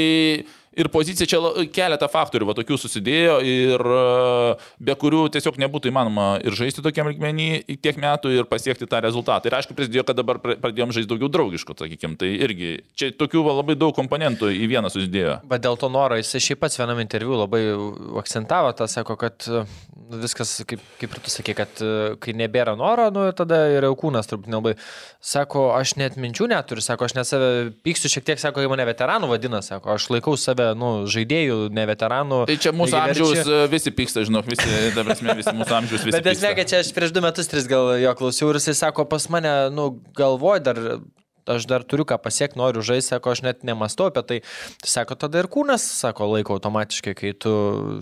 [0.76, 1.40] ir pozicija čia
[1.74, 4.02] keletą faktorių, va tokių susidėjo ir e,
[4.80, 9.50] be kurių tiesiog nebūtų įmanoma ir žaisti tokiam lygmenį tiek metų ir pasiekti tą rezultatą.
[9.50, 12.18] Ir aišku, prisidėjo, kad dabar pra- pradėjom žaisti daugiau draugiškų, sakykime.
[12.20, 15.38] Tai irgi čia tokių va, labai daug komponentų į vieną susidėjo.
[15.48, 17.62] Bet dėl to noro, jis šiaip pats vienam interviu labai
[18.22, 19.64] akcentavo tą, sako, kad e,
[20.22, 21.92] viskas, kaip, kaip ir tu sakė, kad e,
[22.22, 24.74] kai nebėra noro, nu tada ir jau kūnas turbūt nelabai.
[25.22, 27.50] Sako, aš net minčių neturiu, sako, aš net save
[27.86, 31.86] pyksiu šiek tiek, sako, kai mane veteranų vadina, sako, aš laikau save, nu, žaidėjų, ne
[31.90, 32.42] veteranų.
[32.50, 33.26] Tai čia mūsų lygiaverčių.
[33.28, 36.14] amžiaus e, visi pyksta, žinok, visi, ta prasme, visi mūsų amžiaus visi.
[36.16, 39.06] Bet esmė, kad čia aš prieš du metus, tris gal jo klausiau ir jisai sako,
[39.10, 39.88] pas mane, nu,
[40.18, 40.80] galvoj dar,
[41.46, 44.38] aš dar turiu ką pasiekti, noriu žaisti, sako, aš net nemastau apie tai.
[44.82, 47.52] Tai sako, tada ir kūnas, sako, laiko automatiškai, kai tu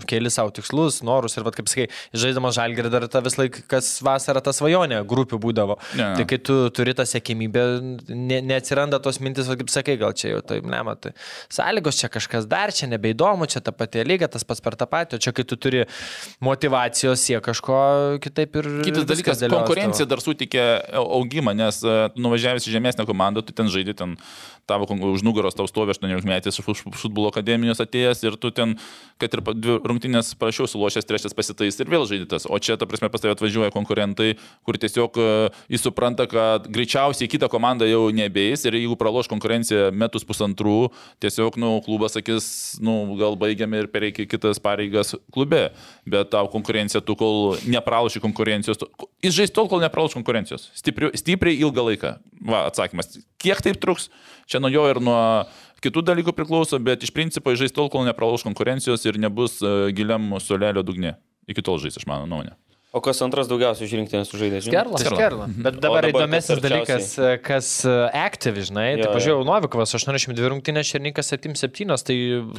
[0.09, 1.87] keli savo tikslus, norus ir, vad kaip sakai,
[2.17, 5.77] žaiddamas žalgerį dar ta vis laik, kas vasarą ta svajonė grupių būdavo.
[5.99, 6.11] Ne.
[6.19, 7.65] Tai kai tu turi tą sėkmybę,
[8.09, 11.13] ne, neatsiranda tos mintis, va, kaip sakai, gal čia jau taip, ne, matai.
[11.53, 15.17] Sąlygos čia kažkas dar, čia nebeįdomu, čia ta pati lyga, tas pats per tą patį,
[15.17, 15.85] o čia kai tu turi
[16.43, 17.81] motivacijos, siek kažko
[18.23, 18.69] kitaip ir...
[18.85, 20.11] Kitas dalykas, konkurencija tavo.
[20.13, 20.65] dar suteikia
[21.01, 24.19] augimą, nes e, nuvažiavęs į žemesnę komandą, tu ten žaidži, ten
[24.69, 28.77] tavo už nugaros tau stovi 18 metais iš fut- futbolo akademijos atėjęs ir tu ten,
[29.21, 32.47] kad ir dvi rungtynės prašiau sulošęs, trečias pasitais ir vėl žaidytas.
[32.49, 34.35] O čia, ta prasme, pas tave atvažiuoja konkurentai,
[34.67, 35.27] kur tiesiog e,
[35.71, 40.91] jis supranta, kad greičiausiai kitą komandą jau nebeis ir jeigu praloš konkurenciją metus pusantrų,
[41.23, 45.69] tiesiog, nu, klubas sakys, nu, gal baigiame ir pereikia kitas pareigas klube.
[46.09, 48.81] Bet tau konkurencija, tu kol nepraloši konkurencijos,
[49.23, 50.69] jis žais tol, kol nepraloš konkurencijos.
[50.77, 52.15] Stipriu, stipriai ilgą laiką.
[52.41, 53.19] Va, atsakymas.
[53.41, 54.09] Kiek taip truks?
[54.51, 55.19] Čia nuo jo ir nuo
[55.81, 60.35] kitų dalykų priklauso, bet iš principo žais tol, kol nepraloš konkurencijos ir nebus uh, giliam
[60.43, 61.15] solelio dugne.
[61.47, 62.57] Iki tol žais, aš mano nuomonė.
[62.91, 64.59] O kas antras daugiausiai iš rinktinės sužaidė?
[64.65, 64.99] Skerlas.
[64.99, 65.15] Skerla.
[65.15, 65.45] Skerla.
[65.63, 67.05] Bet dabar, dabar įdomesnis kas dalykas,
[67.45, 69.11] kas e, active, žinai, Jo, tai jo.
[69.15, 72.17] pažiūrėjau, Novikovas 82 rungtynės, Šernikas 77, tai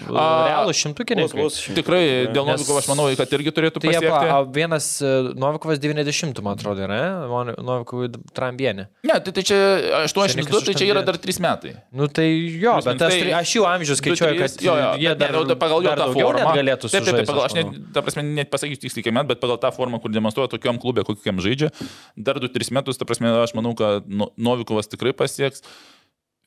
[0.09, 2.01] A, realų šimtukas, Tikrai
[2.33, 4.31] dėl Nes- Novikovo aš manau, kad irgi turėtų Tai jie, pasiekti.
[4.33, 7.53] pa, vienas e, Novikovas 90, man atrodo, yra, ne?
[7.61, 8.89] Novikovui Trambienė.
[9.05, 9.61] Ne, tai, tai čia
[10.09, 11.07] 82, Šernikas tai čia yra 82.
[11.13, 11.75] dar 3 metai.
[11.93, 12.27] Nu tai
[12.57, 15.45] jo, Plius bet aš, tai aš jų amžių skaičiuoju, kad jo, jo, jie dar, ne,
[15.45, 18.07] nu, tai pagal jo tą formą galėtų Taip, taip, taip, pagal, aš sužaisti, net, ta
[18.09, 21.73] prasme, net pasakysiu tiksliai, bet pagal tą formą, kur demonstruoja tokiam klubė, kokiam žaidžia,
[22.17, 25.67] dar 2-3 metus, ta prasme, aš manau, kad No- Novikovas tikrai pasieks.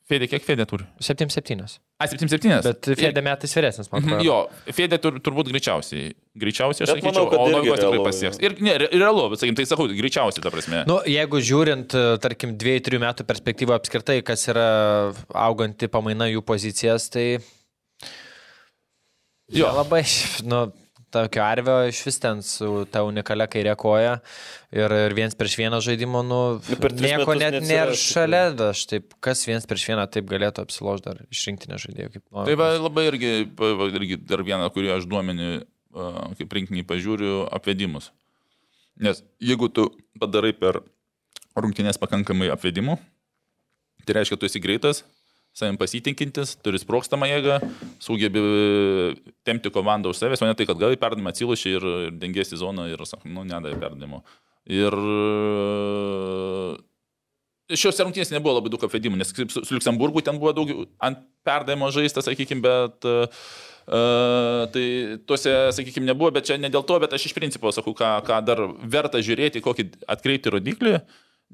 [0.06, 0.86] Fedė, kiek Fedė turi?
[1.02, 1.64] 77.
[1.98, 2.60] A, 77.
[2.62, 4.22] Bet Fede metais vyresnis, man atrodo.
[4.28, 4.36] Jo,
[4.70, 6.12] Fedė tur, turbūt greičiausiai.
[6.38, 8.38] Greičiausiai aš Bet sakyčiau, manau, kad o Novikovas tikrai pasieks.
[8.46, 10.84] Ir ne, re- realu, bet sakykim, tai sakau, greičiausiai, ta prasme.
[10.86, 14.68] Nu, jeigu žiūrint, e, tarkim, 2-3 metų perspektyvą apskritai, kas yra
[15.48, 17.26] auganti pamaina jų pozicijas, tai...
[19.58, 19.74] Jo.
[19.78, 20.04] Labai,
[20.50, 20.68] nu,
[21.16, 24.18] tokio arvio iš vis ten su ta unikalia kairė koja
[24.76, 29.46] ir, ir viens prieš vieną žaidimo, nu, Nu, nieko net nėra šalia, aš taip, kas
[29.48, 32.52] viens prieš vieną taip galėtų apsilošti dar išrinktinę žaidėjų kaip nori.
[32.52, 35.50] Tai va, labai irgi, va, irgi dar vieną, kurį aš duomenį,
[36.42, 38.12] kaip rinkinį pažiūriu, apvedimus.
[39.02, 39.90] Nes jeigu tu
[40.20, 40.82] padarai per
[41.56, 42.98] rungtynės pakankamai apvedimų,
[44.06, 45.04] tai reiškia, tu esi greitas,
[45.56, 47.60] savim pasitikintis, turi sprokstamą jėgą,
[48.04, 48.42] sugebi
[49.48, 52.84] temti komandą už savęs, o ne tai, kad gali perdamą atsilušį ir, ir dengėsi zoną
[52.92, 54.20] ir, nu, nedavė perdavimo.
[54.66, 55.00] Ir e,
[57.78, 60.68] šios rungtynės nebuvo labai daug apvedimų, nes su, su Luxemburgu ten buvo daug
[61.06, 63.28] ant perdavimo žaista, sakykime, bet uh,
[64.74, 64.86] tai
[65.30, 68.36] tuose, sakykime, nebuvo, bet čia ne dėl to, bet aš iš principo sakau, ką, ką
[68.44, 70.94] dar verta žiūrėti, kokį atkreipti rodiklį.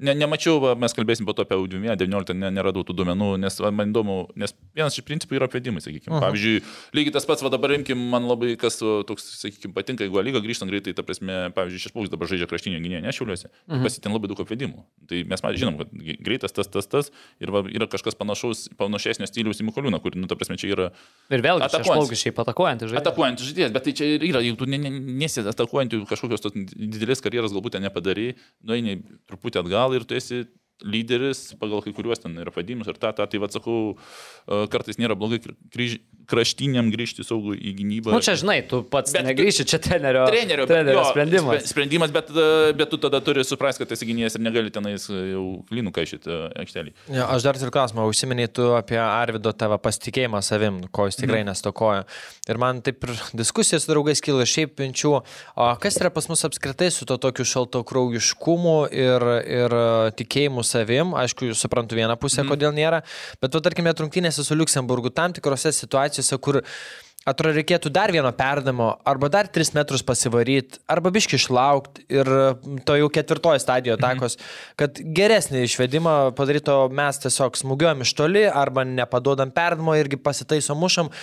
[0.00, 3.58] Ne, nemačiau, va, mes kalbėsim po to apie Udvimę, 19 ne, neradau tų duomenų, nes
[3.76, 6.14] man įdomu, nes vienas iš principų yra apvedimai, sakykime.
[6.16, 6.22] Mhm.
[6.24, 6.62] Pavyzdžiui,
[6.96, 10.72] lygiai tas pats, va dabar imkim, man labai kas toks, sakykime, patinka, jeigu lyga grįžtant
[10.72, 13.84] greitai, ta prasme, pavyzdžiui, šis paukštis dabar žaidžia kraštinio gynėjo, nešiuliuosi, mhm.
[13.84, 14.86] pasitin labai daug apvedimų.
[15.12, 15.92] Tai mes žinom, kad
[16.24, 17.12] greitas tas, tas, tas
[17.44, 20.88] ir va, yra kažkas panašaus, panašesnio stiliaus į Mikoliūną, kur, nu, ta prasme, čia yra
[21.32, 21.88] Ir vėlgi, Atakuojantis.
[21.88, 23.02] atakuojantis šiaip atakuojantis žaidėjas.
[23.06, 24.90] Atakuojantis žaidėjas, bet tai čia yra, jeigu tu ne, ne,
[25.22, 28.34] nesi atakuojantį kažkokios didelės karjeros galbūt ten nepadarai,
[28.68, 28.98] nueini
[29.30, 30.44] truputį atgal ir tu esi
[30.82, 33.94] lyderis pagal kai kuriuos ten ir padimus ir tą, tą, tai vad sakau,
[34.46, 35.98] e, kartais nėra blogai kryž,
[36.32, 38.14] kraštiniam grįžti saugų į gynybą.
[38.14, 41.60] Nu, čia žinai, tu pats Bet negrįši, čia trenerio, Trenerio, bet trenerio jo, sprendimas.
[41.60, 45.04] spre- Sprendimas, bet, e, bet tu tada turi suprasti, kad esi gynėjas ir negali tenais
[45.12, 46.94] e, jau klynų kaišyti aikštelį.
[47.12, 51.42] Ja, aš dar turiu klausimą, užsiminėjai tu apie Arvido tavo pasitikėjimą savim, ko jis tikrai
[51.42, 51.50] mm.
[51.52, 52.06] nestokoja.
[52.50, 56.44] Ir man taip ir diskusijos su draugais kilo šiaip pinčių, o kas yra pas mus
[56.48, 59.84] apskritai su to tokiu šaltokraujiškumu ir, ir e,
[60.18, 62.52] tikėjimu savim, aišku, suprantu vieną pusę, mm.
[62.52, 63.02] kodėl nėra,
[63.42, 66.62] bet tu tarkime trungtynėse su Luksemburgu tam tikrose situacijose, kur
[67.22, 72.30] Atrodo, reikėtų dar vieno perdamo, arba dar 3 metrus pasivaryti, arba biški išlaukti ir
[72.82, 74.74] to jau ketvirtoji stadijoje atakos, mhm.
[74.82, 81.14] kad geresnį išvedimą padaryto mes tiesiog smūgiuojam iš toli, arba nepaduodam perdamo irgi pasitaisom mušam.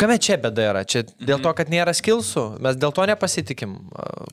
[0.00, 0.82] Kame čia bėda yra?
[0.88, 3.76] Čia dėl to, kad nėra skilsų, mes dėl to nepasitikim.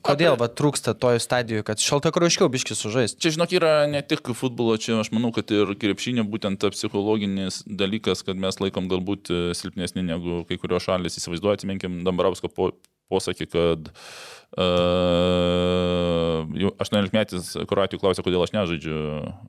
[0.02, 3.20] Kodėl va, trūksta toje stadijoje, kad šaltakraujiškiau biški sužaisti?
[3.22, 7.62] Čia, žinok, yra ne tik futbolo, čia aš manau, kad ir krepšinio būtent ta psichologinis
[7.66, 11.20] dalykas, kad mes laikom galbūt silpnesni negu kai kurios šalis.
[11.20, 12.72] Įsivaizduojate, minkim Dambrausko po,
[13.12, 18.96] posakį, kad uh, 18 metais Kroatijų klausė, kodėl aš nežaidžiu,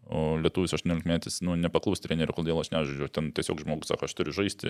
[0.08, 3.08] o Lietuvis 18 metais nu, nepaklaus trenerių, kodėl aš nežaidžiu.
[3.12, 4.68] Ten tiesiog žmogus sako, aš turiu žaisti,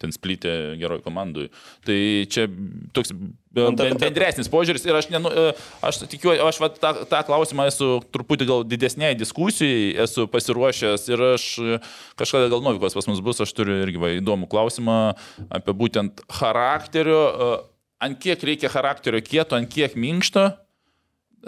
[0.00, 1.46] ten splytė geroj komandai.
[1.84, 1.98] Tai
[2.32, 2.48] čia
[2.96, 5.52] toks ben- ben- bendresnis požiūris ir aš, nenu, e,
[5.84, 11.20] aš tikiuosi, aš va, tą, tą klausimą esu truputį gal didesniai diskusijai, esu pasiruošęs ir
[11.34, 11.76] aš e,
[12.16, 15.12] kažkada gal Novikas pas mus bus, aš turiu irgi va, įdomų klausimą
[15.52, 20.50] apie būtent charakterio, e, ant kiek reikia charakterio kieto, ant kiek minkšto.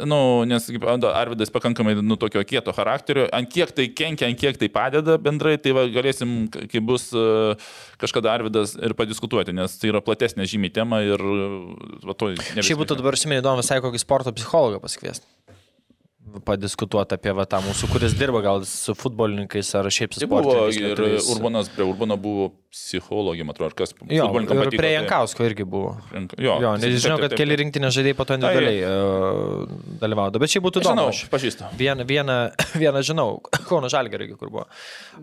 [0.06, 0.68] Nu, nes
[1.10, 5.56] Arvidas pakankamai nu, tokio kieto charakterio, ant kiek tai kenkia, ant kiek tai padeda bendrai,
[5.58, 7.58] tai va, galėsim, kai bus uh,
[7.98, 11.74] kažkada Arvidas ir padiskutuoti, nes tai yra platesnė žymiai tema ir uh,
[12.06, 12.30] va, to...
[12.38, 15.26] Šiaip būtų dabar šiandien įdomu visai kokį sporto psichologą pasikviesti.
[16.46, 20.68] Padiskutuoti apie va, tą mūsų, kuris dirba gal su futbolininkais ar šiaip su Tai buvo
[20.70, 21.00] ir.
[21.34, 23.90] Urbanas, prie Urbano buvo psichologija, man atrodo, ar kas.
[24.06, 25.96] Jo, ir patiko, prie tai- Jankausko irgi buvo.
[26.38, 27.60] Jo, Jo, nes taip, žinau, taip, kad keli taip.
[27.64, 29.64] rinktinės žaidėjai po to Tai- individualiai uh,
[30.04, 30.38] dalyvaudo.
[30.38, 30.94] Bet šiaip būtų įdomu.
[30.94, 31.70] Žinau, aš- pažįstu.
[31.80, 32.36] Vieną, vieną,
[32.84, 34.66] vieną žinau, Kauno Žalgerį, kur buvo.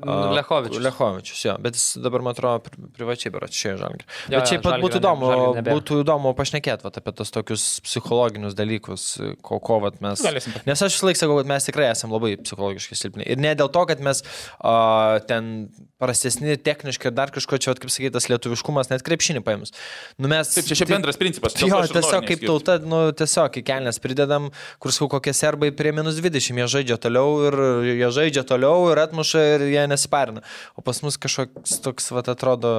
[0.04, 0.84] A, Lechovičius.
[0.84, 4.06] Lechovičius, jo, bet jis dabar, man atrodo, pri- privačiai berat šioje Žalgerį.
[4.36, 5.32] Bet šiaip pat būtų įdomu,
[5.72, 9.08] būtų įdomu pašnekėti apie tos tokius psichologinius dalykus,
[9.42, 10.20] ko, ko vat, mes.
[10.68, 13.28] Nes aš vis laik sakau, kad mes tikrai esame labai psichologiškai silpni.
[13.30, 15.68] Ir ne dėl to, kad mes uh, ten
[16.02, 19.74] prastesni techniškai ir dar kažko čia, vat, kaip sakytas, lietuviškumas, net krepšinį paėmus.
[20.18, 21.58] Nu, mes, Taip, čia šiaip bendras principas.
[21.62, 24.50] Jo, aš tiesiog kaip tauta, nu, tiesiog į kelnes pridedam,
[24.84, 27.60] kur sakau, kokie serbai prie minus 20, jie žaidžia toliau ir
[27.94, 30.46] jie žaidžia toliau ir atmuša ir jie nesiparina.
[30.78, 32.76] O pas mus kažkoks toks, va, atrodo,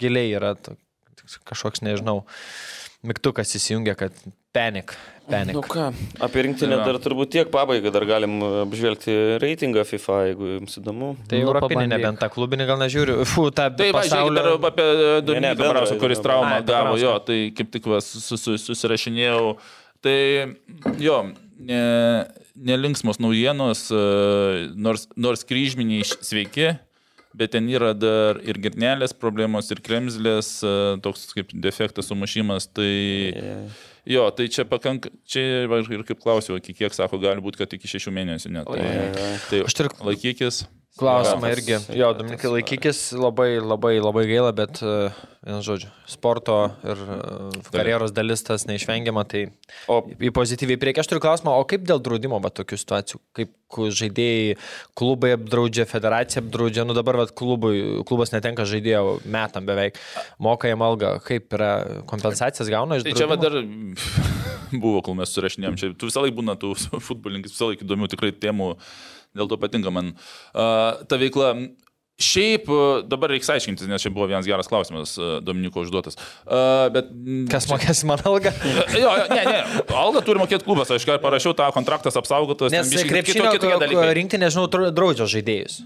[0.00, 0.76] giliai yra to,
[1.48, 2.22] kažkoks, nežinau,
[3.06, 4.16] mygtukas įsijungia, kad
[4.52, 4.92] panik,
[5.30, 5.54] panik.
[5.56, 5.86] Nu ką,
[6.26, 11.12] apie rinktinę dar turbūt tiek pabaigai, dar galim apžvelgti reitingą FIFA, jeigu jums įdomu.
[11.30, 13.20] Tai Nu, europinį, nebent tą klubinį gal nežiūriu.
[13.30, 14.72] Fu, tą Tai va, žiūrėkit, dar pasaulio...
[14.72, 14.88] apie
[15.26, 19.54] Dominiką bendrą, Brausą, kuris traumą Ai, gavo, jo, tai kaip tik va, su, su, susirašinėjau.
[20.04, 20.18] Tai
[21.00, 21.16] jo,
[21.60, 21.82] ne,
[22.60, 24.04] nelinksmos naujienos, e,
[24.76, 26.74] nors, nors kryžminiai sveiki,
[27.36, 30.72] bet ten yra dar ir girnelės problemos, ir kremzlės, e,
[31.04, 32.66] toks kaip defektas sumušimas.
[32.74, 32.90] Tai
[34.10, 37.90] jo, tai čia pakanka, čia va, ir kaip klausiau, kiek sako, gali būti, kad iki
[37.90, 38.66] šešių mėnesių net.
[38.66, 40.64] Tai, tai Aš turiu- laikykis.
[41.00, 41.78] Klausimą irgi.
[41.96, 45.10] Jo, Dominikai, laikykis labai, labai, labai gaila, bet, e,
[45.46, 47.20] vienu žodžiu, sporto ir e,
[47.72, 49.46] karjeros dalis tas neišvengiama, tai
[49.90, 51.00] O į pozityviai prieki.
[51.00, 54.56] Aš turiu klausimą, o kaip dėl draudimo, va, tokių situacijų, kaip žaidėjai,
[54.98, 59.96] klubai apdraudžia, federacija apdraudžia, nu dabar, va, klubui, klubas netenka žaidėjo metam beveik,
[60.42, 61.72] moka jam algą, kaip yra,
[62.10, 63.96] kompensacijas gauna iš Tai čia va draudimo?
[63.96, 64.40] dar
[64.84, 65.78] buvo, kol mes surašinėjom.
[65.80, 66.74] Čia tu visą laiką būna tų
[67.08, 68.74] futbolininkų, visą laiką įdomių tikrai temų,
[69.36, 71.54] dėl to patinka man uh, ta veikla.
[72.20, 72.66] Šiaip
[73.08, 76.18] dabar reikia aiškintis, nes čia buvo vienas geras klausimas Dominiko užduotas.
[76.44, 77.08] Uh, bet,
[77.48, 78.52] Kas mokės man algą?
[78.92, 79.62] Jo, jo, ne, ne.
[79.96, 80.92] Algą turi mokėti klubas.
[80.92, 82.74] Aš ką parašiau, tą kontraktas apsaugotas.
[82.76, 84.12] Nes krepšinio kitokie tokie dalykai.
[84.20, 85.78] rinktinė, žinau, dra- draudžia žaidėjus.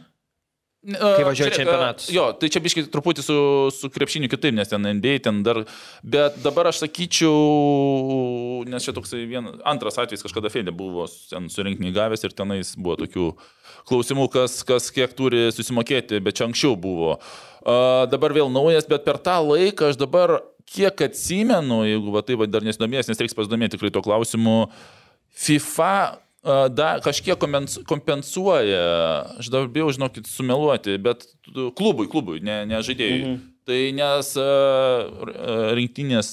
[0.84, 2.10] Kai važiuoja čempionatus.
[2.12, 3.36] Jo, tai čia biškai truputį su,
[3.72, 5.62] su krepšiniu kitaip, nes ten NBA, ten dar.
[6.04, 11.92] Bet dabar aš sakyčiau, nes čia toksai vien, antras atvejis kažkada Fedė buvo ten surinkti
[11.94, 13.30] gavęs ir tenais buvo tokių
[13.88, 17.16] klausimų, kas, kas kiek turi susimokėti, bet čia anksčiau buvo.
[17.64, 20.36] Uh, dabar vėl naujas, bet per tą laiką aš dabar
[20.68, 24.66] kiek atsimenu, jeigu va, tai va, dar nesidomėjęs, nes reiks pasidomėti tikrai to klausimu,
[25.34, 25.94] FIFA
[26.44, 27.40] da, kažkiek
[27.88, 28.84] kompensuoja,
[29.40, 31.24] aš dabar bijau, žinokit, sumeluoti, bet
[31.78, 33.24] klubui, klubui, ne, ne žaidėjui.
[33.24, 33.42] Mhm.
[33.64, 34.30] Tai nes
[35.78, 36.28] rinktinės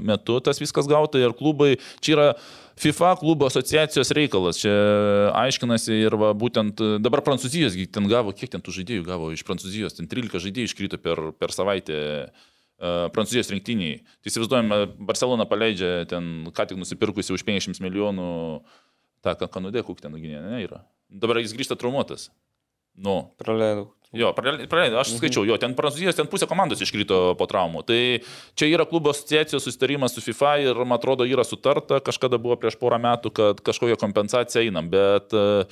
[0.00, 2.28] metu tas viskas gauta ir klubai, čia yra
[2.80, 4.72] FIFA klubo asociacijos reikalas, čia
[5.36, 9.98] aiškinasi ir va, būtent dabar Prancūzijos ten gavo, kiek ten tų žaidėjų gavo iš Prancūzijos,
[9.98, 12.32] ten 13 žaidėjų iškrito per, per savaitę
[12.82, 14.00] Prancūzijos rinktiniai.
[14.24, 18.81] Tai įsivaizduojame, Barcelona paleidžia ten ką tik nusipirkusi už 500 milijonų tą
[19.24, 20.82] ką- kanudė, kokia ten gynė, ne, yra.
[21.12, 22.30] Dabar jis grįžta traumuotas.
[22.92, 23.86] Nu, praleidau.
[24.12, 27.80] jo, praleidai, aš skaičiau, jo, ten Prancūzijos, ten pusė komandos iškrito po traumų.
[27.88, 27.98] Tai
[28.58, 32.76] čia yra klubo asociacijos susitarimas su FIFA ir, man atrodo, yra sutarta, kažkada buvo prieš
[32.80, 35.64] porą metų, kad kažkokią kompensaciją einam, bet uh,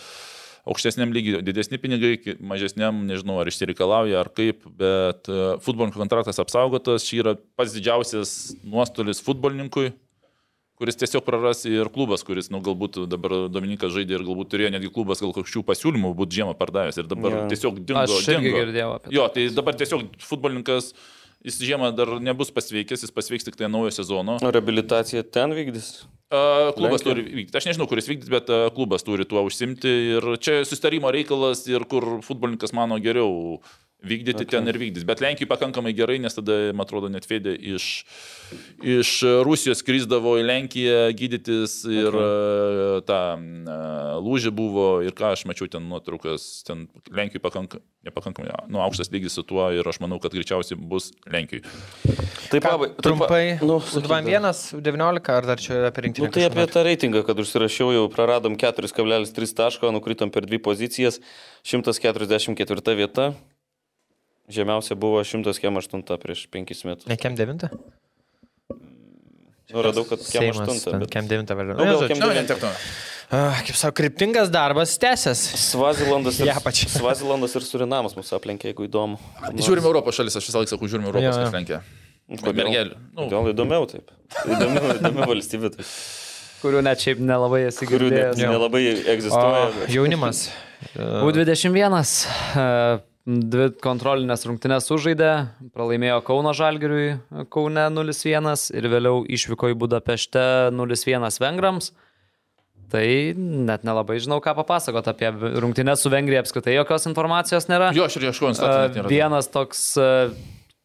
[0.64, 7.04] aukštesniam lygiui didesni pinigai, mažesniam, nežinau, ar išsireikalauja, ar kaip, bet uh, futbolininko kontraktas apsaugotas,
[7.04, 9.92] čia yra pats didžiausias nuostolis futbolininkui,
[10.80, 14.92] kuris tiesiog praras ir klubas, kuris, nu, galbūt dabar Dominikas žaidė ir galbūt turėjo netgi
[14.94, 17.48] klubas gal kažkokių pasiūlymų būti žiemą pardavęs ir dabar yeah.
[17.52, 18.04] tiesiog dingo.
[18.06, 18.62] Aš irgi dingo.
[18.62, 19.16] girdėjau apie tai.
[19.18, 20.94] Jo, tai dabar tiesiog futbolininkas,
[21.44, 24.38] jis žiemą dar nebus pasveikęs, jis pasveiks tik tai naujo sezono.
[24.40, 25.92] Reabilitacija ten vykdys.
[26.30, 27.10] Uh, klubas Lenkija.
[27.10, 27.58] turi vykdyti.
[27.58, 29.94] Aš nežinau, kuris vykdys, bet uh, klubas turi tuo užsimti.
[30.14, 33.58] Ir čia sustarimo reikalas ir kur futbolininkas mano geriau
[34.02, 34.50] vykdyti, okay.
[34.56, 35.06] ten ir vykdys.
[35.08, 37.88] Bet Lenkijai pakankamai gerai, nes tada, man atrodo, net Fedė iš,
[38.80, 39.12] iš
[39.46, 43.06] Rusijos krizdavo į Lenkiją gydytis ir okay.
[43.08, 48.80] tą uh, lūžį buvo ir ką aš mačiau ten nuotraukas, ten Lenkijai pakankamai, nepakankamai, nu,
[48.84, 51.64] aukštas lygis su tuo ir aš manau, kad greičiausiai bus Lenkijai.
[52.50, 52.92] Taip, pabai.
[52.98, 56.26] Trumpai, Nu, nu, 2-1, 19 ar dar čia apie rinktinę?
[56.26, 61.20] Nu, tai apie tą reitingą, kad užsirašiau, jau praradom 4,3 taško, nukritom per dvi pozicijas,
[61.66, 63.30] 144 vieta,
[64.52, 67.06] žemiausia buvo 108 prieš 5 metus.
[67.10, 67.68] Ne, kem 9?
[69.70, 71.10] Nu, radau, kad kem Seimas, 8, ten bet...
[71.14, 71.76] kem 9 vėliau.
[71.78, 72.42] Nu, Nu, kem Nu, 9.
[72.42, 72.70] netektų.
[73.30, 75.38] Ah, Kaip savo, kryptingas darbas tęsės.
[75.70, 76.50] Svazilandas ir.
[76.98, 79.20] Svazilandas ir Surinamas mūsų aplenkė, jeigu įdomu.
[79.54, 81.78] Žiūrime Europos šalis, aš visą laiką sakau, žiūrime Europos, kas Lenkija.
[82.30, 82.56] Kodėl?
[82.64, 82.98] Mergelė.
[83.14, 84.10] Nu, Gal įdomiau taip.
[84.50, 85.70] Įdomiau, įdomiau valstybė.
[85.76, 85.86] Tai.
[86.64, 88.42] kurių net šiaip nelabai esi Kurių net girdėjęs.
[88.50, 89.62] nelabai O, egzistuoja.
[89.78, 90.42] bet- jaunimas.
[90.98, 92.02] U21.
[93.28, 95.30] Dvi kontrolinės rungtynės sužaidė,
[95.76, 97.18] pralaimėjo Kauno Žalgiriui
[97.52, 101.90] Kaune 0-1 ir vėliau išvyko į Budapešte 0-1 vengrams.
[102.90, 103.04] Tai
[103.38, 105.28] net nelabai žinau, ką papasakot apie
[105.62, 107.92] rungtynės su Vengrija, apskritai jokios informacijos nėra.
[107.94, 109.04] jo, aš ir ieškojau instanciją.
[109.12, 109.84] Vienas toks,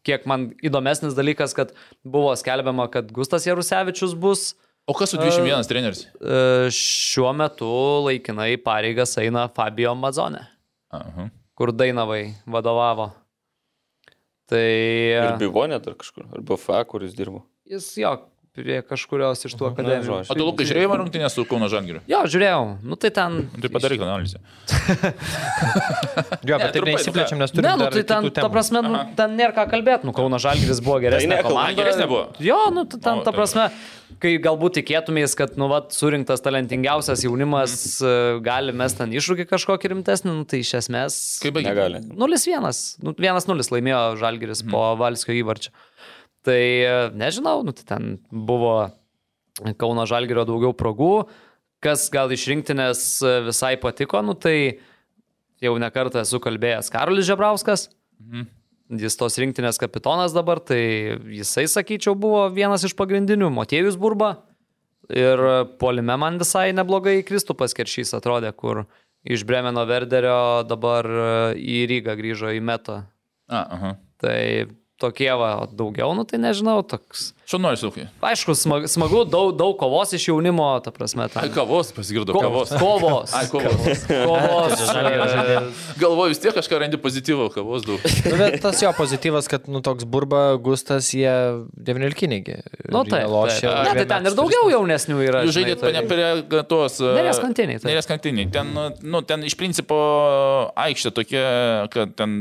[0.06, 1.72] kiek man įdomesnis dalykas, kad
[2.06, 4.52] buvo skelbiama, kad Gustas Jarusevičius bus
[4.86, 6.04] O kas su 21 treneris?
[6.22, 7.66] e, šiuo metu
[8.04, 10.44] laikinai pareigas eina Fabio Mazonė
[10.94, 11.26] Aha.
[11.56, 13.10] Kur Dainavai vadovavo.
[14.46, 16.28] Tai Ir e, Bivonė dar kažkur.
[16.30, 17.42] Ar BFA, kuris dirbo.
[17.66, 18.12] jis jo,
[18.56, 20.22] prie kažkurios iš tų akademijų.
[20.24, 22.00] O tu Lukai žiūrėjai rungtynės su Kauno Žangiriu?
[22.08, 23.42] Jo, žiūrėjau, nu tai ten.
[23.52, 24.40] Tai padaryk analizę.
[26.46, 27.68] Jo, bet taip trumpai, neįsiplečiam, nes turime.
[27.68, 30.98] Ne, nu tai ten, ta prasme, nu, ten nėra ką kalbėti, nu Kauno Žalgiris buvo
[31.02, 31.78] geresnė ne, Kauno komanda.
[31.80, 32.24] geresnė buvo?
[32.42, 33.66] Jo, nu tai ten, ta tai- prasme,
[34.22, 38.40] kai galbūt tikėtumės, kad, nu, vat, surinktas talentingiausias jaunimas mm.
[38.46, 41.18] gali mes ten iššūkį kažkokį rimtesnį, nu tai iš esmės...
[41.42, 41.72] Kaip baigė?
[41.72, 42.02] Negali.
[42.12, 44.72] 0-1, nu, 1-0 laimėjo Žalgiris mm.
[44.72, 45.74] po Valskio įvarčio.
[46.46, 48.78] Tai e, nežinau, nu, tai ten buvo
[49.80, 51.26] Kauno Žalgirio daugiau progų,
[51.82, 54.78] kas gal iš rinktinės e, visai patiko, nu tai
[55.64, 57.88] jau nekartą esu kalbėjęs Karolis Žebrauskas.
[58.22, 58.52] Mhm.
[59.02, 60.78] Jis tos rinktinės kapitonas dabar, tai
[61.34, 63.48] jisai, sakyčiau, buvo vienas iš pagrindinių.
[63.50, 64.36] Motiejus Burba
[65.10, 65.42] ir
[65.80, 68.84] polime man visai neblogai Kristupas Keršys atrodė, kur
[69.26, 71.26] iš Bremeno Verderio dabar e,
[71.58, 73.02] į Rygą grįžo į metą.
[73.50, 73.92] A, aha.
[74.22, 74.38] Tai
[75.00, 77.30] tokie va, daugiau, nu tai nežinau, toks.
[77.46, 78.06] Šaunuolis ūkiai.
[78.24, 81.26] Aišku, smag, smagu, daug, daug kovos iš jaunimo, ta prasme.
[81.28, 81.52] Ai, Ten.
[81.54, 82.72] kavos, pasigirdo Ko, kavos.
[82.80, 83.34] kovos.
[83.36, 84.06] Ai, kovos.
[84.08, 84.80] Kovos.
[86.00, 88.00] Galvoju, vis tiek kažką randi pozityvo, kavos daug.
[88.26, 91.34] Nu, bet tas jo pozityvas, kad, nu, toks burba, gustas, jie
[91.76, 92.56] devinilkinigi.
[92.88, 93.28] Nu taip.
[93.28, 93.68] taip.
[93.68, 95.44] Ne, tai ten ir daugiau jaunesnių yra.
[95.46, 96.08] Jūs žinai, žaidėt tai-
[96.48, 96.98] prie, tos...
[97.04, 97.90] e, Neries krantiniai, taip.
[97.92, 98.48] Neries krantiniai.
[98.56, 98.72] Ten,
[99.04, 100.00] nu, ten iš principo
[100.72, 101.46] aikštė tokia,
[101.92, 102.40] kad ten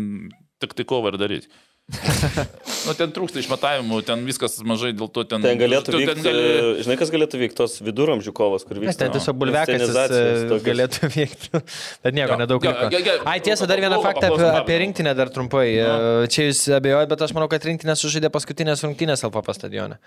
[0.64, 1.52] tik tai kovą ir daryti.
[1.86, 5.44] Nu, ten trūksta išmatavimų, ten viskas mažai, dėl to ten...
[5.46, 6.46] Ten galėtų tu- vykti, gali...
[6.82, 9.04] žinai, kas galėtų vykti, tos viduramžių kovos, kur vyksta.
[9.06, 10.64] ten tiesiog bulvekas tokios.
[10.66, 11.62] galėtų vykti.
[12.02, 15.14] Bet nieko, Jo, nedaug jo, ge- ge- Ai, tiesa, dar vieną faktą apie, apie rinktinę
[15.20, 15.68] dar trumpai.
[15.78, 15.92] E,
[16.34, 20.02] Čia jūs abejojate, bet aš manau, kad rinktinė sužaidė paskutinės rungtynės LFP stadione.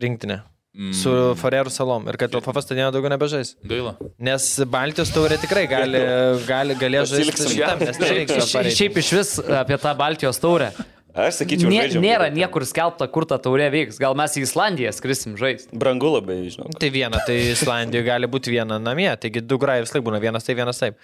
[0.00, 0.40] Rinktinė.
[0.70, 2.04] Mm, Su Farerų salom.
[2.06, 3.56] Ir kad LFP stadione daugiau nebežais.
[3.66, 3.96] Gaila.
[4.22, 5.98] Nes Baltijos taurė tikrai gali,
[6.50, 10.70] gali, galės žaisti šitam, nes nereiks Šiaip, iš vis apie tą Baltijos taurę.
[11.10, 13.98] Aš sakyčiau, Nė, nėra niekur skelbta, kur ta taurė vyks.
[13.98, 15.74] Gal mes į Islandiją skrisim žaisti.
[15.74, 16.70] Brangu labai, žinau.
[16.78, 20.46] Tai viena, tai Islandijoje gali būti viena namie, taigi du grajai vis laik būna vienas
[20.46, 21.02] tai vienas taip.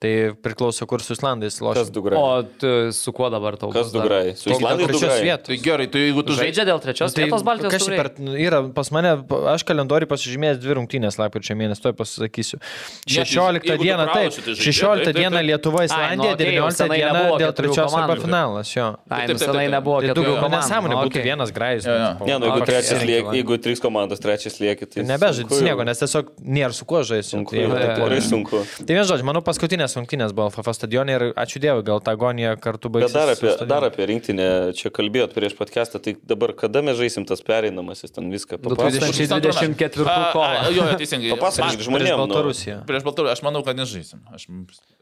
[0.00, 1.82] Tai priklauso, kur su Islandais Kas lošia.
[1.92, 2.16] du grai?
[2.16, 3.68] O tu, su kuo dabar tau?
[3.68, 4.06] Kas bus du dar?
[4.08, 4.32] grai?
[4.32, 5.44] Su Islandais du trečios vietos.
[5.50, 6.46] Tai gerai, tai jeigu tu žaidži...
[6.46, 7.98] Žaidžia dėl trečios Tai vietos Baltijos kas taurėje.
[8.00, 9.10] per, yra pas mane,
[9.52, 12.60] aš kalendoriui pasižymėjęs dvi rungtynės lapkričio mėnesį, to pasakysiu.
[13.04, 15.42] 16 jeigu tu dieną, taip, tai žaidži, 16 taip, taip, dieną.
[15.50, 18.88] Lietuva, nu, Islandija, okei, jau 19 senai dieną dėl trečios arba finalas, jo.
[19.04, 20.56] Ai, Taip, nu, senai nebuvo Tai daugiau komandų.
[20.56, 21.84] nesąmonė būtų vienas grajus.
[21.84, 25.04] Ne, nu, jeigu trys komandos trečias lieki, tai...
[25.04, 25.68] Nebežaidži sunku jau.
[25.68, 27.36] nieko, nes tiesiog nėra su kuo žaisti.
[27.36, 32.00] Tai, tai, tai vien žodžiu, manau, paskutinės rungtynės buvo FF stadione ir ačiū Dievui, gal
[32.04, 33.12] tą agoniją kartu baigsis.
[33.12, 34.46] Bet dar apie, dar apie rinktinę,
[34.78, 39.10] čia kalbėjot prieš podcastą, tai dabar kada mes žaisim tas pereinamasis, ten viską papasakok.
[39.10, 40.46] 2024 A, kovą.
[40.46, 41.30] a, Jo, jo, teisingai.
[41.34, 42.14] Papasakok Prieš žmonėms.
[42.14, 42.78] Nu, Baltarusiją.
[42.88, 44.20] Prieš Baltarusiją, aš manau, kad nežaisim.
[44.34, 44.46] Aš,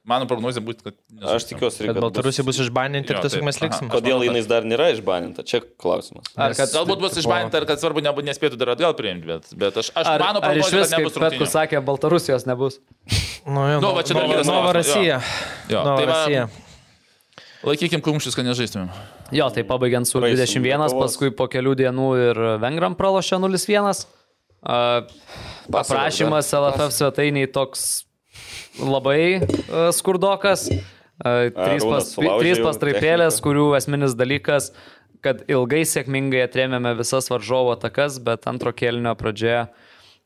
[0.08, 1.36] mano prognozija būtų, kad nežaisim.
[1.36, 3.88] aš tikiuosi, Kad Baltarusija bus išbaninti ir tiesiog mes liksim.
[3.88, 3.94] Aha.
[3.98, 5.44] Kodėl jinai dar nėra išbaninta?
[5.46, 6.28] Čia klausimas.
[6.36, 9.76] Ar kad, Galbūt bus išbaninta ir kad svarbu nebūt nespėtų dar atgal priimti, bet, bet
[9.82, 11.50] aš, aš ar, mano ar prognozija, kad nebus Petkus rungtynių.
[11.54, 12.80] sakė, Baltarusijos nebus?
[13.48, 14.94] Nu, jo, Nu, va, čia dar kitas Nova klausimas, jo.
[14.94, 15.20] Rasija.
[15.72, 16.48] Jo, Nova tai Rasija.
[17.64, 18.90] Laikykim kumščius, kad nežaistumėm.
[19.34, 20.98] Jo, tai pabaigiant su Praeisim 21, Lietuvos.
[21.00, 24.04] paskui po kelių dienų ir Vengram pralošė 0-1.
[24.58, 25.08] Uh,
[25.72, 28.04] Paprašymas LFF svetainiai toks
[28.78, 30.68] labai uh, skurdokas.
[31.18, 34.70] Uh, trys, pas, trys jau pastraipėlės, kurių esminis dalykas,
[35.24, 39.66] kad ilgai sėkmingai atrėmėme visas varžovo atakas, bet antro kėlinio pradžioje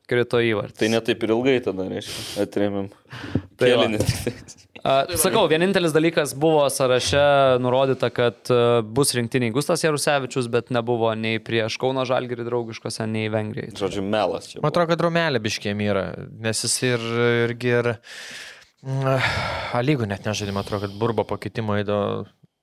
[0.09, 0.79] krito įvartis.
[0.81, 2.91] Tai netaip ir ilgai tada, reiškia, atrėmėm.
[3.59, 4.03] Tai tai.
[4.83, 7.21] A, sakau, vienintelis dalykas buvo sąraše
[7.63, 13.29] nurodyta, kad a, bus rinktiniai Gustas Jarusevičius, bet nebuvo nei prieš Kauno Žalgirį draugiškose, nei
[13.31, 13.71] Vengrijai.
[13.79, 14.57] Žodžiu, melas čia.
[14.59, 14.73] Man buvo.
[14.73, 16.03] atrodo, kad Romelė biškėm yra,
[16.43, 17.07] nes jis ir,
[17.47, 17.91] irgi ir...
[18.83, 19.31] mm,
[19.73, 21.99] A lygų net nežaidė, man atrodo, kad burbo pakeitimo įdo,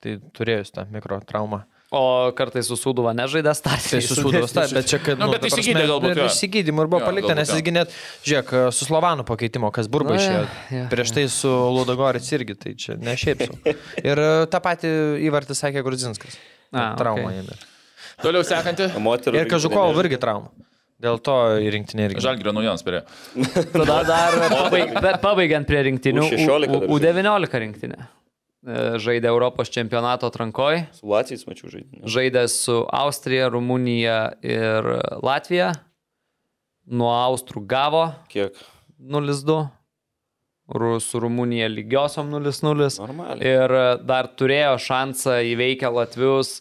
[0.05, 1.65] tai turėjo jis tą mikrotraumą.
[1.91, 3.89] O kartais su Sūduva nežaidė startą.
[3.97, 5.19] Tai susūdavos, tai, bet čia, kad...
[5.19, 6.27] Nu, bet ta prasme, išsigydė galbūt, ir jo.
[6.31, 10.45] Išsigydymų ir buvo palikta, nes jisgi net, žiūrėk, su Slovanu pakeitimo, kas burba Nu, išėjo.
[10.45, 13.59] jo, jo, Prieš tai su Ludogorits irgi, tai čia ne šiaip sau.
[14.13, 14.93] Ir e, tą patį
[15.27, 16.39] įvartį sakė Grudzinskas.
[16.71, 17.41] A, Trauma okei.
[17.43, 17.59] jame.
[18.23, 18.87] Toliau sekanti.
[19.03, 20.55] Moterų Ir Kažukovo irgi trauma.
[21.01, 22.23] Dėl to į rinktinį irgi.
[22.23, 23.03] Žalgirio naujienos perėjo.
[23.75, 26.27] Tada dar pabaigiant prie rinktinių.
[26.29, 28.05] U16 dar U- U19 rinktinė.
[28.61, 30.83] E, Žaidė Europos čempionato atrankoje.
[30.99, 32.05] Su Latvijais mačiau žaidimą.
[32.13, 34.91] Žaidė su Austrija, Rumunija ir
[35.25, 35.71] Latvija.
[36.91, 38.57] Nuo Austrų gavo Kiek?
[39.01, 39.61] 0-2.
[40.71, 42.91] Ru- Su Rumunija lygiosiom 0-0.
[43.01, 43.41] Normaliai.
[43.49, 46.59] Ir e, dar turėjo šansą įveikę Latvius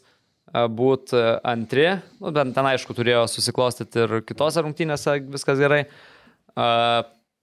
[0.49, 1.83] būti antri.
[2.17, 5.83] Nu, bent ten aišku turėjo susiklostyti ir kitose rungtynėse viskas gerai.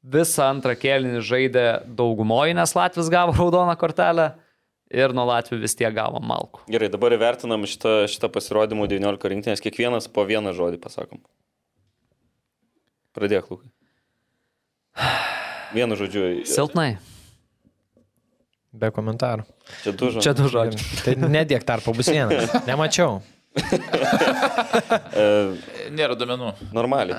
[0.06, 1.62] Visą antrą kėlinį žaidė
[1.98, 4.26] daugumoji, nes Latvijas gavo raudoną kortelę
[4.94, 6.62] ir nuo Latvijų vis tiek gavo malku.
[6.70, 11.22] Gerai, dabar įvertinam šitą, šitą pasirodymą 19 rinktinės, kiekvienas po vieną žodį pasakom.
[13.16, 13.70] Pradėk, Lukai.
[15.74, 16.24] Vienu žodžiu.
[16.48, 16.96] Silpnai.
[18.76, 19.46] Be komentarų.
[19.82, 20.24] Čia du žodžiai.
[20.26, 20.98] Čia du žodžiai.
[21.06, 22.52] Tai nedėk tarpo bus vienas.
[22.68, 23.22] Nemačiau.
[25.16, 25.22] E,
[25.96, 26.50] Nėra domenų.
[26.76, 27.16] normaliai.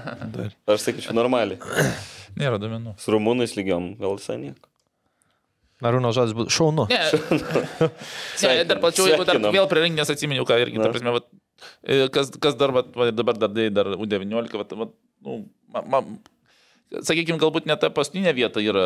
[0.70, 1.58] Aš sakyčiau, normaliai.
[2.38, 2.94] Nėra domenų.
[3.02, 4.67] Su rumūnais lygiom gal visai nieko.
[5.86, 6.88] Narūno žodis būtų šaunu.
[6.90, 11.28] Ne, ne dar plačiau, jeigu dar vėl prie renginės atsiminiau, ką irgi, ta prasme, vat,
[11.86, 14.94] e, kas, kas dar, vat, va, dabar dar, dai, dar U19, vat, vat,
[15.28, 15.40] nu,
[15.74, 16.02] ma, ma,
[16.98, 18.86] sakykime, galbūt ne ta paskutinė vieta yra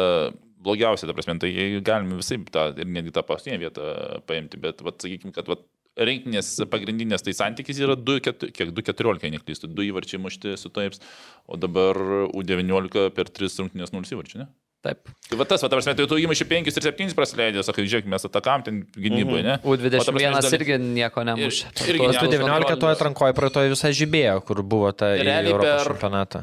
[0.61, 3.91] blogiausia, ta prasme, tai galime visai tą ir netgi tą paskutinę vietą
[4.27, 5.63] paimti, bet, vat, sakykime, kad vat,
[5.99, 11.01] rinkinės pagrindinės tai santykis yra 2-14, kiek 2-14, neklystu, 2 įvarčiai mušti su taips,
[11.47, 11.99] o dabar
[12.31, 14.47] U19 per 3 rungtynės 0 įvarčių, ne?
[14.81, 14.97] Taip.
[15.29, 18.07] Tai va tas, va, ta prasme, tai tu įmuši 5 ir 7 prasileidai, sakai, žiūrėk,
[18.09, 19.55] mes atakam ten gynyboje, ne?
[19.61, 21.67] O ta prasme, U21 iš dali- irgi nieko nemušė.
[21.69, 25.53] Ir- irgi Tuos ne- Tu 19 toje atrankoje praeitoje visai žibėjo, kur buvo ta Realiai
[25.53, 26.41] Europos per- čempionatą.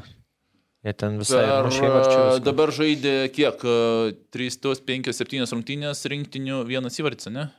[0.86, 2.43] Jie ten visai mušė varčius.
[2.47, 3.59] dabar žaidė kiek?
[4.31, 7.51] 3, 5, 7 rungtynės rinktinių, vienas įvartis, ne?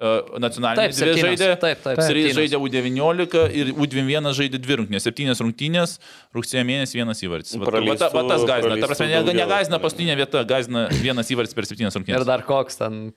[0.00, 1.36] Nacionalinė Taip, septynios.
[1.36, 1.48] žaidė.
[1.60, 2.36] Taip, taip, septynios.
[2.38, 5.04] žaidė U19 ir U21 žaidė dvi rungtynės.
[5.04, 5.90] Septynės rungtynės,
[6.32, 7.52] rugsėjo mėnesį vienas įvartis.
[7.60, 8.78] Va, va, ta- va, tas Praleistų- gazina.
[8.80, 12.24] Ta prasme, praleistų ne, negazina paskutinė vieta, gazina vienas įvartis per septynias Ir rungtynės.
[12.24, 13.12] dar koks ten,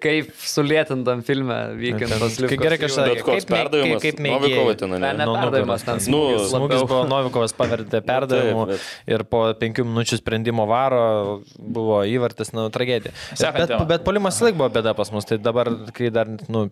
[0.00, 4.78] kaip sulėtintam filme vykintas Kai gerai kažkas Bet koks kaip perdavimas, kaip- kaip Novikovo mėgėjai.
[4.78, 5.26] ten, Ne, ne?
[5.26, 5.98] perdavimas ten.
[6.14, 12.52] Nu, smūgis buvo Novikovas pavertė perdavimu taip, ir po penkių minučių sprendimo varo buvo įvartis,
[12.54, 13.10] nu, tragedija.
[13.40, 16.19] Bet, bet polimas laik buvo bėda pas mus, tai dabar, kai dar,
[16.50, 16.66] nu,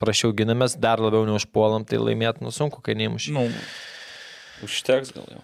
[0.00, 3.32] prašiau ginamės, dar labiau neužpuolam, tai laimėti, nu, sunku, kai neįmuši.
[3.36, 3.46] Nu,
[4.64, 5.42] Užteks gal jau.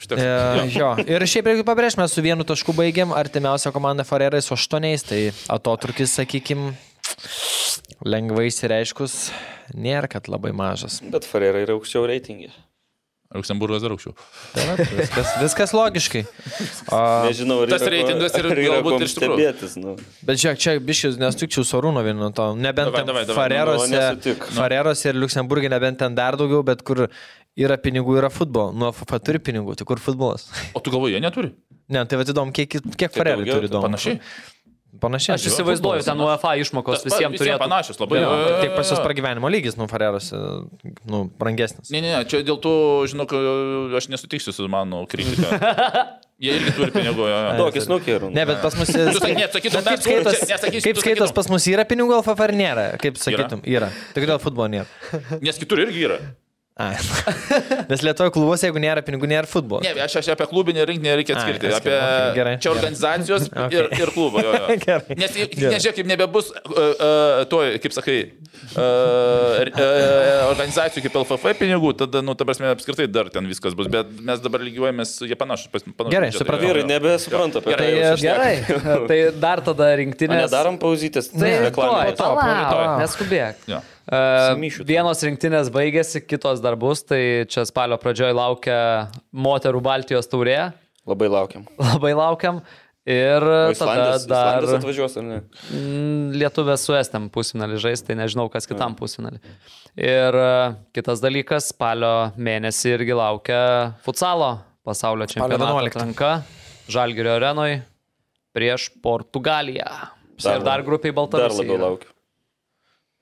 [0.00, 0.20] užteks.
[0.20, 0.90] E, Jo.
[1.08, 5.20] Ir šiaip reikia pabrėžti, mes su vienu tašku baigėm, artimiausia komanda Farerai su aštuoniais, tai
[5.52, 6.70] atotrukis, sakykim,
[8.04, 9.18] lengvai įsireiškus,
[9.74, 11.00] nėra, kad labai mažas.
[11.04, 12.50] Bet Ferrera yra aukščiau reitingė.
[13.36, 14.14] Liuksemburgas dar aukščiau.
[14.54, 16.22] Tai va, viskas, viskas logiškai.
[16.88, 19.08] O, Nežinau, ar tas reitingas ir yra galbūt tikrųjų.
[19.12, 19.74] stebėtis.
[19.76, 19.92] Nu.
[20.24, 22.46] Bet žiūrėk, čia biškis nestikčiau su Arūno vienu to.
[22.56, 23.36] Nebent Davai, ten davai, davai.
[23.36, 24.46] Farerose, Nu, nesutik.
[24.56, 27.04] Farerose ir Luksemburgė, nebent ten dar daugiau, bet kur
[27.58, 28.72] yra pinigų, yra futbolo.
[28.72, 30.48] Nu, FFA turi pinigų, tai kur futbolas?
[30.72, 31.52] O tu galvoji, jie neturi?
[31.92, 33.84] Ne, tai vad įdomu, kiek, kiek Farerai daugiau, turi tai įdomu.
[33.90, 34.18] Panašiai.
[34.96, 35.36] Panašiai.
[35.36, 37.58] Aš įsivaizduoju, ten UEFA išmokos visiems turėtų.
[37.60, 38.22] Panašios labai.
[38.22, 38.30] Jo,
[38.62, 40.38] Taip pas jūs pragyvenimo lygis, nu, Farerose,
[41.04, 41.92] nu, brangesnis.
[41.92, 42.72] Ne, ne, ne, čia dėl to,
[43.12, 43.34] žinok,
[44.00, 45.60] aš nesutiksiu su mano kritika.
[46.42, 47.28] Jie irgi turi pinigų.
[47.58, 48.26] Tokį snukį ir.
[48.32, 48.90] Ne, bet pas mus...
[48.94, 49.12] Ne,
[49.52, 51.32] sakytum, kaip čia nesakysiu, kaip sakytum.
[51.36, 52.90] pas mus yra pinigų alfa ar nėra?
[53.02, 53.92] Kaip sakytum, yra.
[54.14, 55.22] Tai kodėl futbolo nėra?
[55.42, 56.20] Nes kitur irgi yra.
[56.78, 59.82] Nes Lietuvoje klubuose, jeigu nėra pinigų, nėra futbolo.
[59.82, 61.70] Ne, aš, aš apie klubinį rinkinį reikia atskirti.
[61.72, 62.76] atskirti, Apie okei, gerai, čia gerai.
[62.78, 63.74] organizacijos Okay.
[63.80, 64.38] ir, ir klubo.
[64.44, 64.98] Jo, jo.
[65.20, 68.16] Nes, nežiūrėk, kaip nebebus uh, uh, to, kaip sakai,
[70.48, 74.42] organizacijų kaip LFF pinigų, tada, nu, ta prasme, apskritai dar ten viskas bus, bet mes
[74.44, 75.70] dabar lygiuojamės, jie panašus.
[75.72, 76.66] panašus Gerai, supratau.
[76.66, 76.88] Vyrai jo.
[76.90, 78.16] nebesupranta apie Gerai, tai.
[78.24, 80.48] Gerai, tai dar tada O rinktinės.
[80.48, 81.30] Nedarom pauzytės.
[81.32, 82.98] Tai palauk.
[83.04, 83.62] neskubėk.
[83.70, 83.84] Jo.
[84.08, 84.56] Uh,
[84.88, 88.78] vienos rinktinės baigėsi, kitos dar bus, tai čia spalio pradžioje laukia
[89.36, 90.70] moterų Baltijos taurė,
[91.08, 91.64] Labai laukiam.
[91.94, 92.60] labai laukiam.
[93.08, 95.36] Ir O tada Islandės, dar Islandės atvažiuos, ar ne?
[95.72, 99.38] mm, lietuvės su Estam pusfinalį žais, tai nežinau, kas kitam pusfinalį.
[99.96, 100.50] Ir e,
[100.98, 103.62] kitas dalykas, spalio mėnesį irgi laukia
[104.04, 105.88] futsalo pasaulio čempionato 11.
[105.94, 106.32] atranka
[106.92, 107.78] Žalgirio arenoj
[108.56, 109.88] prieš Portugaliją.
[110.44, 111.64] Dar ir dar grupiai Dar Baltarusija.
[111.64, 111.88] labiau yra.
[111.88, 112.12] laukiu.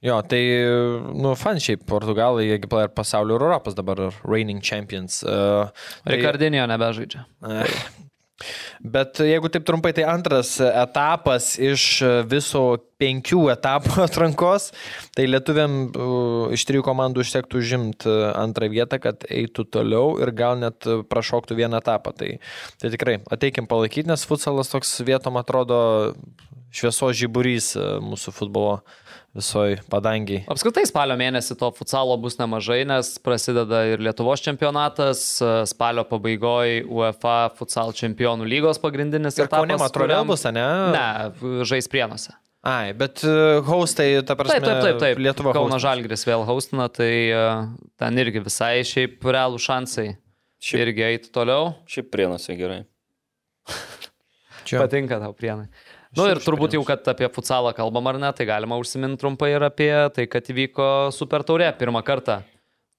[0.07, 0.43] Jo, tai,
[1.17, 5.23] nu, fan šiaip, Portugalai, jiegi ir pasaulio ir Europos dabar reigning champions.
[5.25, 5.71] Uh,
[6.05, 7.25] tai- Rikardinio nebežaidžia.
[7.43, 7.71] Ai.
[8.85, 11.87] Bet jeigu taip trumpai, tai antras etapas iš
[12.29, 12.65] viso
[13.01, 14.71] penkių etapų atrankos,
[15.17, 15.79] tai lietuviam
[16.53, 21.81] iš trijų komandų užtektų žimti antrą vietą, kad eitų toliau ir gal net prašoktų vieną
[21.81, 22.13] etapą.
[22.17, 22.35] Tai,
[22.83, 25.81] tai tikrai ateikim palaikyti, nes futsalas toks vietom atrodo
[26.77, 28.81] šviesos žiburys uh, mūsų futbolo
[29.37, 30.45] visoji padangiai.
[30.51, 35.23] Apskritai spalio mėnesį to futsalo bus nemažai, nes prasideda ir Lietuvos čempionatas,
[35.71, 39.69] spalio pabaigoje UEFA futsal čempionų lygos pagrindinis Ir etapas.
[39.77, 40.67] Vėl kuriam- bus, ne?
[40.97, 42.35] Ne, žais prienuose.
[42.67, 45.19] Ai, bet uh, hostai, ta prasme, Taip, taip, taip, taip.
[45.23, 45.53] Lietuva.
[45.55, 45.77] Kauno.
[45.79, 47.43] Žalgris vėl haustina, tai e,
[48.01, 50.09] ten irgi visai šiaip realų šansai.
[50.59, 51.77] Šiaip- Irgi eiti toliau.
[51.87, 52.81] Šiaip prienuose gerai.
[54.67, 54.81] Čia.
[54.83, 55.69] Patinka tau prienai.
[56.17, 59.51] Na nu, ir turbūt jau, kad apie futsalą kalbam ar ne, tai galima užsiminti trumpai
[59.53, 62.41] ir apie tai, kad įvyko Super Taurė pirmą kartą.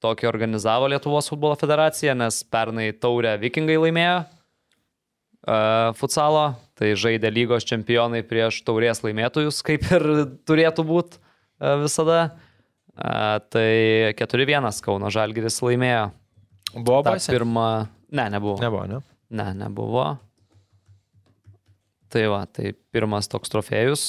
[0.05, 4.19] Tokį organizavo Lietuvos futbolo federacija, nes pernai taurę vikingai laimėjo
[5.47, 10.05] uh, futsalo, tai žaidė lygos čempionai prieš taurės laimėtojus, kaip ir
[10.45, 12.19] turėtų būti uh, visada.
[12.97, 16.07] Uh, tai 4-1 Kauno Žalgiris laimėjo.
[16.77, 17.33] Buvo baisė?
[17.33, 17.67] pirmą.
[18.13, 18.57] Ne, nebuvo.
[18.61, 19.01] Nebuvo, ne?
[19.33, 20.07] Ne, nebuvo.
[22.13, 24.07] Tai va, tai pirmas toks trofėjus.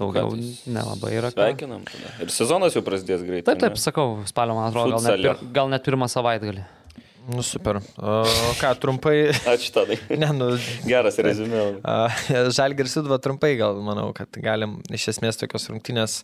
[0.00, 0.30] Daugiau
[0.72, 1.30] nelabai yra.
[1.34, 1.82] Sveikinam.
[1.84, 2.14] tada.
[2.24, 3.50] Ir sezonas jau prasidės greitai.
[3.50, 6.64] Taip, taip, sakau, spalio, man atrodo, gal net, pir, gal net pirmą savaitgalį.
[7.26, 7.80] Nu, super.
[7.98, 8.22] O
[8.60, 9.16] ką, trumpai.
[9.32, 9.38] ne?
[9.52, 9.98] Ačiū tadai.
[10.22, 10.52] Ne, nu,
[10.86, 11.64] Geras rezumė.
[12.54, 16.20] Žalgiris Sudva trumpai gal, manau, kad galim iš esmės tokios rungtynės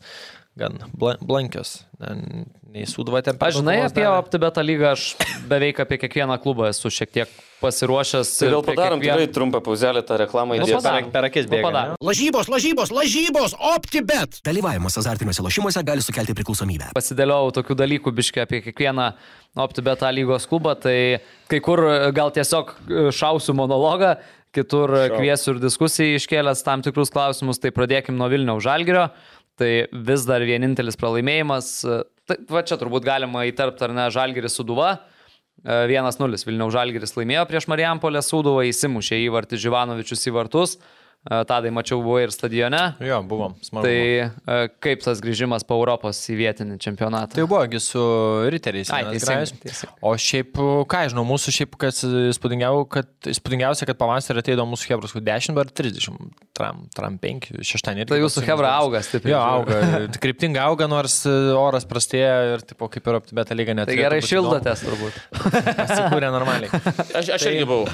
[0.59, 1.85] gan bla- blankios.
[2.01, 4.17] Ne, Nei Sudva ten per Aš žinai, apie davė.
[4.23, 5.03] OptiBetą lygą aš
[5.49, 7.29] beveik apie kiekvieną klubą esu šiek tiek
[7.61, 8.31] pasiruošęs.
[8.39, 11.63] Tai prie padarom kiekvien- tikrai trumpą pauzelę tą reklamą Nu, per, per akis Nu, bėga.
[11.69, 11.97] padarom.
[12.01, 12.07] ne?
[12.09, 14.41] Lažybos, lažybos, lažybos, optibet.
[14.43, 16.93] Dalyvavimas azartiniuose lošimuose gali sukelti priklausomybę.
[16.97, 19.13] pasidėliau tokių dalykų biškai apie kiekvieną
[19.57, 21.79] OptiBeta lygos klubą, tai kai kur
[22.13, 22.73] gal tiesiog
[23.13, 24.17] šausiu monologą,
[24.53, 29.11] kitur kviesiu ir diskusijai iškėlęs tam tikrus klausimus, tai pradėkim nuo Vilniaus Žalgirio.
[29.61, 29.71] Tai
[30.09, 31.73] vis dar vienintelis pralaimėjimas.
[32.29, 34.95] Tai, va čia turbūt galima įtarpti, ar ne, Žalgiris Suduva.
[35.63, 40.75] 1-0 Vilniaus Žalgiris laimėjo prieš Marijampolę Sūduvą, įsimušė įvartį Živanovičius į vartus.
[40.75, 42.81] E, Tadai mačiau buvo ir stadione.
[42.99, 43.87] Jo, buvom, smagu.
[43.87, 47.37] Tai e, kaip tas grįžimas po Europos į vietinį čempionatą?
[47.37, 48.01] Tai buvogi su
[48.51, 48.91] riteriais.
[48.91, 49.95] Ai, teisingai, teisingai.
[50.03, 50.59] O šiaip,
[50.91, 55.71] ką žinau, mūsų šiaip, kas įspūdingiau- kad, įspūdingiausia, kad pavasarį ateidavo mūsų Hebras 10 ar
[55.71, 56.19] 30,
[56.59, 58.09] tram, tram 5, šeštadienį.
[58.11, 59.37] Tai jūsų Hebra auga stipriai.
[59.37, 59.79] Jo, auga.
[60.25, 63.87] Kryptingai auga, nors e, oras prastėja ir, tipo, kaip ir optibeta lyga net.
[63.87, 65.23] Tai gerai šildotės turbūt.
[65.87, 66.83] Atsikūrė normaliai.
[67.15, 67.87] Aš, aš irgi buvau.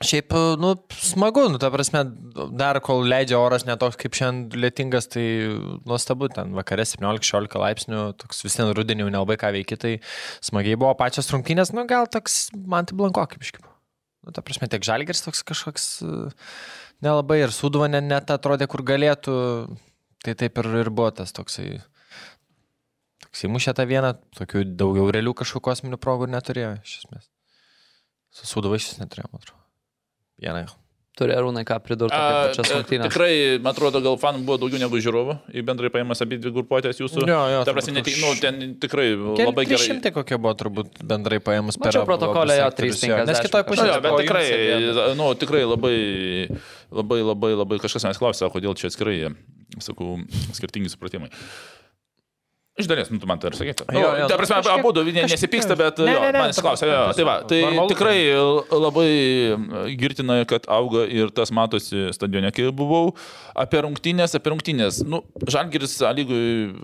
[0.00, 2.00] Šiaip, nu, smagu, nu, ta prasme,
[2.56, 5.24] dar kol leidžia oras netoks kaip šiandien lietingas, tai
[5.84, 9.92] nuostabu, ten vakare 17-16 laipsnių, toks vis vien rudenį jau nelabai ką veikia, tai
[10.40, 13.68] smagiai buvo pačios rungtynės, nu, gal toks, man tai blanko kaip iškipu.
[14.24, 16.16] Nu, ta prasme, tiek žalgeris toks kažkoks e,
[17.04, 19.36] nelabai ir suduva net, net atrodė, kur galėtų,
[20.24, 21.74] tai taip ir, ir buvo tas toksai.
[23.26, 27.28] Toks įmušė tą vieną, tokių daugiau realių kažkokių kosminių progų neturėjo, iš esmės.
[28.32, 29.60] Su suduva iš vis neturėjo, man atrodo.
[30.40, 30.66] Vieną.
[31.20, 33.10] Turi Arūnai ką pridurti apie pačias rungtynės.
[33.10, 36.96] Tikrai, man atrodo, gal fanų buvo daugiau negu žiūrovų, į bendrai paėmas abi dvi grupuotės
[37.02, 37.26] jūsų.
[37.28, 39.82] Jo, jo, Ta prasme, ne turbūt tik, už- nu, ten tikrai Keli labai gerai.
[39.84, 43.68] Šimtai kokie buvo turbūt bendrai paėmus per protokole, abu jo, sektorius, 350 Nes kitoj Nu,
[43.68, 43.90] pusėje.
[43.92, 44.46] jo, bet tikrai,
[45.20, 45.96] nu, tikrai labai,
[46.88, 49.34] labai, labai, labai kažkas manęs klausė, kodėl čia atskirai,
[49.82, 50.16] sakau,
[50.56, 51.28] skirtingi supratimai.
[52.80, 53.74] Iš dalies, nu, tu man tai ir sakai.
[53.92, 56.60] Nu, Jo, jo, ta prasme, kažkiek- abu du nesipyksta, bet Ne, jo, ne, ne, manęs
[56.64, 58.18] prasme, Jo, ta tai va, tai normalu, tikrai
[58.86, 59.10] labai
[60.00, 63.14] girtina, kad auga ir tas matosi stadione, kai buvau.
[63.54, 65.04] Apie rungtynės, apie rungtynės.
[65.06, 66.74] Nu, Žalgiris lygui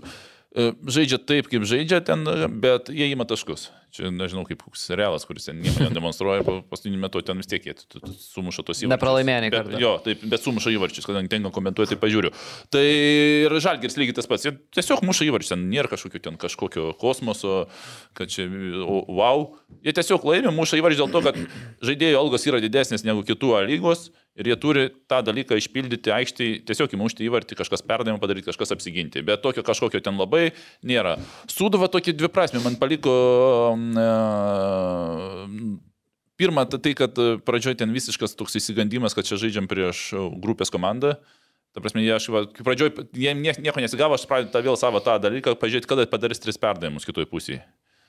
[0.55, 2.23] žaidžia taip, kaip žaidžia ten,
[2.61, 3.67] bet jie įima taškus.
[3.93, 7.75] Čia nežinau, kaip koks realas, kuris ten nieko nedemonstruoja, paskutiniu metu ten vis tiek jie
[7.77, 8.91] sumuša tos įvarčius.
[8.91, 9.79] Nepralaimėjo karto.
[9.81, 12.33] Jo, taip, bet sumuša įvarčius, kadangi tenka komentuoti, tai pažiūriu.
[12.73, 14.47] Tai ir Žalgiris lygiai tas pats.
[14.47, 17.55] Jie tiesiog muša įvarčius, ten nėra kažkokio ten kažkokio kosmoso,
[18.17, 18.49] kad čia,
[19.07, 19.49] wow.
[19.87, 21.41] Jie tiesiog laimi, muša įvarčius dėl to, kad
[21.87, 26.93] žaidėjų algos yra didesnės negu kitų lygos ir jie turi tą dalyką išpildyti aikštėje, tiesiog
[26.93, 29.23] įmušti įvartį, kažkas perdavimą padaryti, kažkas apsiginti.
[29.25, 30.51] Bet tokio kažkokio ten labai
[30.85, 31.15] nėra.
[31.49, 33.15] Sūduva tokį dviprasmį man paliko.
[33.97, 35.77] E,
[36.37, 37.17] Pirma, ta- tai, kad
[37.49, 41.15] pradžioje ten visiškas toks įsigandimas, kad čia žaidžiam prieš grupės komandą.
[41.73, 44.77] Ta prasme, jie, aš, va, kai pradžioje, jie nie- nieko nesigavo, aš pradėjau tą vėl
[44.77, 47.63] savo tą dalyką, pažiūrėti, kada padarys tris perdavimus kitoje pusėje.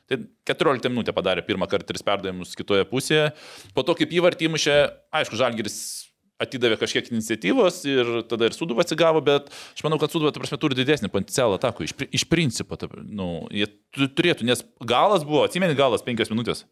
[0.09, 3.33] Tai 14 minutę padarė pirmą kartą tris perdavimus kitoje pusėje.
[3.73, 4.77] Po to, kaip įvartį įmušė,
[5.13, 5.98] aišku, Žalgiris
[6.43, 10.59] atidavė kažkiek iniciatyvos ir tada ir Suduva atsigavo, bet aš manau, kad Suduva, ta prasme,
[10.63, 11.89] turi didesnį potencialą atakų.
[11.89, 16.65] Iš, iš principo, ta, nu, jie tu- turėtų, nes galas buvo, atsimeni galas penkias minutės.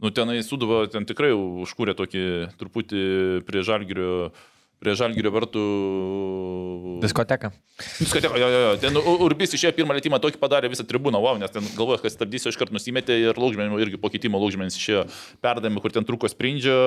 [0.00, 2.24] Nu, tenai Suduva ten tikrai užkūrė tokį
[2.60, 3.02] truputį
[3.48, 4.30] prie Žalgirio,
[4.80, 5.62] prie Žalgirio vartų.
[7.02, 7.50] Diskoteka.
[7.98, 8.70] Diskoteka, jo, jo, jo.
[8.80, 12.50] Ten Urbis išėjo pirmą lėtymą, tokį padarė visą tribūną, wow, nes ten galvoja, kad stabdysiu,
[12.52, 15.06] iškart nusimetė ir laukžmenį irgi po keitimo laukžmenis išėjo
[15.44, 16.78] perdavimą, kur ten trūko sprindžio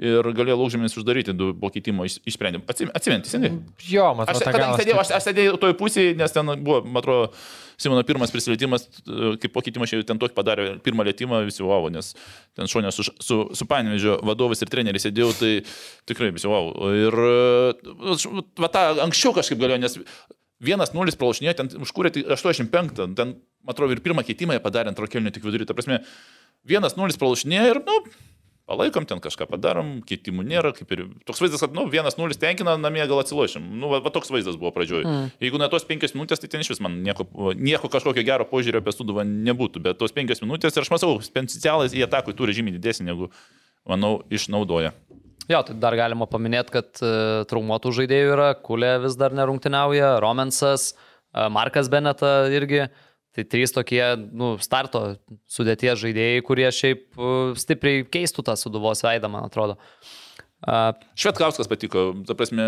[0.00, 2.62] ir galėjo laukžmenis uždaryti, du po keitimo iš- išsprendė.
[2.68, 3.52] Atsimenti, teisingai?
[3.88, 6.54] Jo, man Aš, atrodo, ta kadangi galas sėdėjau, aš, aš sėdėjau toj pusėje, nes ten
[6.64, 7.32] buvo, atrodo,
[7.80, 11.88] Simono pirmas prisilietimas, e, kaip po keitimo šiandien ten tokį padarė pirmą lietimą, visi wow,
[11.92, 12.12] nes
[12.56, 15.52] ten šonė su, su, su Panevežio vadovas ir treneriais sėdėjau, tai
[16.10, 16.70] tikrai visi wow.
[16.94, 18.32] Ir e,
[18.62, 19.98] va tą anksčiau kažkaip galėjau, nes
[20.64, 23.34] vienas nulis pralašinėjo, ten užkūrė tik 85, ten,
[23.68, 25.68] atrodo, ir pirmą keitimą jie padarė ant rokelnių tik vidurį.
[25.68, 26.00] Ta prasme,
[26.68, 27.98] vienas nulis pralašinėjo ir, nu,
[28.68, 32.76] palaikom ten kažką padarom, keitimų nėra, kaip ir toks vaizdas, kad, nu, vienas nulis tenkina,
[32.80, 33.64] namie gal atsilošim.
[33.80, 35.04] Nu, va, va toks vaizdas buvo pradžioje.
[35.04, 35.32] Mm.
[35.44, 37.26] Jeigu ne tos penkias minutės, tai ten iš vis man nieko,
[37.60, 41.96] nieko kažkokio gero požiūrio apie suduvą nebūtų, bet tos penkias minutės ir aš matau, potencialas
[41.96, 43.30] į atakų turi žymiai didesnį negu,
[43.88, 44.94] manau, išnaudoja.
[45.50, 50.94] Jo, tai dar galima paminėti, kad uh, traumuotų žaidėjų yra, Kulė vis dar nerungtiniauja, Romensas,
[50.94, 52.86] uh, Markas Beneta irgi.
[53.34, 55.16] Tai trys tokie nu, starto
[55.50, 59.74] sudėties žaidėjai, kurie šiaip uh, stipriai keistų tą suduvos veidą, man atrodo.
[60.64, 62.64] Švetkauskas patiko, ta prasme,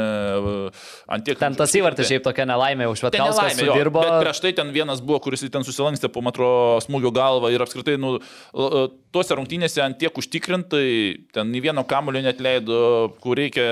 [1.09, 1.39] ant tiek...
[1.41, 3.57] ten tas įvartis šiaip tokia nelaimė, už Ten Švetkauskas.
[4.05, 6.51] Bet prieš tai ten vienas buvo, kuris ten susilankstė po matro
[6.85, 8.19] smūgio galvą ir apskritai, nu,
[8.53, 10.85] l- tuose rungtynėse ant tiek užtikrintai,
[11.33, 12.83] ten nei vieno kamulio net leido,
[13.25, 13.65] kur reikia,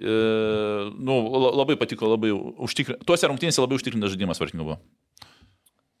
[0.00, 0.18] e,
[0.96, 3.04] nu, la- labai patiko, labai užtikrintai.
[3.04, 4.80] Tuose rungtynėse labai užtikrintas žaidimas vartinių buvo.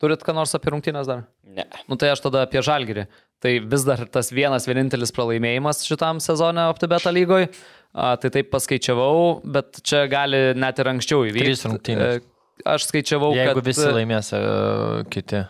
[0.04, 1.24] Turit ką nors apie rungtynės dar?
[1.56, 1.64] Ne.
[1.88, 3.06] Nu tai aš tada apie Žalgirį.
[3.44, 7.50] Tai vis dar tas vienas vienintelis pralaimėjimas šitam sezone OptiBeta lygoje.
[7.94, 11.44] Tai taip paskaičiavau, bet čia gali net ir anksčiau įvykti.
[11.46, 12.20] Trys rungtynės.
[12.20, 12.30] E,
[12.70, 14.40] Aš skaičiavau, Jeigu kad visi laimės, e,
[15.10, 15.40] kiti.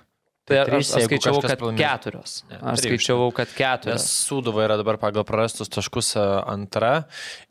[0.48, 1.80] Tai aš, trys, aš jeigu skaičiavau, kad pralaimės.
[1.80, 2.36] keturios.
[2.50, 4.06] Ne, Aš trijų skaičiavau, kad Nes keturios.
[4.28, 6.92] Sūduva yra dabar pagal prarastus taškus a, antra.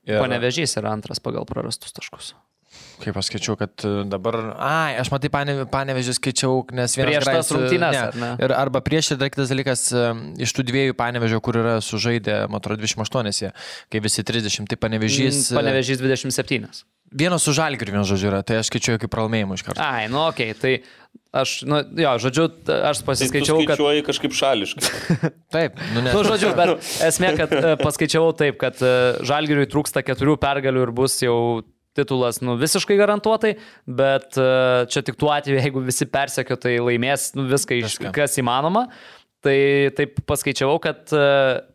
[0.06, 2.34] Ir, Panevežys yra antras pagal prarastus taškus.
[3.02, 4.38] Kaip aš skaičiau, kad e, dabar...
[4.62, 8.32] Ai, aš matai, pane, panevežį skaičiau, nes vienas Prieš tas e, rungtynes, ne, ar ne?
[8.46, 10.06] Ir arba prieš ir dar kitas dalykas, e,
[10.46, 13.54] iš tų dviejų panevežio, kur yra sužaidę, man atrodo, 28, jie,
[13.92, 15.48] kai visi 30, tai panevežys...
[15.52, 16.84] e, Panevežys 27.
[17.14, 19.84] Vienas su žalgiriu, vienas žodžiu yra, tai aš skaičiuoju kaip pralaimėjimą iš karto.
[19.86, 22.48] Ai, nu okei, okay, tai aš, nu, jo, žodžiu,
[22.90, 23.76] aš Tai pasiskaičiau, kad...
[23.76, 24.90] skaičiuoji kažkaip šališkai.
[25.54, 26.14] Taip, nu ne.
[26.16, 27.54] Nu, žodžiu, bet esmė, kad
[27.84, 28.82] paskaičiavau taip, kad
[29.30, 31.38] Žalgiriui trūksta keturių pergalių ir bus jau
[31.98, 33.56] titulas nu, visiškai garantuotai,
[33.88, 34.46] bet e,
[34.92, 38.88] čia tik tuo atveju, jeigu visi persekio, tai laimės nu, viską, iš, kas įmanoma.
[39.44, 39.56] Tai
[39.98, 41.24] taip paskaičiavau, kad e,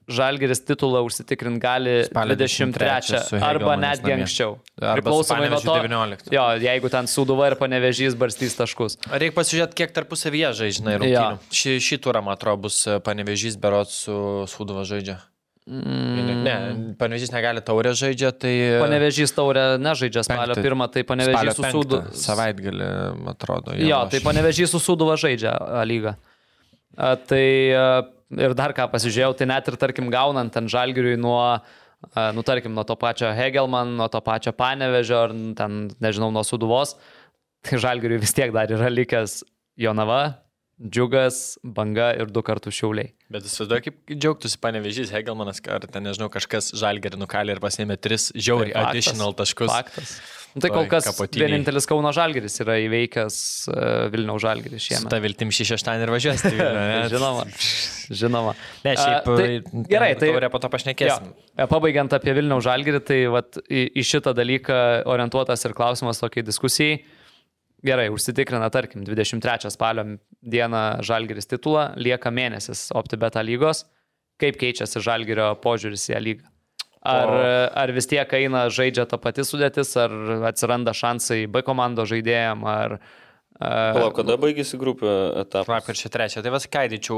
[0.09, 4.25] Žalgiris titulą užsitikrint gali Spalio 23 su arba netgi namie.
[4.25, 4.55] anksčiau.
[4.81, 5.75] Arba Priklausomai nuo to.
[5.77, 6.33] 19.
[6.33, 8.97] Jo, jeigu ten Sūduva ir Panevežys barstys taškus.
[9.13, 11.53] Reikia pasižiūrėti, kiek tarpusavyje žaidžia rungtynių.
[11.61, 14.17] Šį, šį turą, man atrodo, bus e, panevežys berot su
[14.49, 15.21] Sūduva žaidžia.
[15.69, 16.43] Mm.
[16.47, 16.55] Ne,
[16.97, 18.53] panevežys negali taurę žaidžia, tai...
[18.81, 22.07] Panevežys taurė nežaidžia spalio Penktą- pirmą, tai Panevežys su Sūduva.
[22.17, 22.87] Savaitgalį,
[23.35, 23.75] atrodo.
[23.77, 26.15] Jo, aš- tai panevežys su Sūduva žaidžia A lygą.
[26.97, 27.43] A, Tai
[27.77, 27.85] a,
[28.49, 31.61] ir dar ką pasižiūrėjau, tai net ir tarkim gaunant ten žalgiriui nuo,
[32.33, 36.97] nu tarkim, nuo to pačio Hegelman, nuo to pačio Panevežio ar ten, nežinau, nuo Sūduvos,
[37.67, 39.43] tai žalgiriui vis tiek dar yra likęs
[39.77, 40.39] Jonava,
[40.81, 43.13] Džiugas, Banga ir du kartus Šiauliai.
[43.29, 48.31] Bet įsivaizduoju, kaip džiaugtųsi panevežys Hegelmanas, ar ten, nežinau, kažkas žalgerį nukalė ir pasėmė tris
[48.33, 49.69] žiauriai Tai additional taškus.
[49.69, 50.15] Faktas.
[50.55, 51.45] Nu, tai kol kas kapotynėj.
[51.45, 53.37] vienintelis Kauno žalgiris yra įveikęs
[53.69, 53.83] uh,
[54.15, 55.11] Vilniaus žalgiris Su šiemet.
[55.13, 56.55] ta viltim šį šeštąjį ir važiuosi.
[56.57, 56.71] Tai?
[57.13, 57.45] Žinoma,
[58.23, 58.57] žinoma.
[58.87, 59.29] Ne, šiaip.
[59.29, 61.29] A, tai, gerai, tai Taurė po to pašnekėsim.
[61.53, 66.49] Jo, pabaigiant apie Vilniaus žalgirį, tai vat, į, į šitą dalyką orientuotas ir klausimas tokiai
[66.49, 67.03] diskusijai.
[67.87, 70.05] Gerai, užsitikrina, tarkim, 23 spalio
[70.43, 73.85] dieną žalgiris titulą, lieka mėnesis OptiBeta lygos.
[74.39, 76.51] Kaip keičiasi žalgirio požiūris į ją lygą?
[77.09, 77.31] Ar,
[77.79, 80.13] ar vis tiek eina žaidžia ta pati sudėtis, ar
[80.51, 82.99] atsiranda šansai B komandos žaidėjim, ar...
[83.59, 85.11] Palauk, kada baigėsi grupė
[85.41, 85.67] etapas?
[85.73, 86.43] Lapkričio trečią.
[86.47, 87.17] Tai vas kaidyčiau.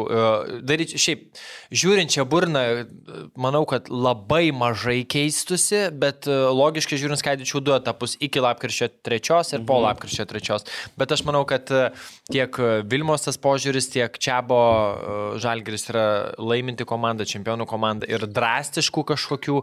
[0.64, 1.26] Daryčiau, šiaip,
[1.68, 2.62] žiūrint čia burną,
[3.36, 9.66] manau, kad labai mažai keistusi, bet logiškai žiūrint, skaidyčiau du etapus iki lapkričio trečios ir
[9.68, 10.64] po lapkričio trečios.
[10.96, 11.68] Bet aš manau, kad
[12.32, 14.62] tiek Vilmos tas požiūris, tiek Čiabo
[15.44, 16.06] Žalgiris yra
[16.40, 19.60] laiminti komanda, čempionų komanda ir drastiškų kažkokių.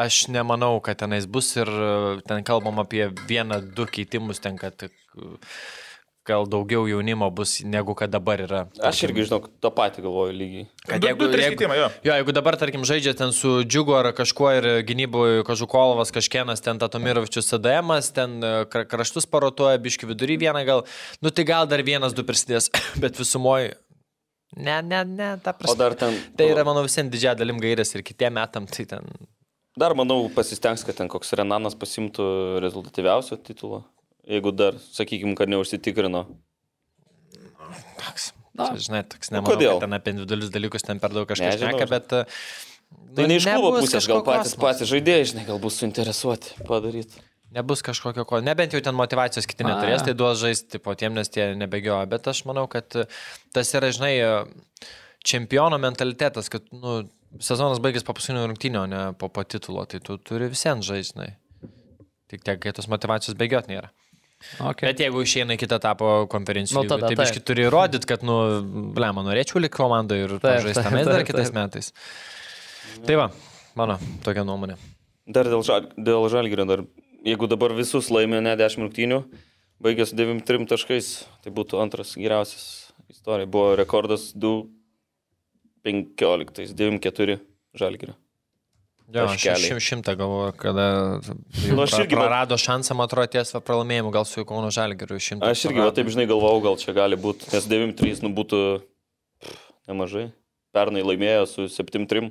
[0.00, 1.68] Aš nemanau, kad tenais bus ir
[2.28, 4.84] ten kalbam apie vieną, du keitimus, ten kad
[6.30, 8.60] gal daugiau jaunimo bus negu kad dabar yra.
[8.90, 10.64] Aš irgi žinau, tą patį galvoju lygiai.
[10.86, 11.88] Kad Du- jeigu, du, trys jeigu, keitimai, jo.
[12.08, 16.78] jo, jeigu dabar, tarkim, žaidžia ten su Džiugu ar kažkuo ir gynyboje Kažukolovas, kažkienas ten
[16.80, 20.84] Tatomirovičius CDM, ten e, kra- kraštus parotuoja, biški vidury vieną gal,
[21.20, 22.70] nu tai gal dar vienas, du prisidės,
[23.02, 23.74] bet visumoje.
[24.56, 25.78] Ne, ne, ne, ta O prasme.
[25.78, 26.16] dar ten...
[26.38, 29.06] Tai yra, manau, visiems didžiąją dalim gairės ir kitiem metam, tai ten.
[29.78, 32.24] Dar, manau, pasistengs, kad ten koks Renanas pasimtų
[32.64, 33.84] rezultatyviausio titulo.
[34.30, 36.24] Jeigu dar, sakykime, kad neužsitikrino.
[38.00, 38.70] Toks, Na.
[38.70, 39.78] čia, žinai, toks Nu, nemanau, kodėl?
[39.78, 42.14] kad ten apie individualius dalykus ten per daug kažkas šneka, bet...
[42.14, 42.22] e,
[42.90, 47.22] Tai nu, ne iš klubo pusės, gal patys, patys žaidėjai, žinai, gal bus suinteresuoti padaryti.
[47.54, 51.30] Nebus kažkokio ko, nebent jau ten motivacijos kiti neturės, tai duos žaisti po tiem, nes
[51.30, 52.06] tie nebegioja.
[52.10, 53.06] Bet aš manau, kad e,
[53.54, 54.90] tas yra, žinai, e,
[55.26, 57.00] čempiono mentalitetas, kad, nu,
[57.42, 61.14] sezonas baigės po paskutinio rungtynio, o ne po, po titulo, tai tu turi visiems žaisti,
[61.14, 61.30] žinai.
[62.30, 63.90] Tik tiek, kai tos motivacijos bėgiot nėra.
[64.40, 64.88] Okay.
[64.88, 68.36] Bet jeigu išeina į kitą etapą konferencijų, Nu, tada tai biški turi įrodyti, kad, nu,
[68.96, 71.58] blema, norėčiau likti komandoje ir žaisti tenais dar kitais taip.
[71.58, 71.86] metais.
[73.04, 73.26] Tai va,
[73.76, 74.76] mano tokia nuomonė.
[75.30, 76.80] Dar dėl, žal, dėl žalgirio, dar,
[77.26, 79.18] jeigu dabar visus laimė ne 10 rungtynių,
[79.84, 81.06] baigęs 93 taškais,
[81.44, 82.64] tai būtų antras geriausias
[83.12, 83.46] istorija.
[83.50, 87.38] Buvo rekordas 2-15, 9-4
[87.76, 88.14] žalgirio.
[89.10, 90.84] Jo, aš šim, šimtą galvoju, kada
[91.24, 95.18] Nu, nu, aš irgi, prarado šansą, man atrodo, ties va pralaimėjimu, gal su Kauno Žalgiriu
[95.18, 95.48] šimtą.
[95.50, 98.60] Aš irgi, va, taip žinai, galvojau, gal čia gali būti, nes 9-3 nu, būtų
[99.42, 99.58] pff,
[99.90, 100.28] nemažai.
[100.70, 102.30] Pernai laimėjo su 7-3.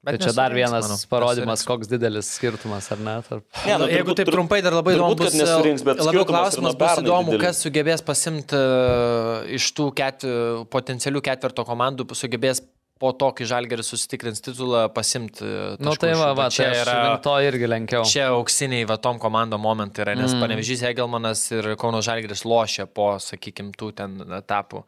[0.00, 3.18] Tai čia dar vienas parodimas, koks didelis skirtumas, ar ne?
[3.26, 3.44] Tarp...
[3.66, 7.02] Ne, Nu, jeigu taip trumpai dar labai įdomu bus, kad nesurinks, bet labiau klausimas bus
[7.02, 7.42] įdomu, didelis.
[7.44, 10.24] kas sugebės pasimti uh, iš tų ket,
[10.72, 12.62] potencialių ketvirto komandų, sugebės
[13.00, 15.46] po to, kai Žalgeris susitikrins titulą, pasimti.
[15.80, 18.04] Nu tai va, va, čia yra to irgi lenkiau.
[18.04, 20.42] Čia auksiniai va tom komandom momentai yra, nes Mm.
[20.44, 24.84] panevežys Hegelmanas ir Kauno Žalgeris lošia po, sakykime, tų ten etapų.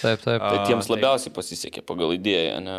[0.00, 0.40] Taip, taip.
[0.40, 2.78] Tai tiems tai- labiausiai pasisekė pagal idėją, ne?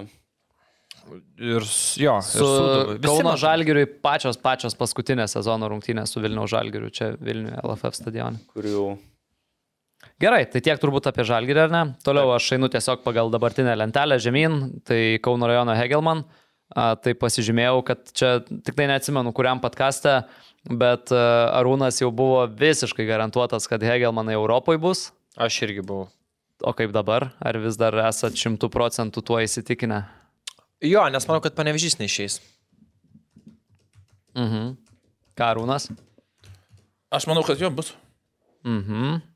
[1.41, 1.61] Ir
[1.97, 2.97] jo, ir Su Sūduva.
[2.97, 3.31] Visi Kauno.
[3.37, 8.37] Žalgiriui pačios pačios paskutinės sezono rungtynės su Vilniaus Žalgiriu čia Vilniuje LFF stadione.
[8.53, 8.85] Kur jau
[10.21, 11.81] Gerai, tai tiek turbūt apie Žalgirį, ar ne?
[12.05, 16.21] Toliau aš einu tiesiog pagal dabartinę lentelę žemyn, tai Kauno rajono Hegelman.
[16.71, 20.21] A, tai pasižymėjau, kad čia tik tai neatsimenu, kuriam podkastą,
[20.69, 25.01] bet Arūnas jau buvo visiškai garantuotas, kad Hegelmanai Europoje bus.
[25.41, 26.11] Aš irgi buvau.
[26.61, 27.31] O kaip dabar?
[27.41, 30.03] Ar vis dar esat šimtų procentų tuo įsitikinę?
[30.85, 32.37] Jo, nes manau, kad panevežys neišeis.
[34.37, 34.77] Mhm.
[35.33, 35.89] Ką Arūnas?
[37.11, 37.95] Aš manau, kad jo bus.
[38.61, 39.30] Mhm.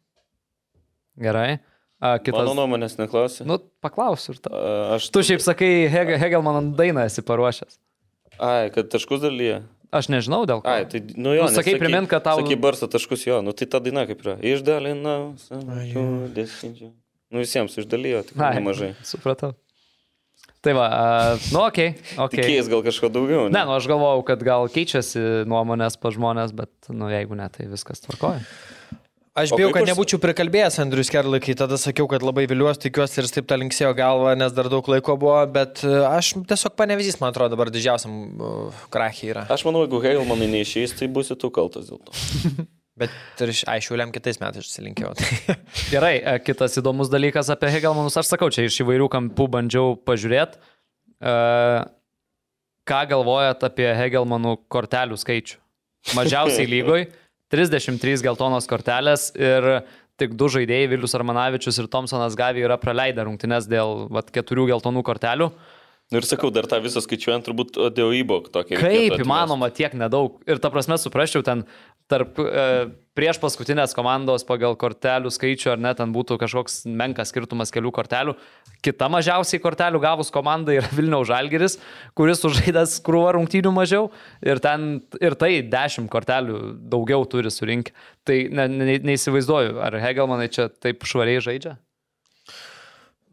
[1.21, 1.59] Gerai.
[2.03, 2.41] A, kitas.
[2.43, 3.45] Mano nuomonės neklausė.
[3.47, 4.41] Nu, paklausiu ir.
[4.51, 7.79] A, Aš Tu šiaip sakai, Hege- Hegelman dainą esi paruošęs.
[8.43, 9.61] Ai, kad taškus dalyje.
[9.95, 10.67] Aš nežinau dėl ko.
[10.67, 11.45] Ai, tai, nu jo.
[11.45, 14.19] Nu, nes sakei, primint, kad tau- Sakai, barsto taškus jo, nu tai ta daina kaip
[14.25, 14.35] yra.
[14.43, 16.89] Išdalinau savo dešimčių.
[17.31, 18.91] Nu visiems išdalijo, tik Ai, nemažai.
[19.07, 19.53] Supratau.
[20.65, 21.03] Tai va, a,
[21.53, 21.93] nu, okei.
[21.95, 22.41] Okay, okay.
[22.43, 23.47] Tikėjai gal kažko daugiau.
[23.53, 27.67] Ne, nu aš galvojau, kad gal keičiasi nuomonės pa žmonės, bet, nu, jeigu ne, tai
[27.71, 28.41] viskas tvarkoja.
[29.35, 33.25] Aš bijau, kad nebūčiau prikalbėjęs Andrius Kerlai, kai tada sakiau, kad labai viliuosi, tikiuosi ir
[33.27, 37.33] taip tą linksėjo galvą, nes dar daug laiko buvo, bet e, aš tiesiog panevizys, man
[37.33, 39.43] atrodo, dabar didžiausiam uh, krachį yra.
[39.51, 42.15] Aš manau, jeigu Heilmanai neišeis, tai būsi tu kaltas dėl to.
[43.03, 43.11] Bet
[43.43, 45.11] ir iš- ai, šiuliam kitais metais susilinkėjau.
[45.19, 45.57] Tai.
[45.93, 50.63] Gerai, e, kitas įdomus dalykas apie Hegelmanus, aš sakau, čia iš įvairių kampų bandžiau pažiūrėti,
[52.87, 55.59] ką galvojat apie Hegelmanų kortelių skaičių.
[56.15, 57.07] Mažiausiai lygoj
[57.55, 59.85] 33 geltonos kortelės ir
[60.19, 65.03] tik du žaidėjai, Vilius Armanavičius ir Thompsonas Gavi, yra praleidę rungtynes dėl vat, keturių geltonų
[65.07, 65.49] kortelių.
[66.13, 68.77] Nu Ir sakau, dar tą visą skaičiuojant, turbūt įbok tokį.
[68.77, 70.37] Kaip įmanoma tiek nedaug.
[70.45, 71.63] Ir ta prasme, suprasčiau, ten
[72.11, 72.65] tarp e,
[73.17, 78.35] prieš paskutinės komandos pagal kortelių skaičių, ar net ten būtų kažkoks menkas skirtumas kelių kortelių.
[78.85, 81.79] Kita mažiausiai kortelių gavus komanda yra Vilniaus Žalgeris,
[82.13, 84.11] kuris sužaidęs krūvą rungtynių mažiau
[84.45, 86.61] ir ten ir tai 10 kortelių
[86.93, 87.95] daugiau turi surinkti.
[88.29, 91.79] Tai ne, ne, neįsivaizduoju, ar Hegelmanai čia taip švariai žaidžia?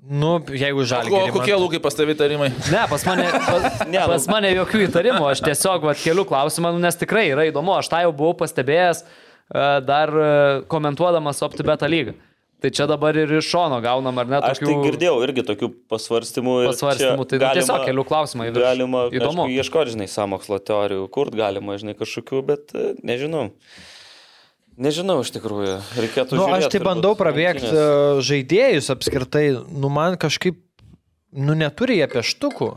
[0.02, 1.12] Nu, jeigu žalį.
[1.14, 2.48] O kokie lūkai pastavi tarimai?
[2.72, 6.82] Ne, pas mane, pas, Ne, pas mane jokių įtarimų, aš tiesiog vat, keliu klausimą, nu,
[6.82, 9.06] nes tikrai yra įdomu, aš tą jau buvau pastebėjęs e,
[9.86, 10.26] dar e,
[10.72, 12.16] komentuodamas OptiBeta lygą.
[12.62, 15.68] Tai čia dabar ir iš šono gaunam, ar ne, Aš tai tokių girdėjau irgi tokių
[15.90, 16.52] pasvarstymų.
[16.68, 17.24] pasvarstymų.
[17.30, 18.04] Tai nu, tiesiog kelių
[18.54, 18.62] viršų.
[18.62, 19.46] Galima Įdomu.
[19.50, 23.48] ieškoti, žinai, samokslo teorijų, kur galima, žinai, kažkokių, bet e, nežinau.
[24.80, 25.76] Nežinau iš tikrųjų.
[26.00, 28.24] Reikėtų Nu, aš žiūrėt tai turbūt bandau prabėgti rungtynes.
[28.28, 29.44] žaidėjus apskritai.
[29.68, 30.56] Nu, man kažkaip,
[31.36, 32.70] nu, neturi jie pieštukų.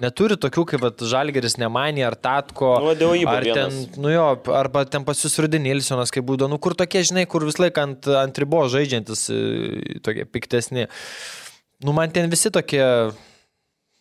[0.00, 2.70] Neturi tokių kaip Žalgeris Nemanė ar Tatko.
[2.80, 3.98] Nu, Ibo ar ten, vienas.
[4.00, 6.48] nu jo, arba ten pas jūs Rudinilsonas, kaip būdavo.
[6.54, 10.86] Nu, kur tokie, žinai, kur vis laik ant, ant ribo žaidžiantis, e, tokie piktesni.
[11.84, 12.80] Nu, man ten visi tokie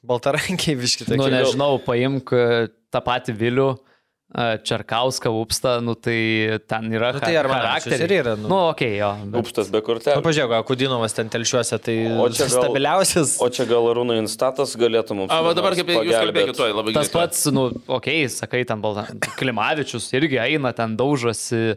[0.08, 1.20] baltarankiai viški tokie.
[1.20, 3.70] Nu, nežinau, paimk e, tą patį Vilių.
[4.64, 8.04] Čerkauską, Upstą, nu tai ten yra Nu, tai charakteriai.
[8.06, 8.48] ir yra, nu.
[8.48, 9.10] Nu, okei, okay, jo.
[9.32, 10.22] bet- Upstas be Nu, kortelės.
[10.22, 13.42] pažiūrėk, Kudinovas ten telšiuose, tai O čia gal- stabiliausias.
[13.42, 15.32] O čia gal Arūno instatas galėtų mums.
[15.34, 17.20] A, va kur dabar kaip jūs kalbėkite, tuoj labai Tas greitai.
[17.26, 19.08] pats, nu, okei, okay, sakai, ten balta.
[19.42, 21.76] Klimavičius irgi eina, ten daužosi,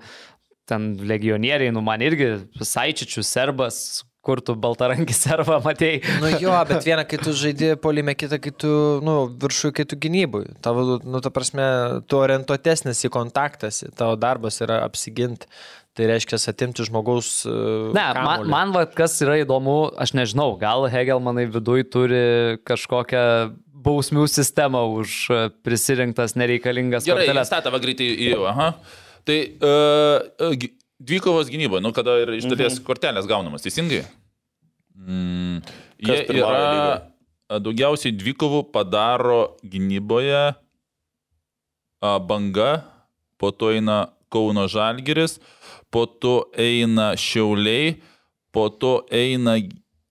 [0.68, 6.00] ten legionieriai, nu, man irgi Saičičius, Serbas, kur tu baltarankį servą matėjai.
[6.22, 8.70] Nu jo, bet viena, kai tu žaidži polime, kita, kai tu,
[9.04, 10.46] nu, viršui, kai tu gynybui.
[10.64, 11.66] Tavo, nu, ta prasme,
[12.06, 15.50] tu orientuotesnis į kontaktas, tavo darbas yra apsiginti.
[15.92, 17.42] Tai reiškia atimti žmogaus...
[17.44, 22.22] uh, Ne, man, man va, kas yra įdomu, aš nežinau, gal Hegelmanai viduj turi
[22.64, 23.24] kažkokią
[23.82, 27.50] bausmių sistemą už e, prisirinktas nereikalingas Gerai, korteles.
[27.50, 28.68] statą va greitai į jau, aha.
[29.26, 30.54] Tai uh,
[31.02, 32.86] dvikovos gynyboje, nu kada ir iš dalies mhm.
[32.86, 34.04] kortelės gaunamas, teisingai?
[34.96, 35.62] Mm,
[35.98, 37.00] jie yra lygoje?
[37.60, 42.84] daugiausiai dvikovų padaro gynyboje a, banga,
[43.36, 45.36] po to eina Kauno Žalgiris,
[45.92, 47.98] po to eina Šiauliai,
[48.54, 49.58] po to eina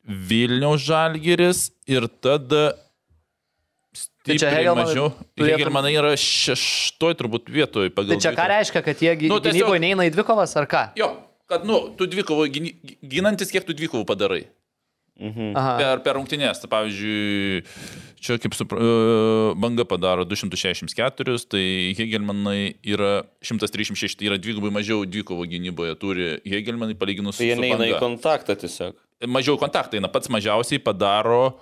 [0.05, 2.73] Vilniaus Žalgiris ir tada
[4.23, 5.07] Tai čia Hegelmanai mažiau.
[5.33, 8.13] turėtų- Hegelmanai yra šeštoj turbūt vietoj pagal.
[8.13, 10.83] Tai čia ką reiškia, kad jie Nu, tiesiog- gynyboje neina į dvikovas ar ką?
[10.95, 11.17] Jo,
[11.49, 14.45] kad, nu, tu dvikovų, gyny- ginantis, kiek tu dvikovų padarai.
[15.21, 15.77] Aha.
[15.77, 17.63] Per, per rungtynės, tai pavyzdžiui,
[18.21, 25.05] čia kaip supra, e, banga padaro 264, tai Hegelmanai yra 136, tai yra dvigubai mažiau
[25.05, 27.99] dvikovo gynyboje turi Hegelmanai palyginus Tai jie su neina į banga.
[28.01, 28.95] kontaktą tiesiog.
[29.29, 31.53] Mažiau kontaktai, na pats mažiausiai padaro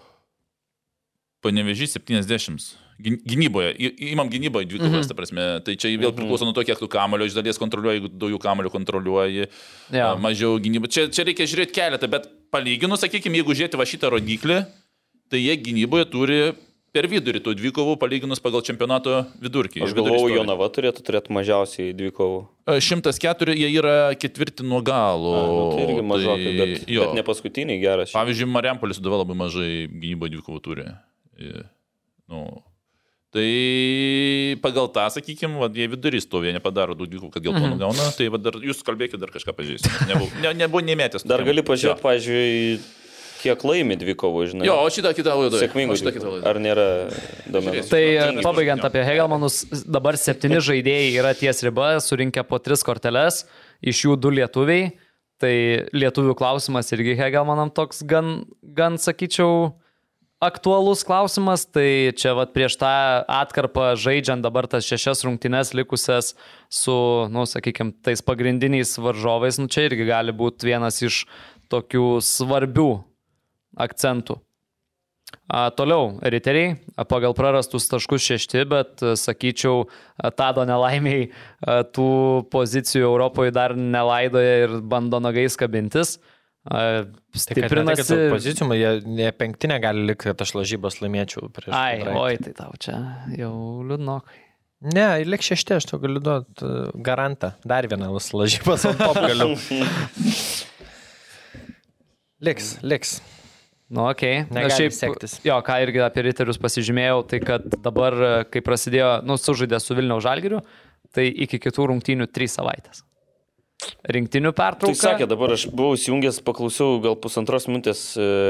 [1.45, 2.76] panevežys 70.
[2.99, 5.07] Gyn- Gynyboje, Į- įmam gynyboje dvikovas, mhm.
[5.07, 8.11] ta prasme, tai čia vėl priklauso nuo to, kiek tu kamulio iš dalies kontroliuoji, jeigu
[8.11, 9.48] daugiau kamulio kontroliuoji,
[9.95, 10.91] a, mažiau gynybo.
[10.91, 14.66] Čia, čia reikia žiūrėti keletą, bet palyginus, sakykime, jeigu žiūrėti va šitą rodiklį,
[15.32, 16.41] tai jie gynyboje turi
[16.91, 19.84] per vidurį tų dvikovų palyginus pagal čempionato vidurkį.
[19.86, 20.40] Aš vidurio galvoju.
[20.41, 22.40] Jonava turėtų turėti mažiausiai dvi kovų.
[22.66, 25.36] E, 104 jie yra ketvirti nuo galo.
[25.38, 27.06] A, nu, tai irgi mažokai, bet, jo.
[27.06, 28.16] bet ne paskutiniai geras.
[28.18, 30.88] Pavyzdžiui, Mariampolis Duva labai mažai gynybo dvikovų turi.
[32.30, 32.44] Nu,
[33.34, 33.49] tai
[34.61, 37.82] pagal tą, sakykime, jie vidurys to, jie nepadaro daug dvikovų, kad geltonų mhm.
[37.82, 39.91] gauna, tai va, dar, jūs kalbėkite dar kažką pažįsti.
[40.11, 41.26] Nebuvo, ne, nebuvo nemėtęs.
[41.30, 42.80] Dar gali pažiūrėti, pavyzdžiui,
[43.40, 44.68] kiek laimi dvikovų, žinai.
[44.68, 45.60] Jo, o šitą kitą laidą.
[45.61, 45.98] Sėkmingų.
[45.99, 46.45] šitą kitą laidą.
[46.49, 46.88] Ar nėra
[47.48, 47.84] duomenų?
[47.91, 48.90] Tai e, pabaigiant jo.
[48.90, 53.45] apie Hegelmanus, dabar septyni žaidėjai yra ties riba, surinkę po tris korteles,
[53.80, 54.91] iš jų du lietuviai.
[55.40, 55.53] Tai
[55.95, 58.41] lietuvių klausimas irgi Hegelmanam toks gan,
[58.76, 59.70] gan sakyčiau,
[60.40, 61.68] aktualus klausimas.
[61.68, 62.90] Tai čia vat prieš tą
[63.28, 66.34] atkarpą žaidžiant dabar tas šešias rungtynes likusias
[66.72, 66.98] su,
[67.32, 71.26] nu, sakykime, tais pagrindiniais varžovais, nu čia irgi gali būti vienas iš
[71.70, 72.91] tokių svarbių
[73.78, 74.40] akcentų.
[75.49, 76.80] A, toliau, riteriai,
[77.10, 79.84] pagal prarastus taškus šešti, bet sakyčiau,
[80.38, 81.30] Tado nelaimiai
[81.94, 82.10] tų
[82.49, 86.18] pozicijų Europoje dar nelaidoja ir bando nagais kabintis.
[86.68, 88.03] Stiprinasi.
[88.03, 88.18] Stiprinasi.
[88.34, 91.72] Pozicijų, jie ne penktinė gali likti, kad aš lažybas laimėčiau prieš.
[91.72, 92.19] Ai, Giedraitį.
[92.19, 92.99] oi, tai tau čia
[93.40, 93.53] jau
[93.88, 94.45] liūdnokai.
[94.95, 96.69] Ne, lik šešti, aš tau galiu duoti
[97.03, 97.53] garantą.
[97.68, 99.52] Dar vieną lažybas ant top galiu.
[102.40, 103.18] Liks, liks.
[103.90, 104.06] Nu.
[104.07, 104.45] Okay.
[104.48, 105.40] Negali sektis.
[105.44, 109.98] Jo, ką irgi apie riterius pasižymėjau, tai kad dabar, e, kai prasidėjo, nu, sužaidė su
[109.98, 110.61] Vilniaus Žalgiriu,
[111.11, 113.03] tai iki kitų rungtynių trys savaitės.
[114.10, 114.99] Rinktinių Tai pertrauka.
[114.99, 118.01] sakė, dabar aš buvau įsijungęs, paklausiau gal pusantros minutės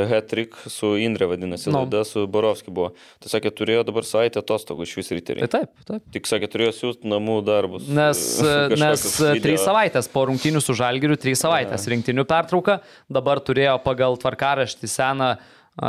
[0.10, 1.84] hat-trick su Indre vadinasi, no.
[1.84, 2.90] laida su Borovskiu buvo.
[3.22, 5.50] Tai sakė, turėjo dabar savaitę atostogų iš vis Tai ryteriai.
[5.54, 6.02] taip, taip.
[6.16, 7.86] Tik sakė, turėjo siūsti namų darbus.
[7.94, 9.44] Nes, Kažkokius nes video.
[9.46, 12.80] trys savaitės po rungtynių su Žalgiriu, trys savaitės rinktinių pertrauka,
[13.10, 15.34] dabar turėjo pagal tvarkaraštį seną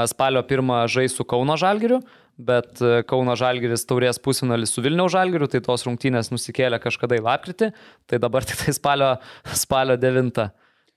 [0.06, 2.02] spalio pirmą žais su Kauno Žalgiriu,
[2.46, 7.26] bet a, Kauno Žalgiris taurės pusfinalį su Vilniaus Žalgiriu, tai tos rungtynės nusikėlė kažkada į
[7.28, 7.70] lapkritį,
[8.10, 9.14] tai dabar tik tai spalio,
[9.52, 10.48] spalio 9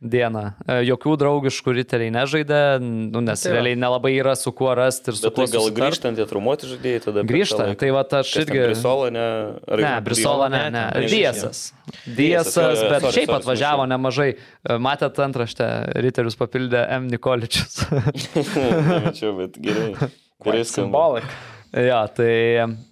[0.03, 0.41] dieną.
[0.67, 5.15] E, Jokių draugiškų riteriai nežaidė, nu, nes Tai realiai nelabai yra su kuo rasti ir
[5.15, 5.77] su Bet kuo tai gal susitart.
[5.79, 7.13] grįžtant tie traumuoti žaidėjai tada.
[7.21, 7.77] per tą Grįžta, laiką?
[7.79, 8.59] tai va aš irgi...
[8.65, 9.23] Brisola, ne?
[9.63, 10.83] Ar Ne, Brisola ne, ne.
[10.97, 11.61] ne, Diesas.
[12.03, 13.93] Diesas, bet sorry, šiaip sorry, atvažiavo sumaišiau.
[13.93, 14.27] nemažai.
[14.35, 15.69] E, Matėt antraštę,
[16.03, 17.07] Riterius papildė M.
[17.13, 17.85] Nikoličius.
[18.59, 20.11] Nemačiau, bet gerai.
[20.43, 20.63] Skamba.
[20.67, 21.33] Simbolik.
[21.73, 22.33] jo, tai,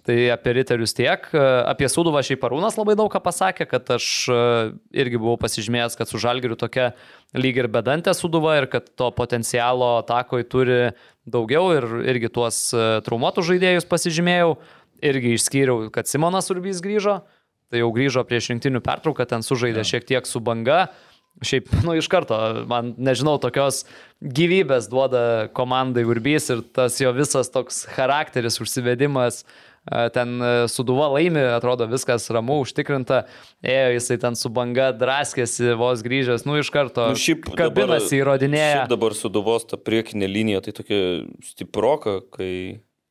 [0.02, 1.28] tai apie Riterius tiek.
[1.70, 4.38] Apie Suduvą šiaip Arūnas labai daug ką pasakė, kad aš e,
[5.04, 6.90] irgi buvau pasižymėjęs, kad su Žalgiriu tokia
[7.38, 10.80] lyg ir bedantė Suduva ir kad to potencialo atakoj turi
[11.30, 14.56] daugiau ir irgi tuos e, traumuotus žaidėjus pasižymėjau.
[15.02, 17.20] Irgi išskyriau, kad Simonas Urbys grįžo.
[17.72, 20.90] Tai jau grįžo prieš rinktinių pertrauką, ten sužaidė šiek tiek su banga.
[21.42, 22.36] Šiaip, nu, iš karto,
[22.70, 23.82] man, nežinau, tokios
[24.22, 29.42] gyvybės duoda komandai Urbys ir tas jo visas toks charakteris, užsivedimas,
[30.14, 33.24] ten e, suduva laimi, atrodo viskas ramu, užtikrinta,
[33.66, 37.18] ėjo jisai ten su banga draskėsi, vos grįžęs, nu, iš karto Nu,
[37.58, 41.02] kabinasi, įrodinėja, Šiaip dabar suduvos ta priekinė linija, tai tokia
[41.48, 42.52] stiproka, kai,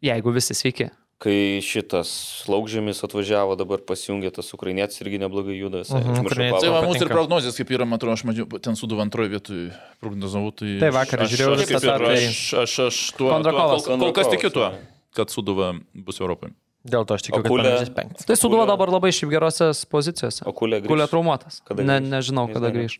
[0.06, 0.94] jeigu visi sveiki.
[1.22, 2.12] Kai šitas
[2.50, 5.84] laukžėmis atvažiavo, dabar pasijungė tas ukrainietis irgi neblogai juda.
[5.86, 6.26] Mhm.
[6.34, 9.68] Tai va, mūsų ir prognozijas, kaip yra, man atrodo, aš mačiau, ten suduva antroje vietoje
[10.02, 10.50] prognozavau.
[10.58, 14.18] Tai, Tai vakar aš, žiūrėjau aš, ir tai- aš, aš, aš tuo, tuo kol, kol
[14.18, 14.72] kas tikiu tuo,
[15.18, 16.56] kad suduva bus Europoje.
[16.82, 18.26] Dėl to aš tikiu, O kad panašus penktas.
[18.26, 20.42] Tai suduva dabar labai šiaip gerose pozicijose.
[20.50, 20.90] O kulė grįš.
[20.90, 21.62] Kulė traumuotas.
[21.78, 22.10] Ne, grįš?
[22.10, 22.98] nežinau, kada grįž.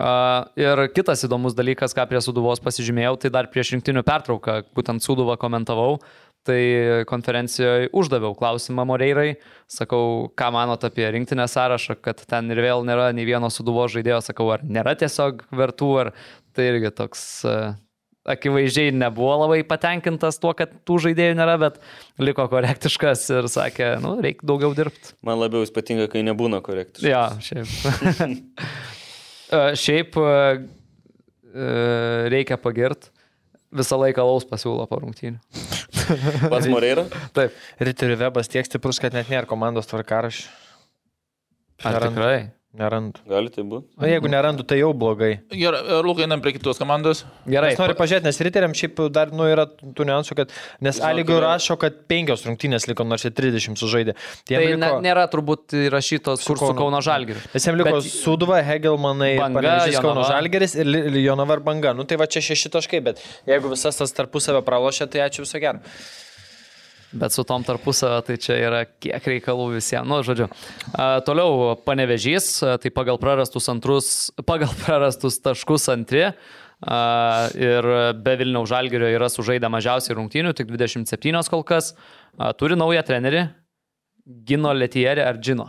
[0.00, 5.04] Uh, ir kitas įdomus dalykas, ką prie Suduvos pasižymėjau, tai dar prieš rinktinių pertrauką, būtent
[5.04, 5.98] Suduvą komentavau,
[6.44, 9.36] tai konferencijoje uždaviau klausimą Moreirai,
[9.70, 14.20] sakau, ką manot apie rinktinę sąrašą, kad ten ir vėl nėra nei vieno Suduvos žaidėjo,
[14.28, 16.12] sakau, ar nėra tiesiog vertų, ar
[16.54, 17.72] tai irgi toks uh,
[18.24, 21.80] akivaizdžiai nebuvo labai patenkintas tuo, kad tų žaidėjų nėra, bet
[22.22, 25.14] liko korektiškas ir sakė, nu, reikia daugiau dirbti.
[25.26, 27.08] Man labiau jis patinka, kai nebūna korektiškas.
[27.08, 27.68] Ja, šiaip.
[29.54, 30.28] E, šiaip e,
[31.52, 31.66] e,
[32.32, 33.10] reikia pagirt.
[33.76, 35.36] Visą laiką laus pasiūlo po rungtynių.
[36.52, 37.06] Pats Moreira?
[37.36, 37.56] Taip.
[37.82, 40.46] Riterių webas tiek stiprus, kad net nėra komandos tvarkaraščių.
[41.90, 42.36] Ar tikrai?
[42.74, 43.20] Nerandu.
[43.30, 43.86] Gali tai būti.
[44.02, 45.36] O jeigu nerandu, tai jau blogai.
[45.54, 47.20] Gerai, ar Lukai einam prie kitos komandos?
[47.46, 47.68] Gerai.
[47.70, 51.36] Aš noriu pažiūrėti, nes riteriam šiaip dar nu, yra tų niuansų, kad nes A lygių
[51.44, 54.16] rašo, kad penkios rungtynės liko, nors ir 30 sužaidė.
[54.42, 57.38] Tai Tai jiem ne, liko, nėra turbūt įrašytos kur su Kauno- Žalgiriu.
[57.54, 60.28] Nes jiems liko Bet- Suduva, Hegelmanai, Panevėžys, Kauno Jonava.
[60.34, 61.94] Žalgeris ir Jonava ir Banga.
[61.94, 65.62] Nu tai va čia šeši taškai, bet jeigu visas tas tarpusavę pralošia, tai ačiū viso
[65.62, 65.78] gero.
[67.14, 70.08] Bet su tom tarpusavę tai čia yra kiek reikalų visiems.
[70.10, 70.48] Nu, žodžiu.
[70.92, 74.10] A, toliau panevežys, a, tai pagal prarastus antrus,
[74.50, 76.26] pagal prarastus taškus antri.
[76.84, 76.98] A,
[77.54, 77.86] ir
[78.20, 81.94] be Vilniaus Žalgerio yra sužaidę mažiausiai rungtynių, tik 27 kol kas.
[82.34, 83.46] A, turi naują trenerį.
[84.24, 85.68] Gino Letierį ar Džino?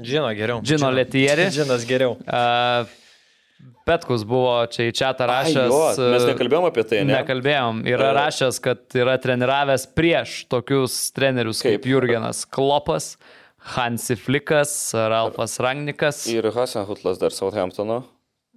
[0.00, 0.62] Žino geriau.
[0.64, 1.48] Džino Letierį.
[1.56, 2.16] Džinas geriau.
[2.24, 2.99] Uh,
[3.88, 5.72] Petkus buvo čia į Ai, rašęs.
[5.72, 7.14] jo, mes e, nekalbėjom apie tai, ne?
[7.16, 7.82] Nekalbėjom.
[7.90, 8.16] Yra E.
[8.18, 11.88] rašęs, kad yra treniravęs prieš tokius trenerius kaip, Kaip?
[11.90, 13.14] Jurgenas Klopas,
[13.74, 16.22] Hansi Flikas, Ralfas Rangnikas.
[16.30, 18.04] Ir Hasenhutlas dar Southamptono.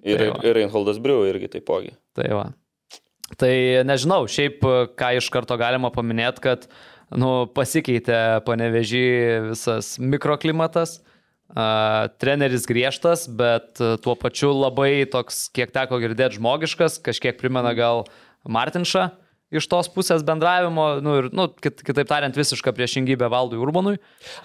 [0.03, 1.93] Ir, Tai ir Reinholdas Briu irgi taipogi.
[2.13, 2.45] Tai va.
[3.39, 3.53] Tai
[3.87, 4.59] nežinau, šiaip
[4.99, 6.67] ką iš karto galima paminėti, kad
[7.15, 9.05] nu, pasikeitė panevežį
[9.53, 10.99] visas mikroklimatas.
[10.99, 11.12] Uh,
[12.17, 18.05] treneris griežtas, bet uh, tuo pačiu labai toks, kiek teko girdėti, žmogiškas, kažkiek primena gal
[18.47, 19.11] Martinšą
[19.53, 23.99] iš tos pusės bendravimo, nu, ir, nu, kit, kitaip tariant, visišką priešingybę Valdui Urbanui.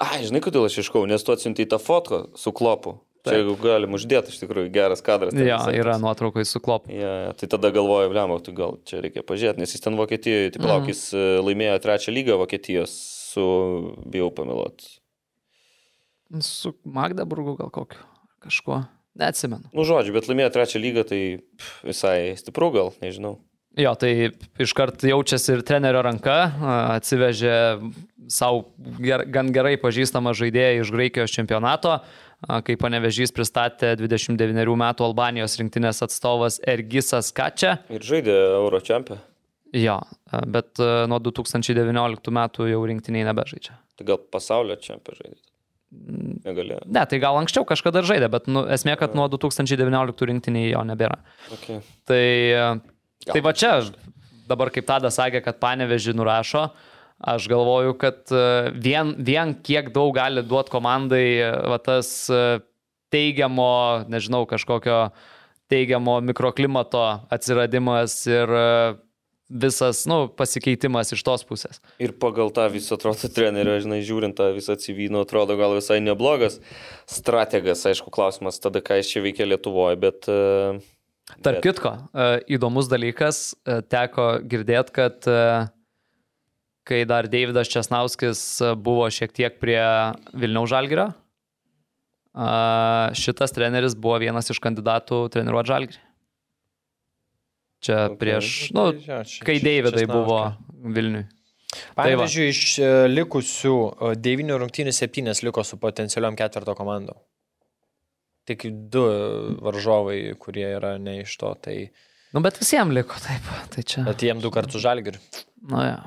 [0.05, 2.99] Ai, žinai, kodėl aš iškau, nes tu atsiunti tą fotką su klopu.
[3.25, 5.33] Čia jeigu galim uždėti, iš tikrųjų, geras kadras.
[5.35, 6.93] Jo, visai yra nuotraukai su klopu.
[6.93, 10.63] Ja, tai tada galvoju, blemau, tu gal čia reikia pažiūrėti, nes jis ten Vokietijoje, tai
[10.63, 10.93] palauk, Mhm.
[10.93, 12.93] jis e, laimėjo trečią lygą Vokietijos
[13.33, 13.45] su,
[14.09, 14.85] bijau pameluot,
[16.45, 18.03] Su Magdeburgu gal kokiu,
[18.45, 18.83] kažkuo,
[19.17, 19.71] neatsimenu.
[19.73, 23.39] Nu, žodžiu, bet laimėjo trečią lygą, tai pff, visai stipru gal, nežinau.
[23.79, 26.37] Jo, tai iškart jaučiasi ir trenerio ranka,
[26.97, 27.55] atsivežė
[28.33, 28.65] savo
[28.99, 32.01] ger, gan gerai pažįstamą žaidėją iš Graikijos čempionato,
[32.67, 37.79] kai panevežys pristatė 29 metų Albanijos rinktinės atstovas Ergisas Kačia.
[37.93, 39.21] Ir žaidė Euro čempę.
[39.77, 40.01] Jo,
[40.49, 43.79] bet nuo 2019 metų jau rinktiniai nebežaidžia.
[44.01, 45.39] Tai gal pasaulio čempę žaidė.
[45.89, 46.83] Negalėjo.
[46.85, 51.17] Ne, tai gal anksčiau kažkada žaidė, bet nu, esmė, kad nuo 2019 rinktiniai jo nebėra.
[51.57, 51.81] Okay.
[52.09, 52.27] Tai,
[53.25, 53.73] tai va čia,
[54.51, 56.67] dabar kaip tada sakė, kad panevežį nurašo,
[57.33, 58.45] aš galvoju, kad e,
[58.77, 61.25] vien, vien kiek daug gali duoti komandai
[61.73, 62.61] va, tas e,
[63.13, 63.73] teigiamo,
[64.13, 65.01] nežinau, kažkokio
[65.73, 68.69] teigiamo mikroklimato atsiradimas ir e,
[69.49, 71.81] visas, nu, pasikeitimas iš tos pusės.
[72.03, 76.61] Ir pagal tą visą atrodo trenerio, žinai, žiūrint tą visą civyną, atrodo gal visai neblogas
[77.09, 80.31] strategas, aišku, klausimas tada, ką jis čia veikia Lietuvoje, bet...
[80.31, 80.85] Uh,
[81.45, 85.41] Tarp kitko, e, įdomus dalykas, e, teko girdėti, kad e,
[86.89, 89.83] kai dar Davidas Česnauskis e, buvo šiek tiek prie
[90.33, 91.11] Vilniaus Žalgirio,
[93.19, 96.03] šitas treneris buvo vienas iš kandidatų treniruoti Žalgirį.
[97.85, 100.09] Čia prieš, nu, Tai jo, čia- kai Česnauskas.
[100.11, 100.39] buvo
[100.97, 101.27] Vilniui.
[101.29, 101.95] Tai.
[102.01, 107.19] Pavyzdžiui, iš e, likusių e, devynių rungtynių septynės liko su potencialiom ketvirto komandom.
[108.49, 109.03] Tik du
[109.61, 111.91] varžovai, kurie yra ne iš to, tai...
[112.33, 113.45] Nu, bet visiems liko taip.
[113.75, 114.05] Tai čia.
[114.09, 115.21] Bet jiem du kartus žalgiriu.
[115.69, 115.99] Nu, ja.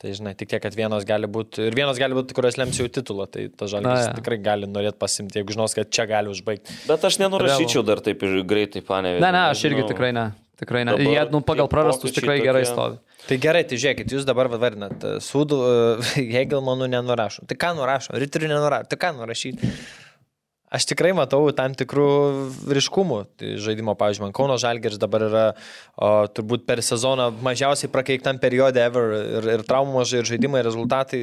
[0.00, 2.88] Tai žinai, tik tiek, kad vienas gali būti, ir vienas gali būti, kurios lems jau
[2.92, 4.16] titulą, tai tas žalgiris Na, jo.
[4.18, 6.74] tikrai gali norėti pasimti, jeigu žinos, kad čia gali užbaigti.
[6.88, 9.22] Bet aš nenurašyčiau dar taip ir greitai panevėžį.
[9.24, 10.26] Ne, ne, aš irgi tikrai ne.
[10.60, 10.94] Tikrai ne.
[10.94, 12.98] Dabar Jie, nu, pagal prarastus tikrai gerai tokie- stovi.
[13.24, 15.58] Tai gerai, tai žiūrėkit, jūs dabar vadinat, sūdų,
[16.36, 17.46] Hegelmanų nenurašo.
[17.50, 18.14] Tai ką nurašo?
[18.22, 18.90] Riterių nenurašo.
[18.92, 19.70] Tai ką nurašyti?
[20.74, 22.04] Aš tikrai matau tam tikrų
[22.74, 28.40] ryškumų tai žaidimo, pavyzdžiui, man Kauno Žalgeris dabar yra o, turbūt per sezoną mažiausiai prakeiktam
[28.42, 31.20] periode ever ir, ir traumos, ir žaidimai, ir rezultatai.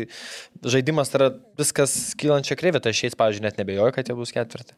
[0.64, 4.78] Žaidimas yra viskas kylančia kreivė, tai šiais, pavyzdžiui, net nebejoju, kad jie bus ketvirti.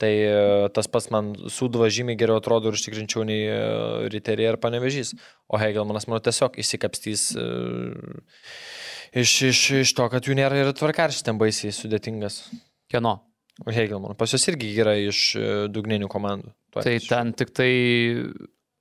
[0.00, 3.58] Tai e, tas pats man Sūduva žymiai geriau atrodo ir užtikrinčiau nei e,
[4.10, 5.12] Riterė ir Panevežys.
[5.52, 7.44] O Hegelmanas, manau, tiesiog įsikapstys e,
[9.22, 12.40] iš, iš, iš to, kad jų nėra ir tvarkarštis ten baisiai sudėtingas.
[12.90, 13.18] Kieno?
[13.62, 15.20] O Hegelmanas pas juos irgi yra iš
[15.70, 16.50] dugninių komandų.
[16.72, 17.70] Tuoj Tai iš- ten tik tai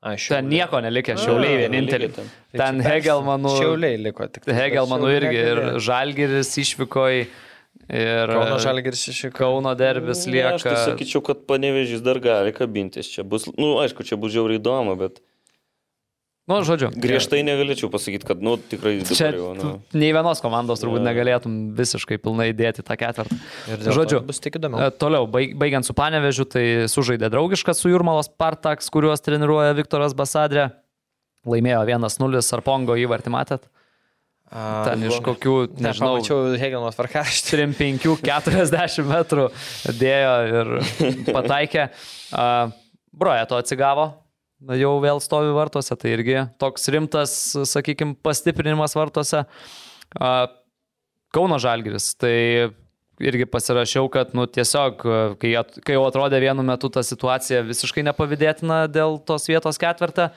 [0.02, 2.08] Ai, Ten nieko nelikė, šiauliai vienintelį.
[2.16, 2.30] ten.
[2.58, 3.52] Tai Hegelmanų.
[3.60, 4.48] Šiauliai liko tik.
[4.48, 5.60] tai, Hegelmanų irgi ir.
[5.78, 7.20] Žalgiris išvyko į...
[7.92, 10.84] Ir Kauno Žalgeris iš Kauno derbis Ne, Aš tai lieka.
[10.88, 13.10] sakyčiau, kad panevėžys dar gali kabintis.
[13.12, 15.20] Čia bus, na, nu, aišku, čia bus žiauriai įdomu, bet
[16.50, 16.90] Nu, žodžiu.
[16.98, 19.74] griežtai negalėčiau pasakyti, kad, nu, tikrai Čia jau, nu.
[19.94, 21.06] nei vienos komandos turbūt Jo.
[21.06, 23.38] negalėtum visiškai pilnai dėti tą ketvirtą.
[23.86, 24.80] Žodžiu, bus tik E, įdomu.
[24.98, 30.72] Toliau, baig, baigiant su Panevežiu, tai sužaidė draugiškas su Jurmalos Partaks, kuriuos treniruoja Viktoras Basadrė.
[31.46, 33.70] Laimėjo 1-0, Sarpongo įvartį matėt.
[34.52, 37.62] Ten iš kokių, nežinau, Nepamačiau Hegelmanas tvarkarštį.
[37.72, 39.46] 3-5-40 metrų
[39.96, 40.72] dėjo ir
[41.32, 41.86] pataikė.
[43.16, 44.10] Broja to atsigavo,
[44.76, 47.38] jau vėl stovi vartuose, tai irgi toks rimtas,
[47.72, 49.46] sakykime, pastiprinimas vartuose.
[51.32, 52.36] Kauno Žalgiris, tai
[53.22, 55.04] irgi pasirašiau, kad nu, tiesiog,
[55.40, 55.54] kai,
[55.86, 60.32] kai jau atrodė vienu metu ta situacija visiškai nepavydėtina dėl tos vietos ketvirtą,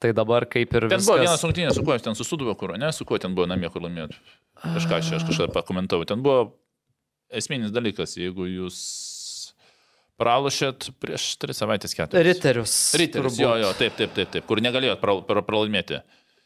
[0.00, 1.06] tai dabar kaip ir Ten viskas.
[1.10, 3.84] buvo vienas rungtynės, su kuo ten susuduvo kur, ne, su kuo ten buvo namie, kur
[3.84, 4.16] laimėt.
[4.64, 6.06] Kažką aš, aš kažką pakomentavau.
[6.08, 6.54] Ten buvo
[7.30, 8.80] esminis dalykas, jeigu jūs
[10.20, 12.26] pralošėt prieš tris savaitės keturias.
[12.26, 12.74] Riterius.
[13.00, 13.44] Riterius, turbūt.
[13.44, 16.02] jo, jo, taip, taip, taip, taip, kur negalėjot pra, pra, pralaimėti.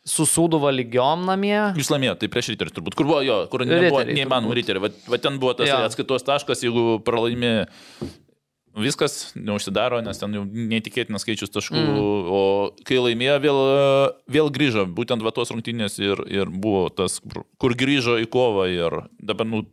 [0.07, 1.57] su Sūduva lygiom namie.
[1.81, 2.95] Jūs laimėjote, tai prieš ryterį turbūt.
[2.99, 4.83] Kur buvo jo, kur nebuvo neįmanoma ryterį.
[4.85, 5.79] Va, va ten buvo tas Jo.
[5.89, 7.65] atskaitos taškas, jeigu pralaimi
[8.83, 11.79] viskas, neužsidaro, nes ten jau neįtikėtinas skaičius taškų.
[11.79, 12.01] Mm.
[12.35, 12.41] O
[12.87, 13.61] kai laimėjo, vėl,
[14.37, 14.87] vėl grįžo.
[14.91, 17.21] Būtent va tos rungtynės ir, ir buvo tas,
[17.63, 19.65] kur- grįžo į kovą ir dabar, nu,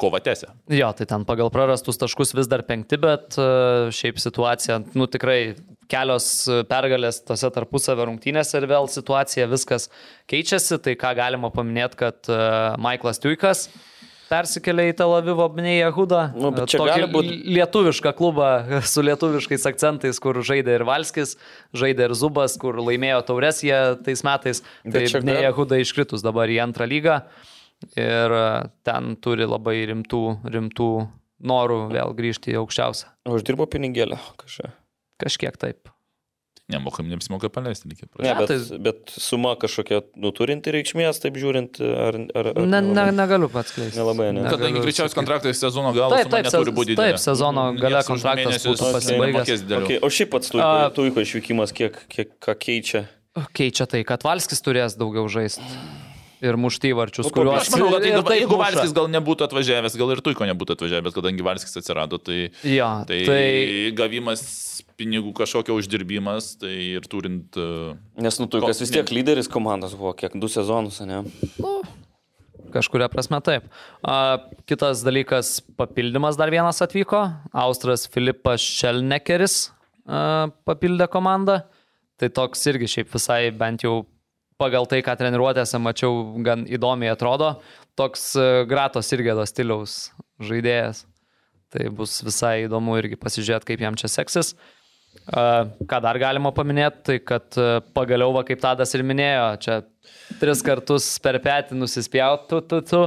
[0.00, 0.54] kova tęsia.
[0.72, 3.44] Jo, tai ten pagal prarastus taškus vis dar penkti, bet e,
[3.92, 5.56] šiaip situacija, nu tikrai
[5.90, 6.30] kelios
[6.70, 9.90] pergalės tose tarpusavio rungtynėse ir vėl situacija viskas
[10.30, 10.78] keičiasi.
[10.80, 12.40] Tai ką galima paminėti, kad e,
[12.80, 13.66] Michaelas Tuikas
[14.30, 16.20] persikėlė į Tel Avivo Bnei Jehudą.
[16.38, 18.48] Nu, Tokį gali būt- lietuvišką klubą
[18.92, 21.36] su lietuviškais akcentais, kur žaidė ir Valskis,
[21.76, 24.62] žaidė ir Zubas, kur laimėjo taures jie tais metais.
[24.86, 27.20] Bet Tai čia Bnei gal- Jehuda iškritus dabar į antrą lygą
[27.96, 28.44] ir e,
[28.86, 30.90] ten turi labai rimtų, rimtų
[31.50, 33.08] norų vėl grįžti į aukščiausią.
[33.32, 34.72] Uždirbo pinigėlį kažką.
[35.20, 35.88] Kažkiek taip.
[36.70, 38.26] Nemokam, neapsimoka paleisti, reikia Ne, prašyti.
[38.28, 42.18] Ne, bet, tai- bet suma kažkokia nuturinti reikšmės, taip žiūrint, ar...
[42.38, 43.14] ar, ar Ne, ne, nelabai?
[43.18, 43.98] negaliu pats kleisti.
[43.98, 44.44] Nelabai, ne?
[44.50, 47.22] Kadangi greičiausiai kontraktai sezono galo Taip, taip, neturi būti taip, didelė.
[47.26, 49.64] sezono gale kontraktas būtų pasibaigęs.
[49.80, 50.52] Okay, o šiaip pats
[50.96, 53.04] tuiko išvykimas, kiek, kiek ką keičia?
[53.54, 55.62] Keičia tai, kad Valskis turės daugiau žaisti.
[56.40, 56.56] Ir
[57.28, 57.66] po- kuriuos...
[57.66, 58.58] Aš manau, kad ir jeigu, taip jeigu.
[58.60, 63.18] Valskis gal nebūtų atvažiavęs, gal ir Tuiko nebūtų atvažiavęs, kadangi Valskis atsirado, tai, Jo, tai,
[63.28, 63.42] tai...
[63.98, 64.44] gavimas
[65.00, 67.56] pinigų kažkokio uždirbimas, tai ir turint...
[67.60, 71.22] uh, Nes, nu, tuikas vis tiek lyderis komandos buvo, kiek du sezonus, ne?
[72.70, 73.66] Kažkuria prasme taip.
[74.06, 74.38] A,
[74.68, 77.24] kitas dalykas, papildymas dar vienas atvyko.
[77.64, 79.56] Austras Filipas Šelnekeris
[80.06, 81.64] a, papildė komandą.
[82.20, 84.04] Tai toks irgi šiaip visai bent jau
[84.60, 87.54] pagal tai, ką treniruotėse mačiau, gan įdomiai atrodo.
[87.98, 90.10] Toks a, Gratos Irgėdo stiliaus
[90.44, 91.06] žaidėjas.
[91.70, 94.54] Tai bus visai įdomu irgi pasižiūrėti, kaip jam čia seksis.
[95.30, 99.80] A, Ką dar galima paminėti, tai kad a, pagaliau, va, kaip Tadas ir minėjo, čia
[100.40, 103.06] tris kartus per petį nusispjautų, tu, tu.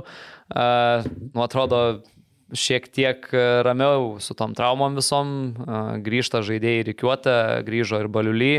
[0.53, 1.03] A,
[1.33, 2.03] Nu, atrodo,
[2.57, 5.53] šiek tiek a, ramiau su tom traumom visom.
[5.65, 7.35] A, Grįžta žaidėjai reikiuotę,
[7.67, 8.55] grįžo ir Baliuly.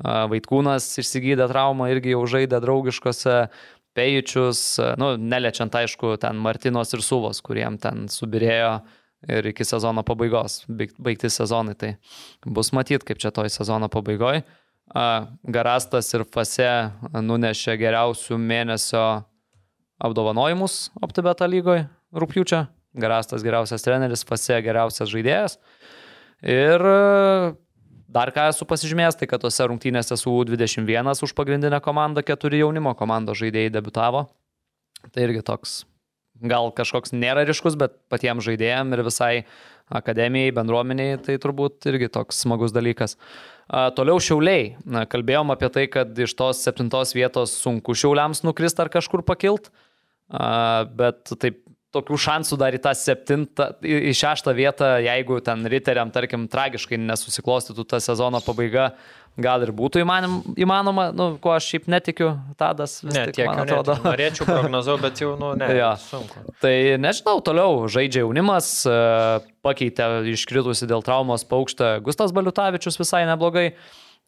[0.00, 3.42] A, Vaitkūnas išsigydė traumą, irgi jau žaidė draugiškose.
[3.98, 8.76] Pejičius, nu, neliečiant aišku, ten Martinos ir Suvos, kuriem ten subirėjo
[9.28, 11.74] ir iki sezono pabaigos, baig- baigti sezonai.
[11.74, 11.90] Tai
[12.46, 14.44] bus matyti, kaip čia toj sezono pabaigoje.
[15.44, 16.70] Garastas ir Fase
[17.14, 19.04] nunešė geriausių mėnesio
[20.00, 22.64] apdovanojimus OptiBeta lygoje rūpjūčio.
[22.98, 25.58] Garastas geriausias treneris, Fase geriausias žaidėjas.
[26.42, 27.52] Ir e,
[28.10, 32.96] dar ką esu pasižymėjęs, tai kad tose rungtynėse su U21 už pagrindinę komandą keturi jaunimo
[32.98, 34.26] komandos žaidėjai debitavo.
[35.14, 35.82] Tai irgi toks
[36.40, 39.32] gal kažkoks nėra ryškus, bet patiems žaidėjams ir visai
[39.90, 43.16] akademijai, bendruomeniai, tai turbūt irgi toks smagus dalykas.
[43.96, 44.74] Toliau šiauliai.
[45.10, 49.70] Kalbėjom apie tai, kad iš tos septintos vietos sunku šiauliams nukrist ar kažkur pakilt,
[50.30, 51.60] bet taip
[51.94, 57.84] tokių šansų dar į tą septintą, į šeštą vietą, jeigu ten riteriam, tarkim, tragiškai nesusiklostytų
[57.90, 58.92] ta sezono pabaiga,
[59.40, 63.48] gal ir būtų įmanom, įmanoma, nu, ko aš šiaip netikiu, Tadas vis Ne, tik, tiek
[63.50, 63.94] man atrodo.
[63.94, 64.10] netikiu.
[64.10, 65.70] Norėčiau prognozau, bet jau, nu, ne.
[65.80, 65.94] Jo.
[66.02, 66.44] Sunku.
[66.62, 68.98] Tai nežinau, toliau žaidžia jaunimas, e,
[69.66, 73.70] pakeitė iškritusi dėl traumos paukštę Gustas Baliutavičius visai neblogai.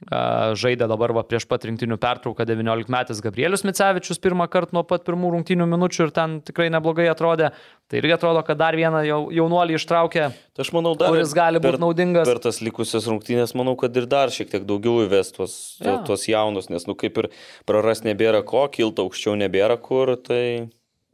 [0.03, 0.21] E,
[0.59, 5.05] Žaidė dabar va, prieš pat rinktinių pertrauką 19 metais Gabrielius Micevičius pirmą kartą nuo pat
[5.07, 7.53] pirmų rungtinių minučių ir ten tikrai neblogai atrodė.
[7.87, 10.27] Tai irgi atrodo, kad dar vieną jau, jaunuolį ištraukė.
[10.57, 12.27] Tai aš manau, dar Kuris gali būt per- naudingas.
[12.27, 16.01] Per tas likusias rungtynės, manau, kad ir dar šiek tiek daugiau įves tuos, Jo.
[16.09, 17.31] tuos jaunus, nes, nu, kaip ir
[17.69, 20.71] praras nebėra ko, kilti aukščiau nebėra kur, tai...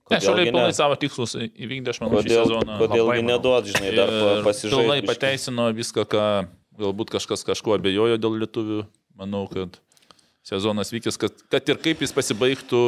[0.08, 2.76] Ne, gi pilnai savo tikslus įvykdė, aš manau, šį Kodėl, sezoną.
[2.80, 4.78] kodėl Labai neduot, žinai, dar pa- Ir pasižaisti.
[4.80, 6.22] Pilnai pateisino viską, ką
[6.78, 8.82] galbūt kažkas kažkuo abejojo dėl lietuvių.
[9.18, 9.76] Manau, kad
[10.46, 12.82] sezonas vykęs, kad, kad ir kaip jis pasibaigtų.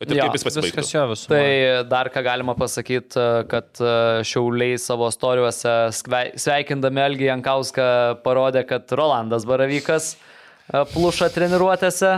[0.00, 0.78] Kad ir Jo, kaip jis pasibaigtų.
[0.78, 1.28] Viskas jo visų.
[1.28, 1.48] Tai
[1.90, 3.90] dar ką galima pasakyti, kad e,
[4.24, 7.88] Šiauliai savo istorijuose skvei- sveikindami Elgį Jankauską
[8.24, 12.14] parodė, kad Rolandas Baravykas e, pluša treniruotėse.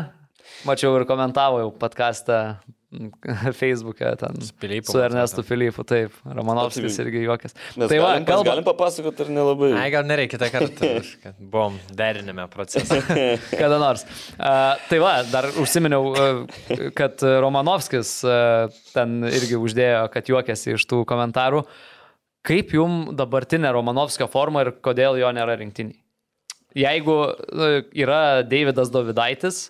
[0.68, 2.38] Mačiau ir komentavo jau podcastą
[3.60, 7.54] Facebook'e ten Pilypu su Ernestu Filipu, taip, Romanovskis Tai- irgi juokės.
[7.80, 9.70] Mes Tai va, galim, kalbam, galim papasakoti ar nelabai.
[9.80, 10.90] Ai, gal nereikia kitą kartą,
[11.24, 13.00] kad buvom derinime procese.
[13.62, 14.04] kada nors.
[14.36, 20.86] Uh, tai va, dar užsiminiau, uh, kad Romanovskis uh, ten irgi uždėjo, kad juokėsi iš
[20.90, 21.64] tų komentarų.
[22.46, 26.00] Kaip jum dabartinė Romanovskio forma ir kodėl jo nėra rinktiniai?
[26.72, 27.14] Jeigu
[27.92, 29.66] yra Davidas Dovidaitis,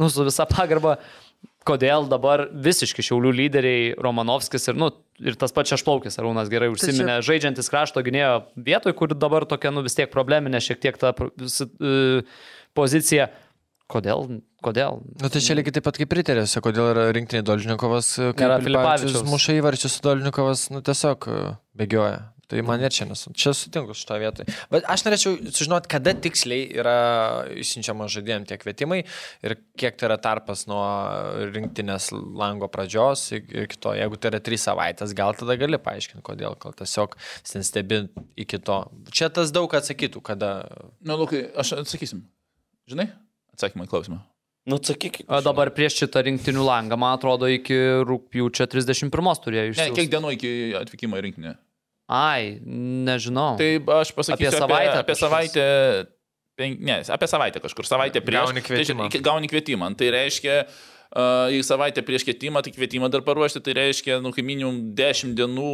[0.00, 0.96] nu, su visa pagarba,
[1.68, 4.90] kodėl dabar visiški šiaulių lyderiai Romanovskis ir, nu,
[5.22, 9.84] ir tas pats Šešplaukis Arūnas gerai užsiminė, žaidžiantis krašto gynėjo vietoj, kur dabar tokia, nu,
[9.86, 12.22] vis tiek probleminė šiek tiek ta e,
[12.78, 13.30] pozicija.
[13.92, 14.38] Kodėl?
[14.64, 15.02] Kodėl?
[15.20, 19.26] Nu, tai čia lygiai taip pat kaip Riterėse, kodėl yra rinktinė Dolžnikovas, Nėra kaip Filipavičius
[19.28, 21.40] muša įvarčius, Dolžnikovas, nu, tiesiog e,
[21.76, 22.22] bėgioja.
[22.50, 23.30] Tai man ir čia nesu.
[23.38, 24.44] Čia sutinku šitą vietą.
[24.72, 26.96] Bet aš norėčiau sužinoti, kada tiksliai yra
[27.62, 28.98] išsiunčiama žaidėjim tie kvietimai
[29.46, 30.82] ir kiek tai yra tarpas nuo
[31.54, 33.94] rinktinės lango pradžios ir kito.
[33.96, 36.58] Jeigu tai yra trys savaitės, gal tada gali paaiškinti, kodėl.
[36.60, 37.16] Gal tiesiog
[37.48, 38.02] ten stebi
[38.36, 38.82] iki to.
[39.14, 40.52] Čia tas daug atsakytų, kada.
[41.00, 42.26] Na, nu, Lukai, aš atsakysim.
[42.90, 43.08] Žinai?
[43.56, 44.20] Atsakymą į klausimą.
[44.68, 45.24] Nu, sakyk.
[45.26, 47.74] O dabar prieš šitą rinktinių langą, man atrodo, iki
[48.06, 49.96] rūpjūčio 31 turėjo Ne, išsiųsti.
[49.98, 51.54] kiek dienų iki atvykimo į rinkinį?
[52.12, 52.58] Ai,
[53.08, 53.56] nežinau.
[53.56, 53.70] Tai
[54.02, 55.66] aš pasakysiu Apie savaitę Apie, apie savaitę.
[56.60, 57.88] Pen, ne, apie savaitę kažkur.
[57.88, 58.50] Savaitę prieš.
[58.52, 59.08] Gauni kvietimą.
[59.08, 59.88] Tai, gauni kvietimą.
[59.96, 64.44] Tai reiškia, uh, jei savaitę prieš kvietimą, tai kvietimą dar paruošti, tai reiškia, nu, kaip
[64.44, 65.72] minimum 10 dienų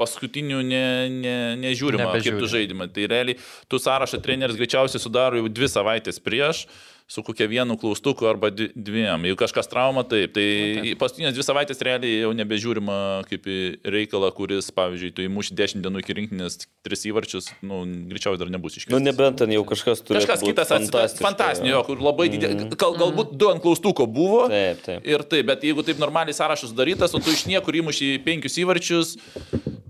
[0.00, 2.40] paskutinių ne, ne, nežiūrima, kaip Nebežiūri.
[2.44, 2.88] tu žaidimą.
[2.94, 3.38] Tai realiai,
[3.68, 6.66] tu sąrašą treneris greičiausiai sudaro jau dvi savaitės prieš,
[7.12, 9.26] su kokia vienu klaustuku arba dviem.
[9.26, 10.32] Jeigu kažkas trauma, taip.
[10.32, 10.44] Tai
[10.80, 12.94] Nu, paskutinės dvi savaitės realiai jau nebežiūrima
[13.28, 16.56] kaip į reikalą, kuris, pavyzdžiui, tu įmuši 10 dienų iki rinkinės
[16.86, 18.96] tris įvarčius, nu, greičiausiai dar nebus iškviestas.
[18.96, 20.22] Nu, nebent ten jau kažkas turi.
[20.22, 21.26] Kažkas kitas atsitiktų.
[21.26, 22.70] Fantastinio, jo, kur labai didelis.
[22.80, 24.46] Gal, galbūt du ant klaustuko buvo.
[24.54, 25.04] Taip, taip.
[25.12, 29.18] Ir taip, bet jeigu taip normaliai sąrašas darytas, o tu iš niekur įmuši penkius įvarčius,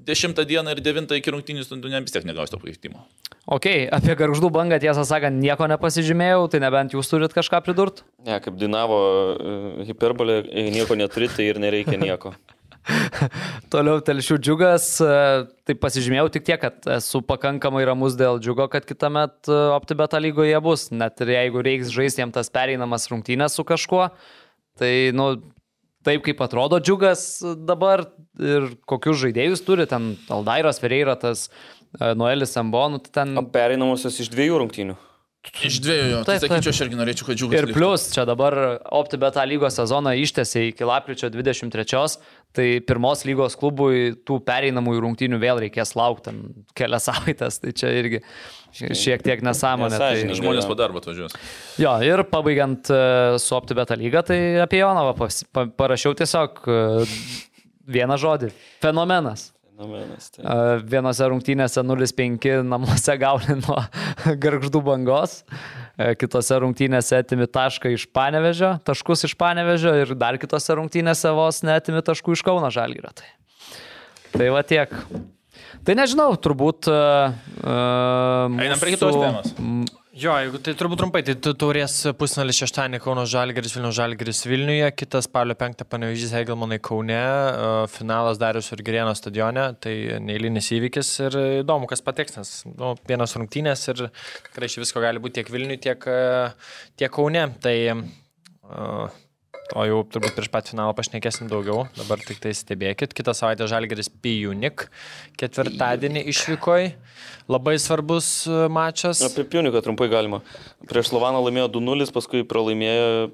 [0.07, 3.05] dešimtą dieną ir devintą iki rungtynės, tu ne, vis tiek negausi to pakeitimo.
[3.47, 8.07] Ok, apie garždų bangą tiesą sakant nieko nepasižymėjau, tai nebent jūs turit kažką pridurti.
[8.27, 10.43] Ne, kaip dainavo uh, hiperbolė,
[10.75, 12.37] nieko neturi, tai ir nereikia nieko.
[13.73, 15.17] Toliau telšių džiugas, e,
[15.67, 20.59] tai pasižymėjau tik tiek, kad esu pakankamai ramus dėl džiugo, kad kitą metą OptiBeta lygoje
[20.65, 24.09] bus, net ir jeigu reiks žaisti jam tas pereinamas rungtynės su kažkuo,
[24.81, 25.29] tai, nu,
[26.07, 27.23] taip kaip atrodo džiugas
[27.69, 28.07] dabar
[28.41, 33.41] ir kokius žaidėjus turi, ten Aldairas Ferreira, tas e, Noelis Ambonų, tai ten...
[33.55, 34.99] Pereinamosios iš dviejų rungtynių.
[35.43, 36.53] Iš dviejų, jo, tai Taip, taip.
[36.53, 37.59] sakyčiau, aš irgi norėčiau, kad džiugas.
[37.59, 38.55] Ir plus, čia dabar
[38.95, 42.15] OptiBeta lygos sezoną ištėsi iki lapkričio 23,
[42.55, 46.39] tai pirmos lygos klubui tų pereinamųjų rungtynių vėl reikės laukti ten
[46.79, 48.23] kelias savaitės, tai čia irgi
[48.73, 50.01] šiek tiek nesąmonė.
[50.01, 50.13] Tai...
[50.39, 51.37] Žmonės po darbo atvažiuos.
[51.81, 53.01] Jo, ir pabaigiant e,
[53.43, 56.79] su OptiBeta lyga, tai apie Jonovą pas- pa, parašiau tiesiog e,
[57.99, 58.53] vieną žodį-
[58.85, 59.51] fenomenas.
[59.73, 60.29] Fenomenas.
[60.31, 60.45] Tai.
[60.87, 63.79] Vienose rungtynėse 0-5 namuose gauni nuo
[64.45, 65.41] garždų bangos,
[66.21, 72.05] kitose rungtynėse atimi tašką iš Panevežio, taškus iš Panevežio ir dar kitose rungtynėse vos netimi
[72.05, 73.11] taškų iš Kauno Žalgyrio.
[73.17, 73.31] Tai.
[74.37, 74.93] tai va tiek.
[75.87, 76.89] Tai nežinau, turbūt.
[76.93, 79.99] Uh, Einam prie kitos temos.
[80.13, 84.91] Jo, jeigu tai turbūt trumpai, tai tu taurės pusnalis šeštąjį Kauno Žalgeris, Vilnių Žalgeris Vilniuje,
[84.93, 91.15] kitas spalio penktą panevežys Hegelmanai Kaune, e, finalas Darius ir Gerieno stadione, tai neįlinis įvykis
[91.25, 94.05] ir įdomu, kas pateks, nes nu, vienos rungtynės ir
[94.51, 96.07] tikrai iš visko gali būti tiek Vilniuje, tiek,
[97.01, 97.47] tiek Kaune.
[97.65, 99.22] Tai uh,
[99.73, 103.15] O jau turbūt prieš pat finalą pašnekėsim daugiau, dabar tik tai stebėkit.
[103.17, 104.85] Kitą savaitę Žalgeris Pijunik,
[105.41, 106.91] ketvirtadienį išvykoj,
[107.53, 109.23] labai svarbus e, mačas.
[109.25, 110.43] Apie Piuniką trumpai galima.
[110.91, 113.31] Prieš Slovaną laimėjo 2-0, paskui pralaimėjo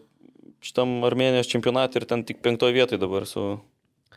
[0.62, 3.56] šitam Armenijos čempionatui ir ten tik penktoje vietoje dabar su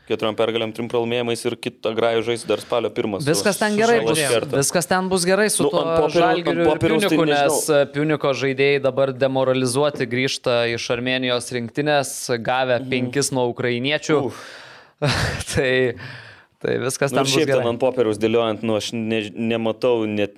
[0.10, 3.26] keturiom pergalėm, trim pralaimėjimais ir kitą grajų žais dar spalio pirmas.
[3.28, 4.19] Viskas ten gerai bus.
[4.52, 7.78] Viskas ten bus gerai su Nu, ant Žalgiriu ir tai Piuniku, nes nežinau.
[7.78, 12.11] e, Piuniko žaidėjai dabar demoralizuoti grįžta iš Armenijos rinktinės,
[12.44, 14.19] gavę penkis nuo ukrainiečių.
[15.53, 15.72] tai,
[16.61, 17.69] tai viskas Nu, ten bus šiaip ten gerai.
[17.72, 20.36] ant popieriaus dėliojant, nu, aš ne, nematau net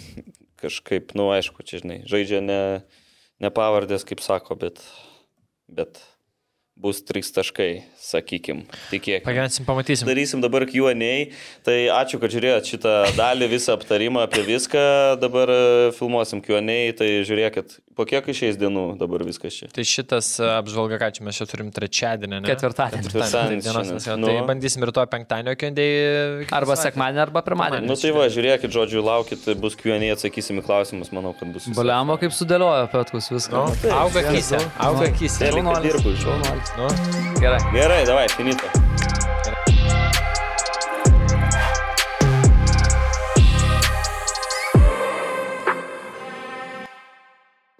[0.62, 2.60] kažkaip, nu, aišku, čia, žinai, žaidžia ne,
[3.42, 4.82] ne pavardės, kaip sako, bet,
[5.68, 5.98] bet
[6.76, 7.70] bus trys taškai,
[8.06, 9.24] sakykim, tikėkime.
[9.26, 10.08] Pagyvensim, pamatysim.
[10.08, 11.12] Darysim dabar Q&A.
[11.66, 14.84] Tai ačiū, kad žiūrėjot šitą dalį, visą aptarimą apie viską.
[15.22, 15.60] Dabar e,
[15.98, 16.78] filmuosim Q&A.
[16.98, 19.68] Tai žiūrėkit, po kiek išeis dienų dabar viskas čia.
[19.74, 22.48] Tai šitas e, apžvalga, ką čia mes čia turim trečiadienį, ne?
[22.48, 23.10] Ketvirtadienį.
[23.10, 23.62] Ketvirtadienį.
[23.92, 24.30] Nes jo, Nu.
[24.30, 25.86] Tai bandysim rytoj penktadienio kendai.
[26.56, 27.90] Arba sekmadienį, arba pirmadienį.
[27.90, 31.68] Nu tai va, žiūrėkit, žodžiu, laukit, bus Q&A, atsakysim į klausimus, manau, kad bus.
[31.76, 33.66] Baliamo kaip sudėliojo Petkus viską.
[33.66, 35.42] Nu, auga kyse, auga kyse.
[35.44, 36.36] Teliką Šaunuolis, dirbu, žinau.
[36.78, 37.60] Nu, Gerai.
[37.96, 38.66] Gerai, davai, finito.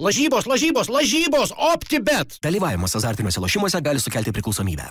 [0.00, 2.38] Lažybos, lažybos, lažybos, optibet.
[2.40, 4.88] Dalyvavimas azartiniuose lošimuose gali sukelti priklausomybę.